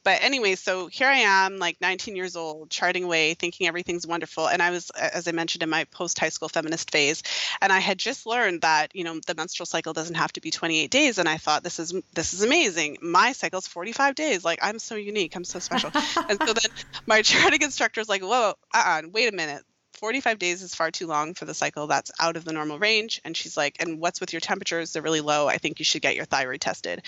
But 0.03 0.23
anyway, 0.23 0.57
so 0.57 0.89
here 0.89 1.07
I 1.07 1.19
am, 1.19 1.59
like 1.59 1.81
19 1.81 2.17
years 2.17 2.35
old, 2.35 2.71
charting 2.71 3.05
away, 3.05 3.35
thinking 3.35 3.69
everything's 3.69 4.07
wonderful. 4.07 4.49
And 4.49 4.61
I 4.61 4.71
was, 4.71 4.91
as 4.91 5.29
I 5.29 5.33
mentioned, 5.33 5.63
in 5.63 5.71
my 5.71 5.85
post 5.85 6.19
high 6.19 6.31
school 6.31 6.49
feminist 6.49 6.91
phase, 6.91 7.23
and 7.63 7.73
I 7.73 7.79
had 7.79 7.99
just 7.99 8.27
learned 8.27 8.63
that 8.63 8.95
you 8.95 9.05
know 9.05 9.21
the 9.25 9.37
menstrual 9.37 9.67
cycle 9.67 9.93
doesn't 9.93 10.17
have 10.17 10.33
to 10.33 10.41
be 10.41 10.51
28 10.51 10.91
days, 10.91 11.19
and 11.19 11.29
I 11.29 11.37
thought 11.37 11.63
this 11.63 11.79
is 11.79 11.95
this 12.15 12.35
is 12.35 12.43
amazing. 12.43 12.99
My 13.01 13.31
cycle's 13.31 13.69
45 13.69 14.17
days. 14.17 14.45
Like 14.45 14.59
I'm 14.61 14.81
so 14.81 14.97
unique. 14.97 15.37
I'm 15.37 15.45
so 15.45 15.61
special. 15.61 15.91
and 16.29 16.39
so 16.39 16.53
then 16.53 16.71
my 17.07 17.23
charting 17.23 17.63
instructor 17.63 18.01
is 18.01 18.09
like, 18.09 18.23
whoa, 18.23 18.55
uh-uh, 18.75 19.03
wait 19.13 19.33
a 19.33 19.37
minute 19.37 19.63
45 19.99 20.39
days 20.39 20.63
is 20.63 20.75
far 20.75 20.91
too 20.91 21.07
long 21.07 21.35
for 21.35 21.45
the 21.45 21.55
cycle. 21.55 21.87
That's 21.87 22.11
out 22.19 22.37
of 22.37 22.45
the 22.45 22.53
normal 22.53 22.79
range. 22.79 23.21
And 23.25 23.37
she's 23.37 23.57
like, 23.57 23.77
and 23.81 24.01
what's 24.01 24.21
with 24.21 24.33
your 24.33 24.41
temperatures? 24.41 24.93
They're 24.93 25.03
really 25.03 25.21
low. 25.21 25.47
I 25.49 25.59
think 25.59 25.79
you 25.79 25.85
should 25.85 26.03
get 26.03 26.17
your 26.17 26.25
thyroid 26.25 26.61
tested. 26.61 27.03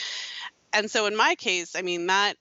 And 0.73 0.91
so 0.91 1.07
in 1.07 1.17
my 1.17 1.35
case, 1.35 1.75
I 1.77 1.83
mean, 1.83 2.07
that 2.07 2.37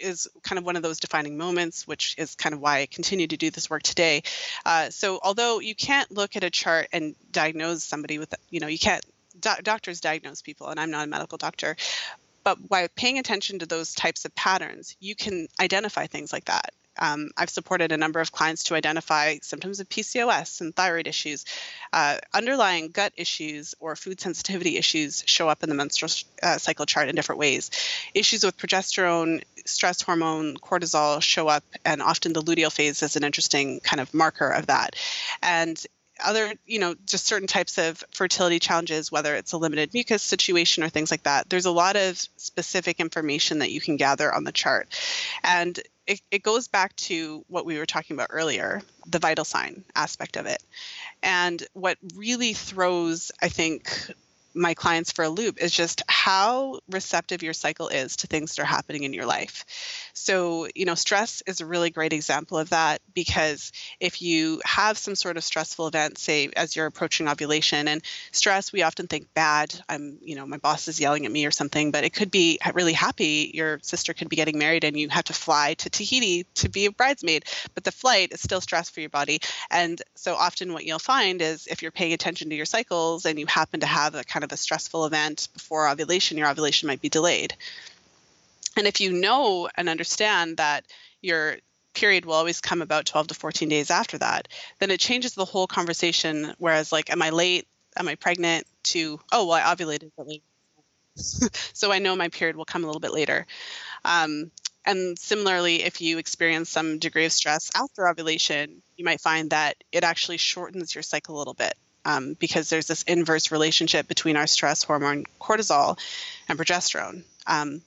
is 0.00 0.28
kind 0.42 0.58
of 0.58 0.64
one 0.64 0.76
of 0.76 0.82
those 0.82 1.00
defining 1.00 1.38
moments, 1.38 1.86
which 1.86 2.14
is 2.18 2.34
kind 2.34 2.54
of 2.54 2.60
why 2.60 2.80
I 2.80 2.86
continue 2.86 3.26
to 3.26 3.36
do 3.36 3.50
this 3.50 3.70
work 3.70 3.82
today. 3.82 4.22
Uh, 4.64 4.90
so 4.90 5.18
although 5.22 5.60
you 5.60 5.74
can't 5.74 6.10
look 6.10 6.36
at 6.36 6.44
a 6.44 6.50
chart 6.50 6.88
and 6.92 7.14
diagnose 7.32 7.84
somebody 7.84 8.18
with, 8.18 8.34
you 8.50 8.60
know, 8.60 8.66
you 8.66 8.78
can't, 8.78 9.04
do- 9.40 9.62
doctors 9.62 10.00
diagnose 10.00 10.42
people, 10.42 10.68
and 10.68 10.78
I'm 10.78 10.90
not 10.90 11.06
a 11.06 11.10
medical 11.10 11.38
doctor. 11.38 11.76
But 12.44 12.68
by 12.68 12.88
paying 12.88 13.18
attention 13.18 13.58
to 13.60 13.66
those 13.66 13.94
types 13.94 14.24
of 14.24 14.34
patterns, 14.34 14.96
you 15.00 15.14
can 15.14 15.48
identify 15.60 16.06
things 16.06 16.32
like 16.32 16.46
that. 16.46 16.72
Um, 16.98 17.30
I've 17.36 17.50
supported 17.50 17.92
a 17.92 17.96
number 17.96 18.20
of 18.20 18.32
clients 18.32 18.64
to 18.64 18.74
identify 18.74 19.38
symptoms 19.42 19.80
of 19.80 19.88
PCOS 19.88 20.60
and 20.60 20.74
thyroid 20.74 21.06
issues. 21.06 21.44
Uh, 21.92 22.18
underlying 22.34 22.90
gut 22.90 23.12
issues 23.16 23.74
or 23.80 23.96
food 23.96 24.20
sensitivity 24.20 24.76
issues 24.76 25.22
show 25.26 25.48
up 25.48 25.62
in 25.62 25.68
the 25.68 25.74
menstrual 25.74 26.10
uh, 26.42 26.58
cycle 26.58 26.86
chart 26.86 27.08
in 27.08 27.14
different 27.14 27.38
ways. 27.38 27.70
Issues 28.14 28.44
with 28.44 28.56
progesterone, 28.56 29.42
stress 29.64 30.02
hormone, 30.02 30.56
cortisol 30.56 31.22
show 31.22 31.48
up, 31.48 31.64
and 31.84 32.02
often 32.02 32.32
the 32.32 32.42
luteal 32.42 32.72
phase 32.72 33.02
is 33.02 33.16
an 33.16 33.24
interesting 33.24 33.80
kind 33.80 34.00
of 34.00 34.12
marker 34.14 34.48
of 34.48 34.66
that. 34.66 34.96
And 35.42 35.82
other, 36.24 36.52
you 36.66 36.78
know, 36.78 36.94
just 37.06 37.26
certain 37.26 37.48
types 37.48 37.78
of 37.78 38.02
fertility 38.12 38.58
challenges, 38.58 39.12
whether 39.12 39.34
it's 39.34 39.52
a 39.52 39.58
limited 39.58 39.92
mucus 39.94 40.22
situation 40.22 40.82
or 40.82 40.88
things 40.88 41.10
like 41.10 41.24
that. 41.24 41.48
There's 41.48 41.66
a 41.66 41.70
lot 41.70 41.96
of 41.96 42.18
specific 42.36 43.00
information 43.00 43.60
that 43.60 43.70
you 43.70 43.80
can 43.80 43.96
gather 43.96 44.32
on 44.32 44.44
the 44.44 44.52
chart. 44.52 44.88
And 45.42 45.78
it, 46.06 46.20
it 46.30 46.42
goes 46.42 46.68
back 46.68 46.96
to 46.96 47.44
what 47.48 47.66
we 47.66 47.78
were 47.78 47.86
talking 47.86 48.14
about 48.14 48.28
earlier 48.30 48.82
the 49.06 49.18
vital 49.18 49.44
sign 49.44 49.84
aspect 49.94 50.36
of 50.36 50.46
it. 50.46 50.62
And 51.22 51.62
what 51.72 51.98
really 52.14 52.52
throws, 52.52 53.32
I 53.40 53.48
think, 53.48 54.12
my 54.54 54.74
clients 54.74 55.12
for 55.12 55.24
a 55.24 55.28
loop 55.28 55.62
is 55.62 55.72
just 55.72 56.02
how 56.08 56.80
receptive 56.90 57.42
your 57.42 57.52
cycle 57.52 57.88
is 57.88 58.16
to 58.16 58.26
things 58.26 58.54
that 58.54 58.62
are 58.62 58.66
happening 58.66 59.04
in 59.04 59.12
your 59.12 59.26
life. 59.26 59.64
So, 60.14 60.66
you 60.74 60.84
know, 60.84 60.94
stress 60.94 61.42
is 61.46 61.60
a 61.60 61.66
really 61.66 61.90
great 61.90 62.12
example 62.12 62.58
of 62.58 62.70
that 62.70 63.00
because 63.14 63.72
if 64.00 64.20
you 64.20 64.60
have 64.64 64.98
some 64.98 65.14
sort 65.14 65.36
of 65.36 65.44
stressful 65.44 65.86
event, 65.86 66.18
say 66.18 66.50
as 66.56 66.74
you're 66.74 66.86
approaching 66.86 67.28
ovulation, 67.28 67.88
and 67.88 68.02
stress, 68.32 68.72
we 68.72 68.82
often 68.82 69.06
think 69.06 69.32
bad. 69.34 69.74
I'm, 69.88 70.18
you 70.22 70.34
know, 70.34 70.46
my 70.46 70.58
boss 70.58 70.88
is 70.88 71.00
yelling 71.00 71.26
at 71.26 71.32
me 71.32 71.46
or 71.46 71.50
something, 71.50 71.90
but 71.90 72.04
it 72.04 72.12
could 72.12 72.30
be 72.30 72.58
really 72.74 72.92
happy. 72.92 73.50
Your 73.54 73.78
sister 73.82 74.14
could 74.14 74.28
be 74.28 74.36
getting 74.36 74.58
married 74.58 74.84
and 74.84 74.98
you 74.98 75.08
have 75.08 75.24
to 75.24 75.32
fly 75.32 75.74
to 75.74 75.90
Tahiti 75.90 76.46
to 76.56 76.68
be 76.68 76.86
a 76.86 76.92
bridesmaid, 76.92 77.44
but 77.74 77.84
the 77.84 77.92
flight 77.92 78.32
is 78.32 78.40
still 78.40 78.60
stress 78.60 78.90
for 78.90 79.00
your 79.00 79.10
body. 79.10 79.40
And 79.70 80.00
so 80.14 80.34
often 80.34 80.72
what 80.72 80.84
you'll 80.84 80.98
find 80.98 81.40
is 81.42 81.66
if 81.66 81.82
you're 81.82 81.92
paying 81.92 82.12
attention 82.12 82.50
to 82.50 82.56
your 82.56 82.66
cycles 82.66 83.24
and 83.24 83.38
you 83.38 83.46
happen 83.46 83.80
to 83.80 83.86
have 83.86 84.14
a 84.14 84.24
kind 84.24 84.37
of 84.44 84.52
a 84.52 84.56
stressful 84.56 85.04
event 85.04 85.48
before 85.54 85.88
ovulation, 85.88 86.38
your 86.38 86.48
ovulation 86.48 86.86
might 86.86 87.00
be 87.00 87.08
delayed. 87.08 87.54
And 88.76 88.86
if 88.86 89.00
you 89.00 89.12
know 89.12 89.68
and 89.74 89.88
understand 89.88 90.58
that 90.58 90.84
your 91.20 91.56
period 91.94 92.24
will 92.24 92.34
always 92.34 92.60
come 92.60 92.80
about 92.80 93.06
12 93.06 93.28
to 93.28 93.34
14 93.34 93.68
days 93.68 93.90
after 93.90 94.18
that, 94.18 94.48
then 94.78 94.90
it 94.90 95.00
changes 95.00 95.34
the 95.34 95.44
whole 95.44 95.66
conversation. 95.66 96.54
Whereas, 96.58 96.92
like, 96.92 97.10
am 97.10 97.22
I 97.22 97.30
late? 97.30 97.66
Am 97.96 98.06
I 98.08 98.14
pregnant? 98.14 98.66
To, 98.84 99.20
oh, 99.32 99.46
well, 99.46 99.56
I 99.56 99.74
ovulated 99.74 100.12
late. 100.16 100.42
so 101.16 101.90
I 101.90 101.98
know 101.98 102.14
my 102.14 102.28
period 102.28 102.56
will 102.56 102.64
come 102.64 102.84
a 102.84 102.86
little 102.86 103.00
bit 103.00 103.12
later. 103.12 103.46
Um, 104.04 104.50
and 104.86 105.18
similarly, 105.18 105.82
if 105.82 106.00
you 106.00 106.18
experience 106.18 106.70
some 106.70 106.98
degree 106.98 107.26
of 107.26 107.32
stress 107.32 107.70
after 107.74 108.08
ovulation, 108.08 108.80
you 108.96 109.04
might 109.04 109.20
find 109.20 109.50
that 109.50 109.76
it 109.92 110.04
actually 110.04 110.38
shortens 110.38 110.94
your 110.94 111.02
cycle 111.02 111.36
a 111.36 111.38
little 111.38 111.54
bit 111.54 111.74
um, 112.04 112.34
because 112.34 112.70
there's 112.70 112.86
this 112.86 113.02
inverse 113.04 113.50
relationship 113.50 114.08
between 114.08 114.36
our 114.36 114.46
stress 114.46 114.82
hormone 114.82 115.24
cortisol 115.40 115.98
and 116.48 116.58
progesterone. 116.58 117.22
Um, 117.46 117.82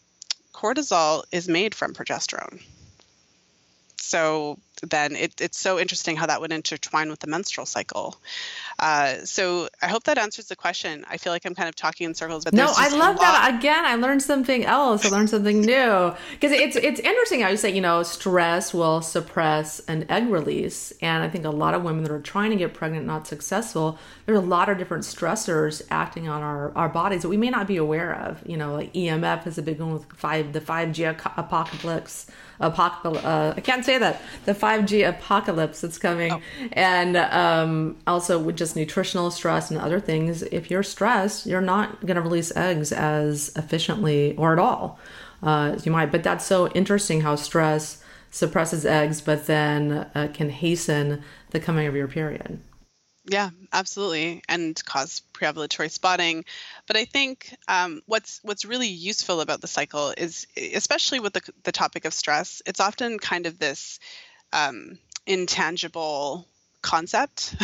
cortisol 0.53 1.24
is 1.32 1.47
made 1.47 1.74
from 1.74 1.93
progesterone. 1.93 2.62
So 3.97 4.59
then 4.82 5.16
it, 5.16 5.40
it's 5.40 5.58
so 5.58 5.80
interesting 5.80 6.16
how 6.16 6.26
that 6.26 6.42
would 6.42 6.52
intertwine 6.52 7.10
with 7.10 7.20
the 7.20 7.28
menstrual 7.28 7.66
cycle. 7.66 8.18
Uh, 8.80 9.18
so 9.26 9.70
I 9.82 9.88
hope 9.88 10.04
that 10.06 10.18
answers 10.18 10.48
the 10.48 10.56
question. 10.56 11.06
I 11.10 11.18
feel 11.18 11.32
like 11.32 11.46
I'm 11.46 11.56
kind 11.56 11.70
of 11.70 11.76
talking 11.76 12.06
in 12.06 12.16
circles, 12.16 12.44
but 12.44 12.54
no, 12.54 12.72
I 12.76 12.90
love 12.90 13.20
that. 13.20 13.56
Again, 13.58 13.86
I 13.86 13.96
learned 13.96 14.24
something 14.24 14.66
else. 14.66 15.06
I 15.06 15.10
learned 15.10 15.30
something 15.30 15.62
new 15.62 16.14
because 16.32 16.52
it's 16.52 16.76
it's 16.76 17.00
interesting 17.00 17.42
how 17.42 17.50
you 17.50 17.58
say 17.58 17.74
you 17.74 17.82
know 17.82 18.04
stress 18.04 18.74
will 18.74 19.02
suppress 19.02 19.80
an 19.82 20.06
egg 20.10 20.30
release, 20.30 20.94
and 21.02 21.24
I 21.24 21.30
think 21.30 21.46
a 21.46 21.50
lot 21.50 21.74
of 21.74 21.84
women 21.84 22.04
that 22.04 22.12
are 22.12 22.22
trying 22.22 22.50
to 22.52 22.56
get 22.56 22.74
pregnant 22.74 23.06
not 23.06 23.28
successful. 23.28 24.00
There's 24.26 24.40
a 24.40 24.42
lot 24.42 24.70
of 24.70 24.78
different 24.78 25.04
stressors 25.04 25.82
acting 25.92 26.28
on 26.28 26.42
our 26.42 26.76
our 26.76 26.90
bodies 26.90 27.22
that 27.22 27.30
we 27.30 27.38
may 27.38 27.50
not 27.50 27.68
be 27.68 27.78
aware 27.78 28.16
of. 28.16 28.42
You 28.46 28.58
know, 28.58 28.74
like 28.74 28.94
EMF 28.94 29.46
is 29.46 29.58
a 29.58 29.62
big 29.62 29.80
one 29.80 29.94
with 29.94 30.06
five 30.14 30.54
the 30.54 30.62
five 30.62 30.92
G 30.92 31.04
apocalypse. 31.04 32.28
Apocalypse. 32.60 33.26
Uh, 33.26 33.54
I 33.58 33.62
can't 33.62 33.84
say 33.84 33.98
that. 33.98 34.22
The 34.46 34.54
5G 34.80 35.07
apocalypse 35.07 35.82
that's 35.82 35.97
coming, 35.97 36.32
oh. 36.32 36.41
and 36.74 37.17
um, 37.17 37.97
also 38.07 38.39
with 38.39 38.57
just 38.57 38.76
nutritional 38.76 39.32
stress 39.32 39.72
and 39.72 39.80
other 39.80 39.99
things. 39.99 40.43
If 40.43 40.72
you're 40.72 40.84
stressed, 40.84 41.45
you're 41.45 41.61
not 41.61 42.01
going 42.01 42.15
to 42.15 42.22
release 42.22 42.55
eggs 42.55 42.91
as 42.91 43.51
efficiently 43.55 44.36
or 44.38 44.53
at 44.53 44.59
all 44.59 44.99
uh, 45.43 45.74
as 45.76 45.86
you 45.86 45.91
might. 45.91 46.11
But 46.11 46.24
that's 46.24 46.45
so 46.45 46.69
interesting 46.69 47.22
how 47.22 47.36
stress 47.36 48.03
suppresses 48.30 48.86
eggs, 48.86 49.22
but 49.22 49.45
then 49.45 50.09
uh, 50.15 50.30
can 50.34 50.49
hasten 50.49 51.22
the 51.51 51.59
coming 51.59 51.88
of 51.88 51.95
your 51.95 52.07
period. 52.07 52.59
Yeah, 53.26 53.51
absolutely, 53.72 54.41
and 54.49 54.84
cause 54.86 55.22
preovulatory 55.34 55.91
spotting. 55.91 56.43
But 56.88 56.97
I 56.97 57.05
think 57.05 57.55
um, 57.67 58.01
what's 58.07 58.39
what's 58.41 58.65
really 58.65 58.88
useful 58.88 59.41
about 59.41 59.61
the 59.61 59.67
cycle 59.67 60.11
is, 60.17 60.47
especially 60.57 61.19
with 61.19 61.34
the 61.34 61.41
the 61.63 61.72
topic 61.72 62.05
of 62.05 62.15
stress, 62.15 62.63
it's 62.65 62.80
often 62.80 63.19
kind 63.19 63.45
of 63.45 63.59
this 63.59 63.99
um, 64.54 64.97
intangible 65.26 66.45
concept 66.82 67.56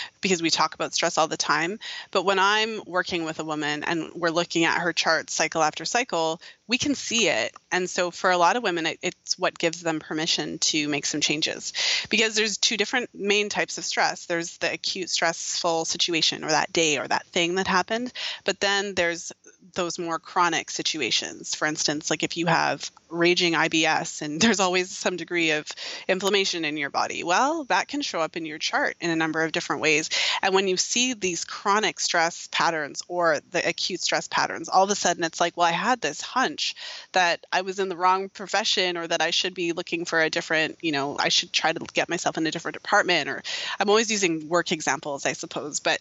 because 0.20 0.40
we 0.42 0.50
talk 0.50 0.74
about 0.74 0.94
stress 0.94 1.18
all 1.18 1.28
the 1.28 1.36
time. 1.36 1.78
But 2.10 2.24
when 2.24 2.38
I'm 2.38 2.80
working 2.86 3.24
with 3.24 3.38
a 3.40 3.44
woman 3.44 3.84
and 3.84 4.10
we're 4.14 4.30
looking 4.30 4.64
at 4.64 4.78
her 4.78 4.92
chart 4.92 5.30
cycle 5.30 5.62
after 5.62 5.84
cycle, 5.84 6.40
we 6.66 6.78
can 6.78 6.94
see 6.94 7.28
it. 7.28 7.52
And 7.72 7.88
so 7.90 8.10
for 8.10 8.30
a 8.30 8.36
lot 8.36 8.56
of 8.56 8.62
women, 8.62 8.86
it, 8.86 8.98
it's 9.02 9.38
what 9.38 9.58
gives 9.58 9.80
them 9.80 10.00
permission 10.00 10.58
to 10.58 10.88
make 10.88 11.06
some 11.06 11.20
changes 11.20 11.72
because 12.10 12.34
there's 12.34 12.58
two 12.58 12.76
different 12.76 13.10
main 13.14 13.48
types 13.48 13.78
of 13.78 13.84
stress. 13.84 14.26
There's 14.26 14.58
the 14.58 14.72
acute 14.72 15.10
stressful 15.10 15.84
situation 15.84 16.44
or 16.44 16.48
that 16.48 16.72
day 16.72 16.98
or 16.98 17.08
that 17.08 17.26
thing 17.26 17.56
that 17.56 17.66
happened. 17.66 18.12
But 18.44 18.60
then 18.60 18.94
there's 18.94 19.32
those 19.74 19.98
more 19.98 20.18
chronic 20.18 20.70
situations. 20.70 21.54
For 21.54 21.66
instance, 21.66 22.10
like 22.10 22.22
if 22.22 22.36
you 22.36 22.46
have 22.46 22.90
raging 23.08 23.54
IBS 23.54 24.22
and 24.22 24.40
there's 24.40 24.60
always 24.60 24.90
some 24.90 25.16
degree 25.16 25.52
of 25.52 25.66
inflammation 26.08 26.64
in 26.64 26.76
your 26.76 26.90
body, 26.90 27.24
well, 27.24 27.64
that 27.64 27.88
can 27.88 28.02
show 28.02 28.20
up 28.20 28.36
in 28.36 28.46
your 28.46 28.58
chart 28.58 28.96
in 29.00 29.10
a 29.10 29.16
number 29.16 29.42
of 29.42 29.52
different 29.52 29.82
ways. 29.82 30.10
And 30.42 30.54
when 30.54 30.68
you 30.68 30.76
see 30.76 31.14
these 31.14 31.44
chronic 31.44 32.00
stress 32.00 32.48
patterns 32.50 33.02
or 33.08 33.40
the 33.50 33.66
acute 33.68 34.00
stress 34.00 34.28
patterns, 34.28 34.68
all 34.68 34.84
of 34.84 34.90
a 34.90 34.94
sudden 34.94 35.24
it's 35.24 35.40
like, 35.40 35.56
well, 35.56 35.66
I 35.66 35.72
had 35.72 36.00
this 36.00 36.20
hunch 36.20 36.74
that 37.12 37.44
I 37.52 37.62
was 37.62 37.78
in 37.78 37.88
the 37.88 37.96
wrong 37.96 38.28
profession 38.28 38.96
or 38.96 39.06
that 39.06 39.22
I 39.22 39.30
should 39.30 39.54
be 39.54 39.72
looking 39.72 40.04
for 40.04 40.20
a 40.20 40.30
different, 40.30 40.78
you 40.80 40.92
know, 40.92 41.16
I 41.18 41.28
should 41.28 41.52
try 41.52 41.72
to 41.72 41.80
get 41.92 42.08
myself 42.08 42.38
in 42.38 42.46
a 42.46 42.50
different 42.50 42.74
department 42.74 43.28
or 43.28 43.42
I'm 43.78 43.88
always 43.88 44.10
using 44.10 44.48
work 44.48 44.72
examples, 44.72 45.26
I 45.26 45.32
suppose, 45.32 45.80
but 45.80 46.00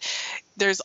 there's 0.57 0.81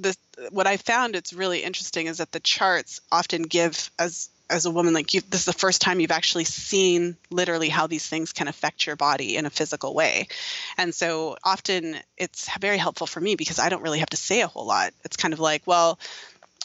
the 0.00 0.16
what 0.50 0.66
I 0.66 0.76
found 0.76 1.16
it's 1.16 1.32
really 1.32 1.62
interesting 1.62 2.06
is 2.06 2.18
that 2.18 2.32
the 2.32 2.40
charts 2.40 3.00
often 3.10 3.42
give 3.42 3.90
as 3.98 4.28
as 4.48 4.64
a 4.64 4.70
woman 4.70 4.94
like 4.94 5.12
you 5.12 5.20
this 5.22 5.40
is 5.40 5.46
the 5.46 5.52
first 5.52 5.80
time 5.80 5.98
you've 5.98 6.10
actually 6.10 6.44
seen 6.44 7.16
literally 7.30 7.68
how 7.68 7.86
these 7.86 8.06
things 8.06 8.32
can 8.32 8.46
affect 8.46 8.86
your 8.86 8.94
body 8.96 9.36
in 9.36 9.46
a 9.46 9.50
physical 9.50 9.94
way. 9.94 10.28
And 10.78 10.94
so 10.94 11.36
often 11.42 11.96
it's 12.16 12.48
very 12.58 12.78
helpful 12.78 13.06
for 13.06 13.20
me 13.20 13.34
because 13.34 13.58
i 13.58 13.68
don't 13.68 13.82
really 13.82 14.00
have 14.00 14.10
to 14.10 14.16
say 14.16 14.42
a 14.42 14.46
whole 14.46 14.66
lot. 14.66 14.92
It's 15.04 15.16
kind 15.16 15.34
of 15.34 15.40
like 15.40 15.62
well 15.66 15.98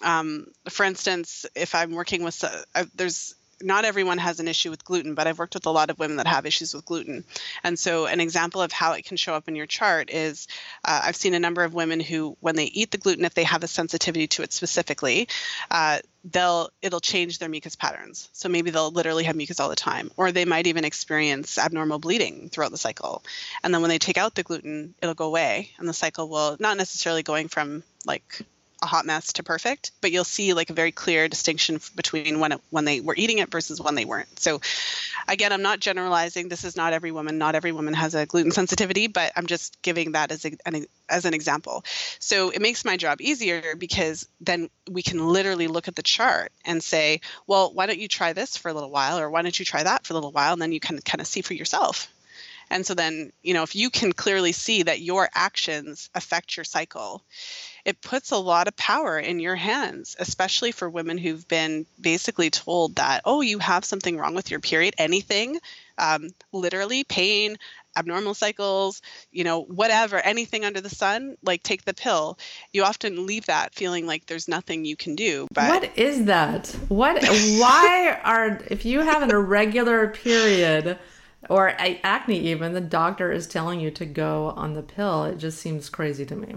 um, 0.03 0.47
for 0.69 0.83
instance 0.83 1.45
if 1.55 1.75
i'm 1.75 1.91
working 1.91 2.23
with 2.23 2.43
uh, 2.43 2.85
there's 2.95 3.35
not 3.63 3.85
everyone 3.85 4.17
has 4.17 4.39
an 4.39 4.47
issue 4.47 4.69
with 4.69 4.83
gluten, 4.83 5.15
but 5.15 5.27
I've 5.27 5.39
worked 5.39 5.53
with 5.53 5.65
a 5.65 5.71
lot 5.71 5.89
of 5.89 5.99
women 5.99 6.17
that 6.17 6.27
have 6.27 6.45
issues 6.45 6.73
with 6.73 6.85
gluten. 6.85 7.23
And 7.63 7.77
so, 7.77 8.05
an 8.05 8.19
example 8.19 8.61
of 8.61 8.71
how 8.71 8.93
it 8.93 9.05
can 9.05 9.17
show 9.17 9.33
up 9.33 9.47
in 9.47 9.55
your 9.55 9.65
chart 9.65 10.09
is 10.09 10.47
uh, 10.85 11.01
I've 11.05 11.15
seen 11.15 11.33
a 11.33 11.39
number 11.39 11.63
of 11.63 11.73
women 11.73 11.99
who, 11.99 12.37
when 12.39 12.55
they 12.55 12.65
eat 12.65 12.91
the 12.91 12.97
gluten, 12.97 13.25
if 13.25 13.33
they 13.33 13.43
have 13.43 13.63
a 13.63 13.67
sensitivity 13.67 14.27
to 14.27 14.43
it 14.43 14.53
specifically, 14.53 15.27
uh, 15.69 15.99
they'll 16.23 16.69
it'll 16.81 16.99
change 16.99 17.39
their 17.39 17.49
mucus 17.49 17.75
patterns. 17.75 18.29
So 18.33 18.49
maybe 18.49 18.71
they'll 18.71 18.91
literally 18.91 19.23
have 19.25 19.35
mucus 19.35 19.59
all 19.59 19.69
the 19.69 19.75
time, 19.75 20.11
or 20.17 20.31
they 20.31 20.45
might 20.45 20.67
even 20.67 20.85
experience 20.85 21.57
abnormal 21.57 21.99
bleeding 21.99 22.49
throughout 22.49 22.71
the 22.71 22.77
cycle. 22.77 23.23
And 23.63 23.73
then 23.73 23.81
when 23.81 23.89
they 23.89 23.99
take 23.99 24.17
out 24.17 24.35
the 24.35 24.43
gluten, 24.43 24.95
it'll 25.01 25.15
go 25.15 25.27
away, 25.27 25.71
and 25.77 25.87
the 25.87 25.93
cycle 25.93 26.29
will 26.29 26.57
not 26.59 26.77
necessarily 26.77 27.23
going 27.23 27.47
from 27.47 27.83
like 28.05 28.41
a 28.81 28.87
hot 28.87 29.05
mess 29.05 29.33
to 29.33 29.43
perfect, 29.43 29.91
but 30.01 30.11
you'll 30.11 30.23
see 30.23 30.53
like 30.53 30.69
a 30.69 30.73
very 30.73 30.91
clear 30.91 31.27
distinction 31.27 31.79
between 31.95 32.39
when 32.39 32.53
it, 32.53 32.61
when 32.69 32.85
they 32.85 32.99
were 32.99 33.15
eating 33.15 33.39
it 33.39 33.51
versus 33.51 33.79
when 33.79 33.95
they 33.95 34.05
weren't. 34.05 34.39
So 34.39 34.61
again, 35.27 35.53
I'm 35.53 35.61
not 35.61 35.79
generalizing. 35.79 36.49
This 36.49 36.63
is 36.63 36.75
not 36.75 36.93
every 36.93 37.11
woman. 37.11 37.37
Not 37.37 37.55
every 37.55 37.71
woman 37.71 37.93
has 37.93 38.15
a 38.15 38.25
gluten 38.25 38.51
sensitivity, 38.51 39.07
but 39.07 39.31
I'm 39.35 39.47
just 39.47 39.81
giving 39.81 40.13
that 40.13 40.31
as 40.31 40.45
a, 40.45 40.51
an, 40.65 40.85
as 41.07 41.25
an 41.25 41.33
example. 41.33 41.83
So 42.19 42.49
it 42.49 42.61
makes 42.61 42.83
my 42.85 42.97
job 42.97 43.21
easier 43.21 43.75
because 43.75 44.27
then 44.39 44.69
we 44.89 45.03
can 45.03 45.27
literally 45.27 45.67
look 45.67 45.87
at 45.87 45.95
the 45.95 46.03
chart 46.03 46.51
and 46.65 46.83
say, 46.83 47.21
well, 47.47 47.73
why 47.73 47.85
don't 47.85 47.99
you 47.99 48.07
try 48.07 48.33
this 48.33 48.57
for 48.57 48.69
a 48.69 48.73
little 48.73 48.91
while, 48.91 49.19
or 49.19 49.29
why 49.29 49.41
don't 49.41 49.57
you 49.57 49.65
try 49.65 49.83
that 49.83 50.05
for 50.05 50.13
a 50.13 50.15
little 50.15 50.31
while, 50.31 50.53
and 50.53 50.61
then 50.61 50.71
you 50.71 50.79
can 50.79 50.99
kind 50.99 51.21
of 51.21 51.27
see 51.27 51.41
for 51.41 51.53
yourself. 51.53 52.11
And 52.71 52.85
so 52.85 52.93
then, 52.93 53.33
you 53.43 53.53
know, 53.53 53.63
if 53.63 53.75
you 53.75 53.89
can 53.89 54.13
clearly 54.13 54.53
see 54.53 54.83
that 54.83 55.01
your 55.01 55.29
actions 55.35 56.09
affect 56.15 56.55
your 56.55 56.63
cycle, 56.63 57.21
it 57.83 58.01
puts 58.01 58.31
a 58.31 58.37
lot 58.37 58.69
of 58.69 58.77
power 58.77 59.19
in 59.19 59.41
your 59.41 59.57
hands, 59.57 60.15
especially 60.17 60.71
for 60.71 60.89
women 60.89 61.17
who've 61.17 61.45
been 61.49 61.85
basically 61.99 62.49
told 62.49 62.95
that, 62.95 63.23
oh, 63.25 63.41
you 63.41 63.59
have 63.59 63.83
something 63.83 64.17
wrong 64.17 64.35
with 64.35 64.49
your 64.49 64.61
period, 64.61 64.93
anything, 64.97 65.59
um, 65.97 66.29
literally 66.53 67.03
pain, 67.03 67.57
abnormal 67.97 68.33
cycles, 68.33 69.01
you 69.33 69.43
know, 69.43 69.63
whatever, 69.63 70.17
anything 70.17 70.63
under 70.63 70.79
the 70.79 70.89
sun, 70.89 71.35
like 71.43 71.63
take 71.63 71.83
the 71.83 71.93
pill. 71.93 72.39
You 72.71 72.85
often 72.85 73.25
leave 73.25 73.47
that 73.47 73.75
feeling 73.75 74.07
like 74.07 74.27
there's 74.27 74.47
nothing 74.47 74.85
you 74.85 74.95
can 74.95 75.15
do. 75.15 75.47
But 75.53 75.69
what 75.69 75.97
is 75.97 76.23
that? 76.25 76.67
What? 76.87 77.21
why 77.59 78.17
are 78.23 78.61
if 78.67 78.85
you 78.85 79.01
have 79.01 79.23
an 79.23 79.31
irregular 79.31 80.07
period? 80.07 80.97
Or 81.49 81.73
acne, 81.77 82.39
even 82.39 82.73
the 82.73 82.81
doctor 82.81 83.31
is 83.31 83.47
telling 83.47 83.79
you 83.79 83.91
to 83.91 84.05
go 84.05 84.53
on 84.55 84.73
the 84.73 84.83
pill. 84.83 85.25
It 85.25 85.37
just 85.37 85.59
seems 85.59 85.89
crazy 85.89 86.25
to 86.25 86.35
me 86.35 86.55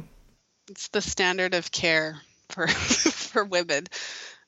it's 0.68 0.88
the 0.88 1.00
standard 1.00 1.54
of 1.54 1.70
care 1.72 2.20
for 2.48 2.66
for 2.68 3.44
women. 3.44 3.86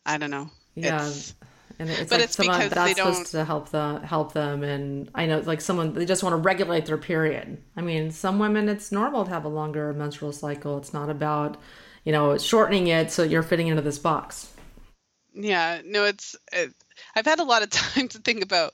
I 0.04 0.18
don't 0.18 0.30
know. 0.30 0.50
Yeah. 0.74 1.06
It's, 1.06 1.34
and 1.78 1.90
it's 1.90 2.08
but 2.08 2.12
like 2.12 2.20
it's 2.22 2.36
someone, 2.36 2.58
because 2.58 2.70
that's 2.70 2.94
they 2.94 3.02
supposed 3.02 3.30
to 3.32 3.44
help 3.44 3.68
the 3.68 4.00
help 4.04 4.32
them 4.32 4.62
and 4.62 5.10
I 5.14 5.26
know 5.26 5.40
like 5.40 5.60
someone 5.60 5.92
they 5.92 6.06
just 6.06 6.22
want 6.22 6.32
to 6.32 6.38
regulate 6.38 6.86
their 6.86 6.96
period. 6.96 7.62
I 7.76 7.82
mean, 7.82 8.10
some 8.10 8.38
women 8.38 8.68
it's 8.68 8.90
normal 8.90 9.24
to 9.24 9.30
have 9.30 9.44
a 9.44 9.48
longer 9.48 9.92
menstrual 9.92 10.32
cycle. 10.32 10.78
It's 10.78 10.94
not 10.94 11.10
about, 11.10 11.58
you 12.04 12.12
know, 12.12 12.38
shortening 12.38 12.86
it 12.86 13.10
so 13.10 13.22
you're 13.22 13.42
fitting 13.42 13.66
into 13.66 13.82
this 13.82 13.98
box. 13.98 14.52
Yeah, 15.34 15.82
no, 15.84 16.04
it's 16.04 16.34
it, 16.50 16.72
I've 17.14 17.26
had 17.26 17.40
a 17.40 17.44
lot 17.44 17.62
of 17.62 17.68
time 17.70 18.08
to 18.08 18.18
think 18.18 18.42
about 18.42 18.72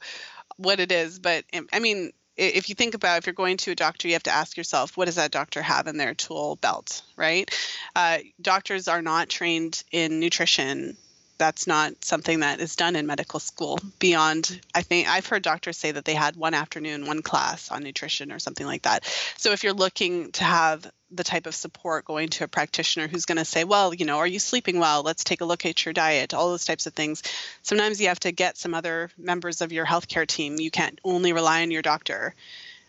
what 0.57 0.81
it 0.81 0.93
is, 0.93 1.19
but 1.19 1.45
I 1.73 1.79
mean, 1.79 2.13
if 2.37 2.69
you 2.69 2.75
think 2.75 2.95
about 2.95 3.19
if 3.19 3.27
you're 3.27 3.35
going 3.35 3.59
to 3.59 3.73
a 3.73 3.75
doctor, 3.75 4.09
you 4.09 4.15
have 4.15 4.23
to 4.23 4.31
ask 4.31 4.57
yourself, 4.57 4.97
what 4.97 5.05
does 5.05 5.17
that 5.17 5.31
doctor 5.31 5.61
have 5.61 5.87
in 5.87 5.99
their 5.99 6.15
tool 6.15 6.57
belt, 6.57 7.03
right? 7.17 7.51
Uh, 7.95 8.19
doctors 8.41 8.89
are 8.89 9.03
not 9.03 9.29
trained 9.29 9.83
in 9.93 10.19
nutrition. 10.19 10.97
That's 11.39 11.67
not 11.67 12.05
something 12.05 12.41
that 12.41 12.61
is 12.61 12.77
done 12.77 12.97
in 12.97 13.07
medical 13.07 13.41
school. 13.41 13.79
Beyond, 13.99 14.61
I 14.75 14.83
think 14.83 15.09
I've 15.09 15.27
heard 15.27 15.43
doctors 15.43 15.77
say 15.77 15.91
that 15.91 16.05
they 16.05 16.15
had 16.15 16.37
one 16.37 16.55
afternoon, 16.55 17.07
one 17.07 17.21
class 17.21 17.71
on 17.71 17.83
nutrition 17.83 18.33
or 18.33 18.39
something 18.39 18.67
like 18.67 18.83
that. 18.83 19.05
So 19.37 19.53
if 19.53 19.65
you're 19.65 19.73
looking 19.73 20.33
to 20.33 20.45
have 20.45 20.91
the 21.15 21.25
type 21.25 21.47
of 21.47 21.55
support 21.55 22.05
going 22.05 22.29
to 22.29 22.45
a 22.45 22.49
practitioner 22.49 23.07
who's 23.07 23.27
going 23.27 23.39
to 23.39 23.45
say, 23.45 23.65
well, 23.65 23.93
you 23.93 24.07
know, 24.07 24.19
are 24.19 24.27
you 24.27 24.39
sleeping 24.39 24.79
well? 24.79 25.03
Let's 25.03 25.25
take 25.25 25.41
a 25.41 25.45
look 25.45 25.67
at 25.67 25.85
your 25.85 25.93
diet, 25.93 26.35
all 26.35 26.51
those 26.51 26.65
types 26.65 26.87
of 26.87 26.95
things. 26.95 27.23
Sometimes 27.63 28.01
you 28.01 28.09
have 28.09 28.21
to 28.21 28.33
get 28.33 28.57
some 28.57 28.75
other 28.75 29.11
members 29.19 29.61
of 29.61 29.73
your 29.73 29.87
healthcare 29.87 30.27
team. 30.27 30.57
You 30.59 30.71
can't 30.71 30.99
only 31.05 31.33
rely 31.33 31.63
on 31.63 31.71
your 31.71 31.83
doctor. 31.83 32.35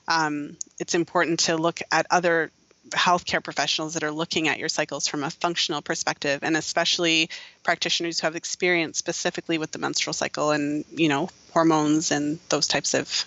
Um, 0.07 0.57
it's 0.79 0.95
important 0.95 1.41
to 1.41 1.57
look 1.57 1.81
at 1.91 2.07
other 2.09 2.51
healthcare 2.89 3.43
professionals 3.43 3.93
that 3.93 4.03
are 4.03 4.11
looking 4.11 4.47
at 4.47 4.59
your 4.59 4.69
cycles 4.69 5.07
from 5.07 5.23
a 5.23 5.29
functional 5.29 5.81
perspective 5.81 6.41
and 6.43 6.57
especially 6.57 7.29
practitioners 7.63 8.19
who 8.19 8.27
have 8.27 8.35
experience 8.35 8.97
specifically 8.97 9.57
with 9.57 9.71
the 9.71 9.79
menstrual 9.79 10.13
cycle 10.13 10.51
and 10.51 10.83
you 10.91 11.07
know 11.07 11.29
hormones 11.53 12.11
and 12.11 12.39
those 12.49 12.67
types 12.67 12.93
of 12.93 13.25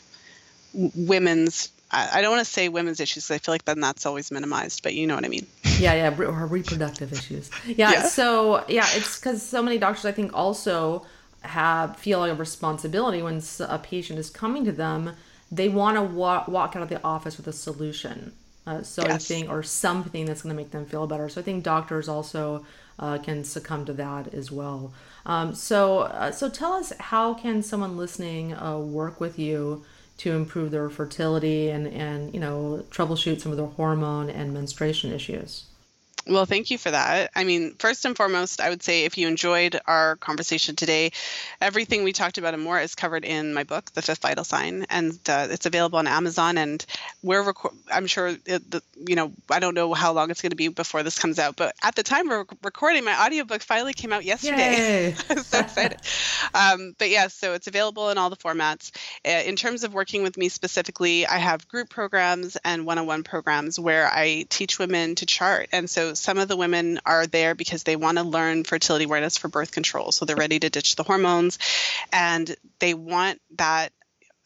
women's 0.75 1.71
I, 1.91 2.21
don't 2.21 2.33
want 2.33 2.45
to 2.45 2.53
say 2.53 2.69
women's 2.69 3.01
issues 3.01 3.25
because 3.25 3.35
I 3.37 3.39
feel 3.39 3.55
like 3.55 3.65
then 3.65 3.81
that's 3.81 4.07
always 4.07 4.31
minimized, 4.31 4.83
but 4.83 4.95
you 4.95 5.07
know 5.07 5.15
what 5.15 5.25
I 5.25 5.29
mean. 5.29 5.47
Yeah, 5.79 5.93
yeah, 5.93 6.19
or 6.19 6.47
reproductive 6.47 7.13
issues. 7.13 7.51
Yeah, 7.67 7.93
yeah. 7.93 8.03
so 8.05 8.65
yeah, 8.67 8.87
it's 8.93 9.19
because 9.19 9.43
so 9.43 9.63
many 9.63 9.77
doctors 9.77 10.07
I 10.07 10.13
think 10.13 10.33
also 10.33 11.05
have 11.43 11.99
feel 11.99 12.25
a 12.25 12.35
responsibility 12.35 13.23
when 13.23 13.43
a 13.61 13.79
patient 13.79 14.19
is 14.19 14.31
coming 14.31 14.65
to 14.65 14.73
them. 14.73 15.13
They 15.53 15.69
want 15.69 15.99
to 15.99 16.03
walk, 16.03 16.49
walk 16.49 16.77
out 16.77 16.83
of 16.83 16.89
the 16.89 17.03
office 17.05 17.37
with 17.37 17.47
a 17.47 17.53
solution, 17.53 18.33
uh, 18.67 18.85
so 18.85 19.03
yes. 19.03 19.15
I 19.15 19.19
think, 19.19 19.51
or 19.51 19.63
something 19.63 20.25
that's 20.25 20.41
going 20.41 20.57
to 20.57 20.57
make 20.57 20.71
them 20.71 20.87
feel 20.87 21.07
better. 21.07 21.29
So 21.29 21.43
I 21.43 21.45
think 21.45 21.63
doctors 21.63 22.09
also 22.09 22.65
uh, 22.99 23.19
can 23.19 23.45
succumb 23.45 23.85
to 23.85 23.93
that 23.93 24.33
as 24.33 24.51
well. 24.51 24.95
Um, 25.27 25.55
so, 25.55 26.01
uh, 26.01 26.33
so 26.33 26.49
tell 26.49 26.73
us, 26.73 26.93
how 26.99 27.35
can 27.35 27.63
someone 27.63 27.99
listening 27.99 28.55
uh, 28.55 28.79
work 28.79 29.21
with 29.21 29.39
you? 29.39 29.85
To 30.19 30.33
improve 30.33 30.71
their 30.71 30.89
fertility 30.89 31.69
and, 31.69 31.87
and 31.89 32.33
you 32.33 32.41
know 32.41 32.85
troubleshoot 32.91 33.41
some 33.41 33.53
of 33.53 33.59
their 33.59 33.67
hormone 33.67 34.31
and 34.31 34.53
menstruation 34.53 35.13
issues 35.13 35.65
well, 36.29 36.45
thank 36.45 36.71
you 36.71 36.79
for 36.79 36.91
that. 36.91 37.31
I 37.37 37.45
mean, 37.45 37.75
first 37.79 38.05
and 38.05 38.17
foremost, 38.17 38.61
I 38.61 38.71
would 38.71 38.83
say 38.83 39.05
if 39.05 39.17
you 39.17 39.29
enjoyed 39.29 39.79
our 39.87 40.17
conversation 40.17 40.75
today, 40.75 41.13
everything 41.61 42.03
we 42.03 42.13
talked 42.13 42.39
about 42.39 42.55
and 42.55 42.63
more 42.63 42.81
is 42.81 42.95
covered 42.97 43.25
in 43.25 43.55
my 43.55 43.63
book, 43.63 43.93
The 43.93 44.03
Fifth 44.03 44.23
Vital 44.23 44.43
Sign, 44.43 44.87
and 44.91 45.13
uh, 45.29 45.47
it's 45.51 45.67
available 45.67 45.99
on 45.99 46.09
Amazon. 46.09 46.59
And 46.59 46.85
we're, 47.23 47.45
reco- 47.45 47.75
I'm 47.93 48.09
sure, 48.09 48.29
it, 48.45 48.71
the, 48.71 48.83
you 49.07 49.15
know, 49.15 49.33
I 49.51 49.61
don't 49.61 49.75
know 49.75 49.95
how 49.95 50.13
long 50.13 50.31
it's 50.31 50.43
going 50.43 50.51
to 50.51 50.57
be 50.57 50.69
before 50.69 51.05
this 51.05 51.19
comes 51.19 51.39
out, 51.39 51.57
but 51.57 51.75
at 51.83 51.95
the 51.95 52.03
time 52.03 52.29
we're 52.29 52.45
recording, 52.65 53.05
my 53.05 53.25
audiobook 53.25 53.63
finally 53.63 53.93
came 53.93 54.13
out 54.13 54.25
yesterday. 54.25 55.15
So 55.47 55.61
excited. 55.61 56.01
um, 56.55 56.95
but 56.99 57.11
yeah, 57.11 57.29
so 57.29 57.53
it's 57.53 57.67
available 57.67 58.11
in 58.11 58.19
all 58.19 58.31
the 58.31 58.37
formats. 58.37 58.91
Uh, 59.25 59.43
in 59.47 59.55
terms 59.55 59.85
of 59.85 59.95
working 59.95 60.23
with 60.23 60.37
me 60.37 60.49
specifically, 60.49 61.27
I 61.27 61.39
have 61.39 61.69
group 61.69 61.89
programs 61.89 62.57
and 62.65 62.85
one 62.85 62.99
on 62.99 63.07
one 63.07 63.23
programs 63.23 63.79
where 63.79 64.09
I 64.09 64.47
teach 64.49 64.79
women 64.79 65.15
to 65.17 65.27
chart. 65.27 65.69
And 65.73 65.89
so 65.89 66.15
some 66.19 66.39
of 66.39 66.49
the 66.49 66.57
women 66.57 67.01
are 67.05 67.27
there 67.27 67.55
because 67.55 67.83
they 67.83 67.97
want 67.97 68.19
to 68.19 68.25
learn 68.25 68.65
fertility 68.65 69.05
awareness 69.05 69.37
for 69.37 69.49
birth 69.49 69.73
control. 69.73 70.13
So 70.13 70.25
they're 70.25 70.37
ready 70.37 70.59
to 70.59 70.71
ditch 70.71 70.97
the 70.97 71.03
hormones 71.03 71.59
and 72.13 72.55
they 72.79 72.95
want 72.95 73.41
that 73.57 73.93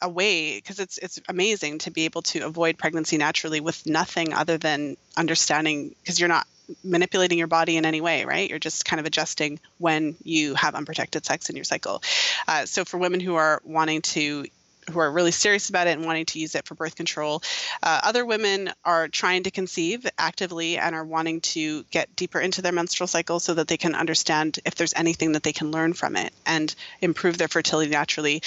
a 0.03 0.09
way 0.09 0.57
because 0.57 0.81
it's 0.81 0.99
it's 0.99 1.21
amazing 1.29 1.79
to 1.79 1.91
be 1.91 2.07
able 2.07 2.23
to 2.23 2.47
avoid 2.47 2.79
pregnancy 2.79 3.19
naturally 3.19 3.61
with 3.61 3.87
nothing 3.87 4.33
other 4.33 4.57
than 4.57 4.97
understanding 5.17 5.95
because 6.01 6.19
you're 6.19 6.29
not 6.29 6.47
manipulating 6.85 7.39
your 7.39 7.49
body 7.49 7.77
in 7.77 7.85
any 7.85 8.01
way, 8.01 8.25
right? 8.25 8.49
You're 8.49 8.59
just 8.59 8.85
kind 8.85 9.01
of 9.01 9.07
adjusting 9.07 9.61
when 9.79 10.17
you 10.23 10.55
have 10.55 10.75
unprotected 10.75 11.27
sex 11.27 11.51
in 11.51 11.57
your 11.57 11.65
cycle. 11.65 12.03
Uh, 12.47 12.67
so 12.67 12.85
for 12.85 12.99
women 12.99 13.21
who 13.21 13.35
are 13.35 13.61
wanting 13.65 14.03
to 14.03 14.47
who 14.91 14.99
are 14.99 15.11
really 15.11 15.31
serious 15.31 15.69
about 15.69 15.87
it 15.87 15.97
and 15.97 16.07
wanting 16.07 16.27
to 16.27 16.39
use 16.39 16.55
it 16.55 16.67
for 16.67 16.75
birth 16.75 16.97
control. 16.97 17.43
Uh, 17.83 18.01
other 18.03 18.25
women 18.25 18.71
are 18.85 19.09
trying 19.09 19.43
to 19.45 19.51
conceive 19.51 20.07
actively 20.19 20.79
and 20.79 20.95
are 20.95 21.05
wanting 21.05 21.41
to 21.41 21.83
get 21.85 22.15
deeper 22.17 22.41
into 22.41 22.63
their 22.63 22.73
menstrual 22.73 23.07
cycle 23.07 23.41
so 23.41 23.55
that 23.55 23.69
they 23.69 23.77
can 23.77 23.95
understand 23.95 24.59
if 24.65 24.75
there's 24.75 24.95
anything 24.95 25.33
that 25.33 25.43
they 25.43 25.53
can 25.53 25.71
learn 25.71 25.93
from 25.93 26.17
it 26.17 26.33
and 26.47 26.75
improve 27.01 27.39
their 27.39 27.49
fertility 27.49 27.91
naturally. 27.91 28.43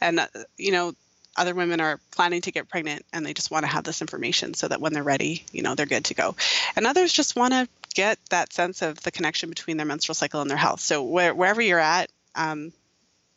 And, 0.00 0.20
uh, 0.20 0.26
you 0.56 0.72
know, 0.72 0.94
other 1.36 1.54
women 1.54 1.80
are 1.80 1.98
planning 2.10 2.42
to 2.42 2.52
get 2.52 2.68
pregnant 2.68 3.06
and 3.12 3.24
they 3.24 3.32
just 3.32 3.50
want 3.50 3.64
to 3.64 3.70
have 3.70 3.84
this 3.84 4.02
information 4.02 4.52
so 4.54 4.68
that 4.68 4.80
when 4.80 4.92
they're 4.92 5.02
ready, 5.02 5.44
you 5.52 5.62
know, 5.62 5.74
they're 5.74 5.86
good 5.86 6.04
to 6.04 6.14
go. 6.14 6.36
And 6.76 6.86
others 6.86 7.12
just 7.12 7.36
want 7.36 7.54
to 7.54 7.68
get 7.94 8.18
that 8.30 8.52
sense 8.52 8.82
of 8.82 9.02
the 9.02 9.10
connection 9.10 9.48
between 9.48 9.78
their 9.78 9.86
menstrual 9.86 10.14
cycle 10.14 10.42
and 10.42 10.50
their 10.50 10.58
health. 10.58 10.80
So 10.80 11.02
where, 11.02 11.34
wherever 11.34 11.62
you're 11.62 11.78
at, 11.78 12.10
um, 12.34 12.72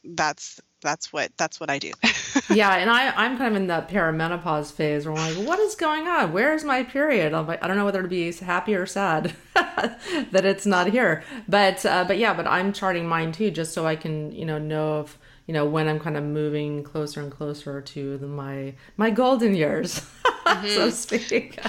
that's 0.04 0.62
that's 0.82 1.12
what 1.12 1.32
that's 1.36 1.60
what 1.60 1.70
I 1.70 1.80
do. 1.80 1.92
yeah, 2.50 2.76
and 2.76 2.90
I 2.90 3.14
I'm 3.16 3.38
kind 3.38 3.56
of 3.56 3.62
in 3.62 3.68
that 3.68 3.90
perimenopause 3.90 4.72
phase 4.72 5.06
where 5.06 5.16
I'm 5.16 5.36
like, 5.36 5.48
what 5.48 5.60
is 5.60 5.76
going 5.76 6.08
on? 6.08 6.34
Where 6.34 6.54
is 6.54 6.64
my 6.64 6.84
period? 6.84 7.34
I'm 7.34 7.48
like, 7.48 7.64
I 7.64 7.68
don't 7.68 7.78
know 7.78 7.86
whether 7.86 8.02
to 8.02 8.08
be 8.08 8.32
happy 8.32 8.76
or 8.76 8.86
sad 8.86 9.36
that 9.56 10.46
it's 10.46 10.66
not 10.66 10.90
here. 10.90 11.24
But 11.48 11.86
uh, 11.86 12.06
but 12.06 12.18
yeah, 12.18 12.34
but 12.34 12.48
I'm 12.48 12.74
charting 12.74 13.08
mine 13.08 13.32
too, 13.32 13.52
just 13.52 13.74
so 13.74 13.86
I 13.86 13.96
can 13.96 14.32
you 14.32 14.46
know 14.46 14.58
know 14.58 15.02
if 15.02 15.18
you 15.48 15.54
know 15.54 15.66
when 15.66 15.88
i'm 15.88 16.00
kind 16.00 16.18
of 16.18 16.24
moving 16.24 16.84
closer 16.84 17.22
and 17.22 17.32
closer 17.32 17.82
to 17.82 18.18
the, 18.18 18.28
my 18.28 18.74
my 18.98 19.10
golden 19.10 19.56
years 19.56 20.00
mm-hmm. 20.46 20.68
so 20.76 20.86
to 20.86 20.92
speak 20.92 21.60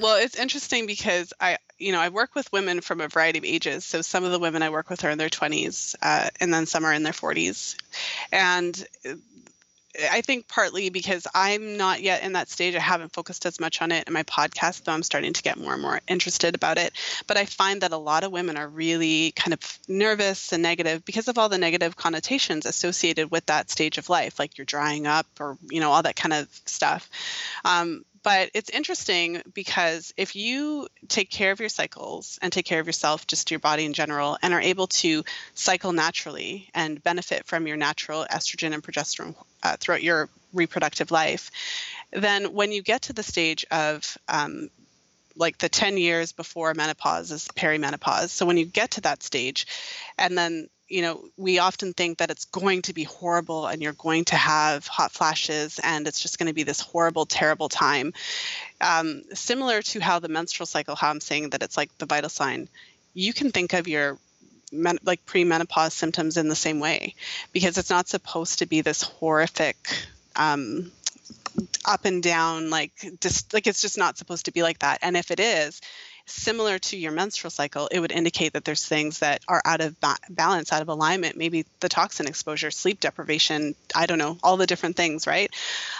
well 0.00 0.16
it's 0.16 0.38
interesting 0.38 0.86
because 0.86 1.32
i 1.40 1.56
you 1.78 1.92
know 1.92 2.00
i 2.00 2.08
work 2.08 2.34
with 2.34 2.50
women 2.52 2.80
from 2.80 3.00
a 3.00 3.08
variety 3.08 3.38
of 3.38 3.44
ages 3.44 3.84
so 3.84 4.02
some 4.02 4.24
of 4.24 4.32
the 4.32 4.38
women 4.38 4.62
i 4.62 4.70
work 4.70 4.90
with 4.90 5.04
are 5.04 5.10
in 5.10 5.18
their 5.18 5.28
20s 5.28 5.94
uh, 6.02 6.28
and 6.40 6.52
then 6.52 6.66
some 6.66 6.84
are 6.84 6.92
in 6.92 7.02
their 7.02 7.12
40s 7.12 7.76
and 8.32 8.86
I 10.10 10.20
think 10.20 10.46
partly 10.46 10.88
because 10.88 11.26
I'm 11.34 11.76
not 11.76 12.00
yet 12.02 12.22
in 12.22 12.32
that 12.34 12.48
stage. 12.48 12.74
I 12.74 12.80
haven't 12.80 13.12
focused 13.12 13.44
as 13.44 13.58
much 13.58 13.82
on 13.82 13.90
it 13.90 14.06
in 14.06 14.12
my 14.12 14.22
podcast, 14.22 14.84
though 14.84 14.92
I'm 14.92 15.02
starting 15.02 15.32
to 15.32 15.42
get 15.42 15.58
more 15.58 15.72
and 15.72 15.82
more 15.82 16.00
interested 16.06 16.54
about 16.54 16.78
it. 16.78 16.92
But 17.26 17.36
I 17.36 17.44
find 17.44 17.80
that 17.80 17.92
a 17.92 17.96
lot 17.96 18.22
of 18.22 18.30
women 18.30 18.56
are 18.56 18.68
really 18.68 19.32
kind 19.32 19.52
of 19.52 19.78
nervous 19.88 20.52
and 20.52 20.62
negative 20.62 21.04
because 21.04 21.28
of 21.28 21.38
all 21.38 21.48
the 21.48 21.58
negative 21.58 21.96
connotations 21.96 22.66
associated 22.66 23.30
with 23.30 23.46
that 23.46 23.70
stage 23.70 23.98
of 23.98 24.08
life, 24.08 24.38
like 24.38 24.58
you're 24.58 24.64
drying 24.64 25.06
up 25.06 25.26
or, 25.40 25.58
you 25.68 25.80
know, 25.80 25.90
all 25.90 26.02
that 26.02 26.16
kind 26.16 26.34
of 26.34 26.48
stuff. 26.66 27.10
Um, 27.64 28.04
but 28.22 28.50
it's 28.54 28.70
interesting 28.70 29.42
because 29.54 30.12
if 30.16 30.36
you 30.36 30.88
take 31.08 31.30
care 31.30 31.52
of 31.52 31.60
your 31.60 31.68
cycles 31.68 32.38
and 32.42 32.52
take 32.52 32.66
care 32.66 32.80
of 32.80 32.86
yourself, 32.86 33.26
just 33.26 33.50
your 33.50 33.60
body 33.60 33.84
in 33.84 33.92
general, 33.92 34.36
and 34.42 34.52
are 34.52 34.60
able 34.60 34.88
to 34.88 35.24
cycle 35.54 35.92
naturally 35.92 36.68
and 36.74 37.02
benefit 37.02 37.46
from 37.46 37.66
your 37.66 37.76
natural 37.76 38.26
estrogen 38.30 38.74
and 38.74 38.82
progesterone 38.82 39.34
uh, 39.62 39.76
throughout 39.78 40.02
your 40.02 40.28
reproductive 40.52 41.10
life, 41.10 41.50
then 42.12 42.52
when 42.52 42.72
you 42.72 42.82
get 42.82 43.02
to 43.02 43.12
the 43.12 43.22
stage 43.22 43.64
of 43.70 44.18
um, 44.28 44.68
like 45.36 45.58
the 45.58 45.68
10 45.68 45.96
years 45.96 46.32
before 46.32 46.74
menopause 46.74 47.30
is 47.30 47.48
perimenopause. 47.56 48.28
So 48.28 48.46
when 48.46 48.58
you 48.58 48.66
get 48.66 48.92
to 48.92 49.00
that 49.02 49.22
stage, 49.22 49.66
and 50.18 50.36
then 50.36 50.68
you 50.90 51.02
know, 51.02 51.24
we 51.36 51.60
often 51.60 51.92
think 51.92 52.18
that 52.18 52.30
it's 52.30 52.46
going 52.46 52.82
to 52.82 52.92
be 52.92 53.04
horrible 53.04 53.66
and 53.66 53.80
you're 53.80 53.92
going 53.92 54.24
to 54.26 54.36
have 54.36 54.86
hot 54.88 55.12
flashes 55.12 55.78
and 55.82 56.06
it's 56.06 56.20
just 56.20 56.38
going 56.38 56.48
to 56.48 56.52
be 56.52 56.64
this 56.64 56.80
horrible, 56.80 57.26
terrible 57.26 57.68
time. 57.68 58.12
Um, 58.80 59.22
similar 59.32 59.82
to 59.82 60.00
how 60.00 60.18
the 60.18 60.28
menstrual 60.28 60.66
cycle, 60.66 60.96
how 60.96 61.10
I'm 61.10 61.20
saying 61.20 61.50
that 61.50 61.62
it's 61.62 61.76
like 61.76 61.96
the 61.98 62.06
vital 62.06 62.28
sign, 62.28 62.68
you 63.14 63.32
can 63.32 63.52
think 63.52 63.72
of 63.72 63.86
your 63.86 64.18
men, 64.72 64.98
like 65.04 65.24
premenopause 65.26 65.92
symptoms 65.92 66.36
in 66.36 66.48
the 66.48 66.56
same 66.56 66.80
way 66.80 67.14
because 67.52 67.78
it's 67.78 67.90
not 67.90 68.08
supposed 68.08 68.58
to 68.58 68.66
be 68.66 68.80
this 68.80 69.02
horrific. 69.02 69.76
Um, 70.34 70.90
up 71.84 72.04
and 72.04 72.22
down 72.22 72.70
like 72.70 72.92
just 73.20 73.52
like 73.52 73.66
it's 73.66 73.82
just 73.82 73.98
not 73.98 74.16
supposed 74.16 74.44
to 74.44 74.52
be 74.52 74.62
like 74.62 74.78
that 74.78 75.00
and 75.02 75.16
if 75.16 75.32
it 75.32 75.40
is 75.40 75.80
similar 76.30 76.78
to 76.78 76.96
your 76.96 77.12
menstrual 77.12 77.50
cycle, 77.50 77.88
it 77.90 78.00
would 78.00 78.12
indicate 78.12 78.52
that 78.54 78.64
there's 78.64 78.84
things 78.84 79.20
that 79.20 79.42
are 79.48 79.62
out 79.64 79.80
of 79.80 79.98
ba- 80.00 80.16
balance, 80.28 80.72
out 80.72 80.82
of 80.82 80.88
alignment, 80.88 81.36
maybe 81.36 81.64
the 81.80 81.88
toxin 81.88 82.26
exposure, 82.26 82.70
sleep 82.70 83.00
deprivation, 83.00 83.74
I 83.94 84.06
don't 84.06 84.18
know, 84.18 84.38
all 84.42 84.56
the 84.56 84.66
different 84.66 84.96
things, 84.96 85.26
right? 85.26 85.50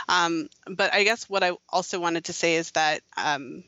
Um, 0.09 0.49
but 0.67 0.93
I 0.95 1.05
guess 1.05 1.29
what 1.29 1.43
I 1.43 1.53
also 1.69 2.01
wanted 2.01 2.27
to 2.27 2.33
say 2.33 2.57
is 2.57 2.71
that 2.73 3.03
um, 3.17 3.65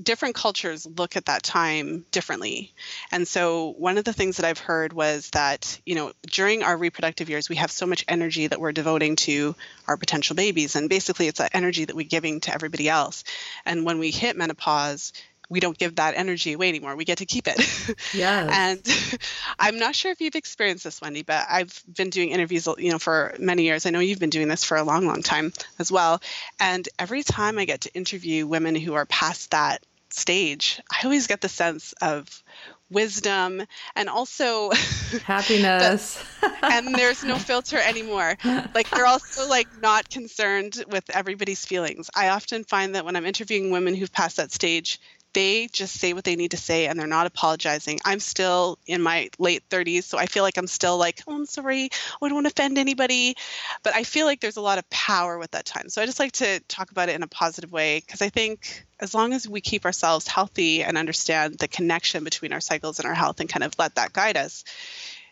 different 0.00 0.34
cultures 0.34 0.86
look 0.86 1.16
at 1.16 1.26
that 1.26 1.42
time 1.42 2.04
differently. 2.10 2.72
And 3.12 3.26
so 3.26 3.74
one 3.78 3.96
of 3.96 4.04
the 4.04 4.12
things 4.12 4.36
that 4.38 4.46
I've 4.46 4.58
heard 4.58 4.92
was 4.92 5.30
that, 5.30 5.80
you 5.86 5.94
know, 5.94 6.12
during 6.26 6.62
our 6.62 6.76
reproductive 6.76 7.30
years, 7.30 7.48
we 7.48 7.56
have 7.56 7.70
so 7.70 7.86
much 7.86 8.04
energy 8.08 8.46
that 8.46 8.60
we're 8.60 8.72
devoting 8.72 9.16
to 9.16 9.54
our 9.86 9.96
potential 9.96 10.34
babies. 10.34 10.74
And 10.74 10.88
basically, 10.88 11.28
it's 11.28 11.38
that 11.38 11.54
energy 11.54 11.84
that 11.84 11.94
we're 11.94 12.08
giving 12.08 12.40
to 12.40 12.54
everybody 12.54 12.88
else. 12.88 13.24
And 13.64 13.84
when 13.84 13.98
we 13.98 14.10
hit 14.10 14.36
menopause, 14.36 15.12
we 15.48 15.60
don't 15.60 15.76
give 15.76 15.96
that 15.96 16.14
energy 16.16 16.52
away 16.52 16.68
anymore. 16.68 16.96
We 16.96 17.04
get 17.04 17.18
to 17.18 17.26
keep 17.26 17.48
it. 17.48 17.60
Yeah. 18.12 18.48
and 18.50 18.80
I'm 19.58 19.78
not 19.78 19.94
sure 19.94 20.10
if 20.10 20.20
you've 20.20 20.34
experienced 20.34 20.84
this, 20.84 21.00
Wendy, 21.00 21.22
but 21.22 21.46
I've 21.48 21.82
been 21.96 22.10
doing 22.10 22.30
interviews, 22.30 22.68
you 22.78 22.90
know, 22.90 22.98
for 22.98 23.34
many 23.38 23.64
years. 23.64 23.86
I 23.86 23.90
know 23.90 23.98
you've 23.98 24.20
been 24.20 24.30
doing 24.30 24.48
this 24.48 24.64
for 24.64 24.76
a 24.76 24.84
long, 24.84 25.06
long 25.06 25.22
time 25.22 25.52
as 25.78 25.90
well. 25.90 26.20
And 26.60 26.88
every 26.98 27.22
time 27.22 27.58
I 27.58 27.64
get 27.64 27.82
to 27.82 27.94
interview 27.94 28.46
women 28.46 28.74
who 28.74 28.94
are 28.94 29.06
past 29.06 29.50
that 29.50 29.84
stage, 30.10 30.80
I 30.90 31.04
always 31.04 31.26
get 31.26 31.40
the 31.40 31.48
sense 31.48 31.92
of 32.00 32.42
wisdom 32.90 33.62
and 33.96 34.08
also 34.08 34.70
happiness 35.24 36.22
and 36.62 36.94
there's 36.94 37.24
no 37.24 37.36
filter 37.38 37.78
anymore 37.78 38.36
like 38.74 38.88
they're 38.90 39.06
also 39.06 39.48
like 39.48 39.66
not 39.80 40.08
concerned 40.10 40.84
with 40.88 41.04
everybody's 41.10 41.64
feelings 41.64 42.10
i 42.14 42.28
often 42.28 42.62
find 42.62 42.94
that 42.94 43.04
when 43.04 43.16
i'm 43.16 43.24
interviewing 43.24 43.70
women 43.70 43.94
who've 43.94 44.12
passed 44.12 44.36
that 44.36 44.52
stage 44.52 45.00
they 45.34 45.68
just 45.72 45.98
say 45.98 46.12
what 46.12 46.24
they 46.24 46.36
need 46.36 46.52
to 46.52 46.56
say 46.56 46.86
and 46.86 46.98
they're 46.98 47.06
not 47.06 47.26
apologizing. 47.26 48.00
I'm 48.04 48.20
still 48.20 48.78
in 48.86 49.02
my 49.02 49.28
late 49.38 49.68
30s, 49.68 50.04
so 50.04 50.16
I 50.16 50.26
feel 50.26 50.42
like 50.42 50.56
I'm 50.56 50.66
still 50.66 50.96
like, 50.96 51.20
oh, 51.26 51.34
I'm 51.34 51.46
sorry, 51.46 51.84
I 51.84 52.28
don't 52.28 52.34
want 52.34 52.46
to 52.46 52.52
offend 52.52 52.78
anybody. 52.78 53.34
But 53.82 53.94
I 53.94 54.04
feel 54.04 54.26
like 54.26 54.40
there's 54.40 54.56
a 54.56 54.62
lot 54.62 54.78
of 54.78 54.88
power 54.90 55.38
with 55.38 55.50
that 55.50 55.66
time. 55.66 55.88
So 55.88 56.00
I 56.00 56.06
just 56.06 56.18
like 56.18 56.32
to 56.32 56.60
talk 56.68 56.90
about 56.90 57.08
it 57.08 57.16
in 57.16 57.22
a 57.22 57.28
positive 57.28 57.70
way 57.70 58.00
because 58.04 58.22
I 58.22 58.30
think 58.30 58.84
as 59.00 59.14
long 59.14 59.32
as 59.32 59.48
we 59.48 59.60
keep 59.60 59.84
ourselves 59.84 60.26
healthy 60.26 60.82
and 60.82 60.96
understand 60.96 61.58
the 61.58 61.68
connection 61.68 62.24
between 62.24 62.52
our 62.52 62.60
cycles 62.60 62.98
and 62.98 63.06
our 63.06 63.14
health 63.14 63.40
and 63.40 63.48
kind 63.48 63.64
of 63.64 63.74
let 63.78 63.96
that 63.96 64.12
guide 64.12 64.36
us, 64.36 64.64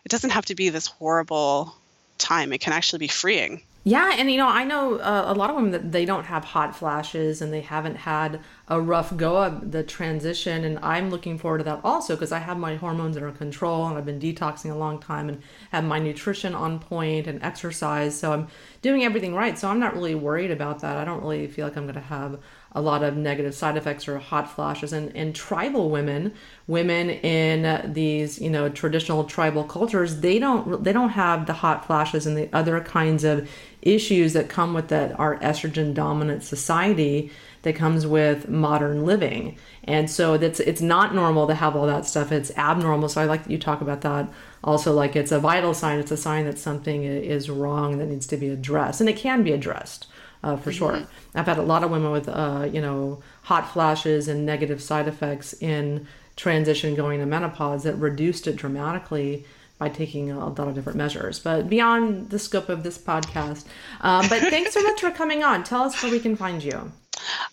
it 0.05 0.09
doesn't 0.09 0.31
have 0.31 0.45
to 0.45 0.55
be 0.55 0.69
this 0.69 0.87
horrible 0.87 1.73
time. 2.17 2.53
It 2.53 2.59
can 2.59 2.73
actually 2.73 2.99
be 2.99 3.07
freeing. 3.07 3.61
Yeah, 3.85 4.13
and 4.17 4.31
you 4.31 4.37
know, 4.37 4.47
I 4.47 4.63
know 4.63 4.95
uh, 4.95 5.25
a 5.27 5.33
lot 5.33 5.49
of 5.49 5.57
women 5.57 5.71
that 5.71 5.91
they 5.91 6.05
don't 6.05 6.23
have 6.25 6.45
hot 6.45 6.75
flashes 6.75 7.41
and 7.41 7.51
they 7.51 7.61
haven't 7.61 7.95
had 7.95 8.39
a 8.69 8.79
rough 8.79 9.15
go 9.17 9.43
of 9.43 9.71
the 9.71 9.83
transition, 9.83 10.63
and 10.63 10.79
I'm 10.79 11.09
looking 11.09 11.37
forward 11.37 11.57
to 11.57 11.63
that 11.65 11.81
also 11.83 12.15
because 12.15 12.31
I 12.31 12.39
have 12.39 12.57
my 12.57 12.75
hormones 12.75 13.17
under 13.17 13.31
control 13.31 13.85
and 13.87 13.97
I've 13.97 14.05
been 14.05 14.21
detoxing 14.21 14.71
a 14.71 14.75
long 14.75 14.99
time 14.99 15.27
and 15.27 15.41
have 15.71 15.83
my 15.83 15.99
nutrition 15.99 16.55
on 16.55 16.79
point 16.79 17.27
and 17.27 17.43
exercise, 17.43 18.17
so 18.17 18.31
I'm 18.31 18.47
doing 18.81 19.03
everything 19.03 19.35
right. 19.35 19.57
So 19.59 19.67
I'm 19.67 19.79
not 19.79 19.93
really 19.93 20.15
worried 20.15 20.51
about 20.51 20.79
that. 20.79 20.97
I 20.97 21.03
don't 21.03 21.21
really 21.21 21.47
feel 21.47 21.67
like 21.67 21.75
I'm 21.75 21.83
going 21.83 21.95
to 21.95 22.01
have 22.01 22.39
a 22.75 22.81
lot 22.81 23.03
of 23.03 23.15
negative 23.15 23.53
side 23.53 23.77
effects 23.77 24.07
or 24.07 24.17
hot 24.17 24.49
flashes 24.49 24.93
and, 24.93 25.15
and 25.15 25.35
tribal 25.35 25.89
women 25.89 26.33
women 26.67 27.09
in 27.09 27.93
these 27.93 28.41
you 28.41 28.49
know 28.49 28.67
traditional 28.69 29.23
tribal 29.25 29.63
cultures 29.63 30.21
they 30.21 30.39
don't 30.39 30.83
they 30.83 30.91
don't 30.91 31.09
have 31.09 31.45
the 31.45 31.53
hot 31.53 31.85
flashes 31.85 32.25
and 32.25 32.35
the 32.35 32.49
other 32.51 32.81
kinds 32.81 33.23
of 33.23 33.47
issues 33.81 34.33
that 34.33 34.49
come 34.49 34.73
with 34.73 34.87
that 34.87 35.17
our 35.19 35.37
estrogen 35.39 35.93
dominant 35.93 36.43
society 36.43 37.31
that 37.63 37.75
comes 37.75 38.05
with 38.05 38.47
modern 38.47 39.05
living 39.05 39.57
and 39.83 40.09
so 40.09 40.37
that's 40.37 40.59
it's 40.61 40.81
not 40.81 41.13
normal 41.13 41.47
to 41.47 41.55
have 41.55 41.75
all 41.75 41.87
that 41.87 42.05
stuff 42.05 42.31
it's 42.31 42.51
abnormal 42.57 43.09
so 43.09 43.21
i 43.21 43.25
like 43.25 43.43
that 43.43 43.51
you 43.51 43.57
talk 43.57 43.81
about 43.81 44.01
that 44.01 44.29
also 44.63 44.93
like 44.93 45.15
it's 45.15 45.31
a 45.31 45.39
vital 45.39 45.73
sign 45.73 45.99
it's 45.99 46.11
a 46.11 46.17
sign 46.17 46.45
that 46.45 46.57
something 46.57 47.03
is 47.03 47.49
wrong 47.49 47.97
that 47.97 48.05
needs 48.05 48.27
to 48.27 48.37
be 48.37 48.49
addressed 48.49 49.01
and 49.01 49.09
it 49.09 49.17
can 49.17 49.43
be 49.43 49.51
addressed 49.51 50.07
uh, 50.43 50.57
for 50.57 50.69
mm-hmm. 50.71 50.77
sure. 50.77 51.07
I've 51.35 51.45
had 51.45 51.57
a 51.57 51.63
lot 51.63 51.83
of 51.83 51.91
women 51.91 52.11
with, 52.11 52.27
uh, 52.27 52.67
you 52.71 52.81
know, 52.81 53.21
hot 53.43 53.71
flashes 53.71 54.27
and 54.27 54.45
negative 54.45 54.81
side 54.81 55.07
effects 55.07 55.53
in 55.53 56.07
transition 56.35 56.95
going 56.95 57.19
to 57.19 57.25
menopause 57.25 57.83
that 57.83 57.95
reduced 57.95 58.47
it 58.47 58.55
dramatically 58.55 59.45
by 59.77 59.89
taking 59.89 60.31
a 60.31 60.39
lot 60.39 60.59
of 60.59 60.75
different 60.75 60.97
measures. 60.97 61.39
But 61.39 61.69
beyond 61.69 62.29
the 62.29 62.39
scope 62.39 62.69
of 62.69 62.83
this 62.83 62.97
podcast. 62.97 63.65
Um, 64.01 64.27
but 64.29 64.41
thanks 64.41 64.73
so 64.73 64.83
much 64.83 65.01
for 65.01 65.11
coming 65.11 65.43
on. 65.43 65.63
Tell 65.63 65.83
us 65.83 66.01
where 66.03 66.11
we 66.11 66.19
can 66.19 66.35
find 66.35 66.63
you. 66.63 66.91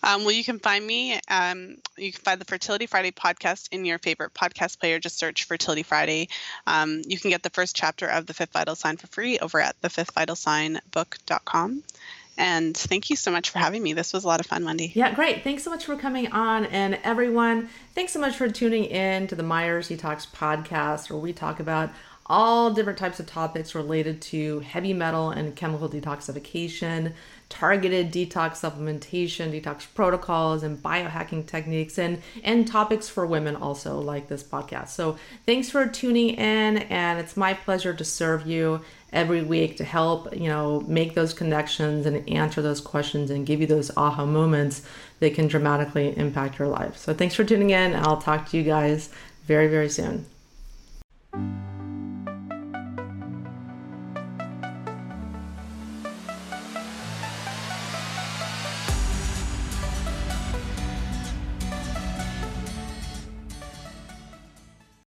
Um, 0.03 0.23
well, 0.23 0.31
you 0.31 0.43
can 0.43 0.59
find 0.59 0.85
me. 0.85 1.19
Um, 1.27 1.77
you 1.97 2.11
can 2.11 2.21
find 2.21 2.41
the 2.41 2.45
Fertility 2.45 2.85
Friday 2.85 3.11
podcast 3.11 3.69
in 3.71 3.85
your 3.85 3.99
favorite 3.99 4.33
podcast 4.33 4.79
player. 4.79 4.99
Just 4.99 5.17
search 5.17 5.45
Fertility 5.45 5.83
Friday. 5.83 6.29
Um, 6.67 7.01
you 7.07 7.19
can 7.19 7.31
get 7.31 7.43
the 7.43 7.49
first 7.49 7.75
chapter 7.75 8.07
of 8.07 8.25
The 8.25 8.33
Fifth 8.33 8.53
Vital 8.53 8.75
Sign 8.75 8.97
for 8.97 9.07
free 9.07 9.39
over 9.39 9.59
at 9.59 9.79
thefifthvitalsignbook.com. 9.81 11.83
And 12.37 12.75
thank 12.75 13.09
you 13.09 13.15
so 13.15 13.29
much 13.29 13.49
for 13.49 13.59
having 13.59 13.83
me. 13.83 13.93
This 13.93 14.13
was 14.13 14.23
a 14.23 14.27
lot 14.27 14.39
of 14.39 14.45
fun, 14.45 14.65
Wendy. 14.65 14.91
Yeah, 14.95 15.13
great. 15.13 15.43
Thanks 15.43 15.63
so 15.63 15.69
much 15.69 15.85
for 15.85 15.95
coming 15.95 16.31
on. 16.31 16.65
And 16.65 16.97
everyone, 17.03 17.69
thanks 17.93 18.13
so 18.13 18.19
much 18.19 18.35
for 18.35 18.49
tuning 18.49 18.85
in 18.85 19.27
to 19.27 19.35
the 19.35 19.43
Myers 19.43 19.89
Detox 19.89 20.27
podcast, 20.27 21.09
where 21.09 21.19
we 21.19 21.33
talk 21.33 21.59
about 21.59 21.91
all 22.25 22.71
different 22.71 22.97
types 22.97 23.19
of 23.19 23.27
topics 23.27 23.75
related 23.75 24.21
to 24.21 24.61
heavy 24.61 24.93
metal 24.93 25.29
and 25.29 25.55
chemical 25.55 25.89
detoxification, 25.89 27.13
targeted 27.51 28.11
detox 28.11 28.61
supplementation, 28.61 29.51
detox 29.51 29.85
protocols, 29.93 30.63
and 30.63 30.81
biohacking 30.81 31.45
techniques, 31.45 31.99
and 31.99 32.21
and 32.43 32.67
topics 32.67 33.09
for 33.09 33.25
women 33.27 33.55
also 33.55 33.99
like 33.99 34.27
this 34.27 34.41
podcast. 34.41 34.89
So 34.89 35.17
thanks 35.45 35.69
for 35.69 35.85
tuning 35.85 36.29
in, 36.29 36.77
and 36.77 37.19
it's 37.19 37.37
my 37.37 37.53
pleasure 37.53 37.93
to 37.93 38.03
serve 38.03 38.47
you 38.47 38.81
every 39.13 39.43
week 39.43 39.75
to 39.75 39.83
help 39.83 40.33
you 40.35 40.47
know 40.47 40.81
make 40.87 41.13
those 41.13 41.33
connections 41.33 42.05
and 42.05 42.27
answer 42.29 42.61
those 42.61 42.81
questions 42.81 43.29
and 43.29 43.45
give 43.45 43.59
you 43.59 43.67
those 43.67 43.91
aha 43.97 44.25
moments 44.25 44.81
that 45.19 45.35
can 45.35 45.47
dramatically 45.47 46.17
impact 46.17 46.57
your 46.57 46.69
life. 46.69 46.97
So 46.97 47.13
thanks 47.13 47.35
for 47.35 47.43
tuning 47.43 47.69
in. 47.69 47.95
I'll 47.95 48.21
talk 48.21 48.49
to 48.49 48.57
you 48.57 48.63
guys 48.63 49.09
very 49.45 49.67
very 49.67 49.89
soon. 49.89 50.25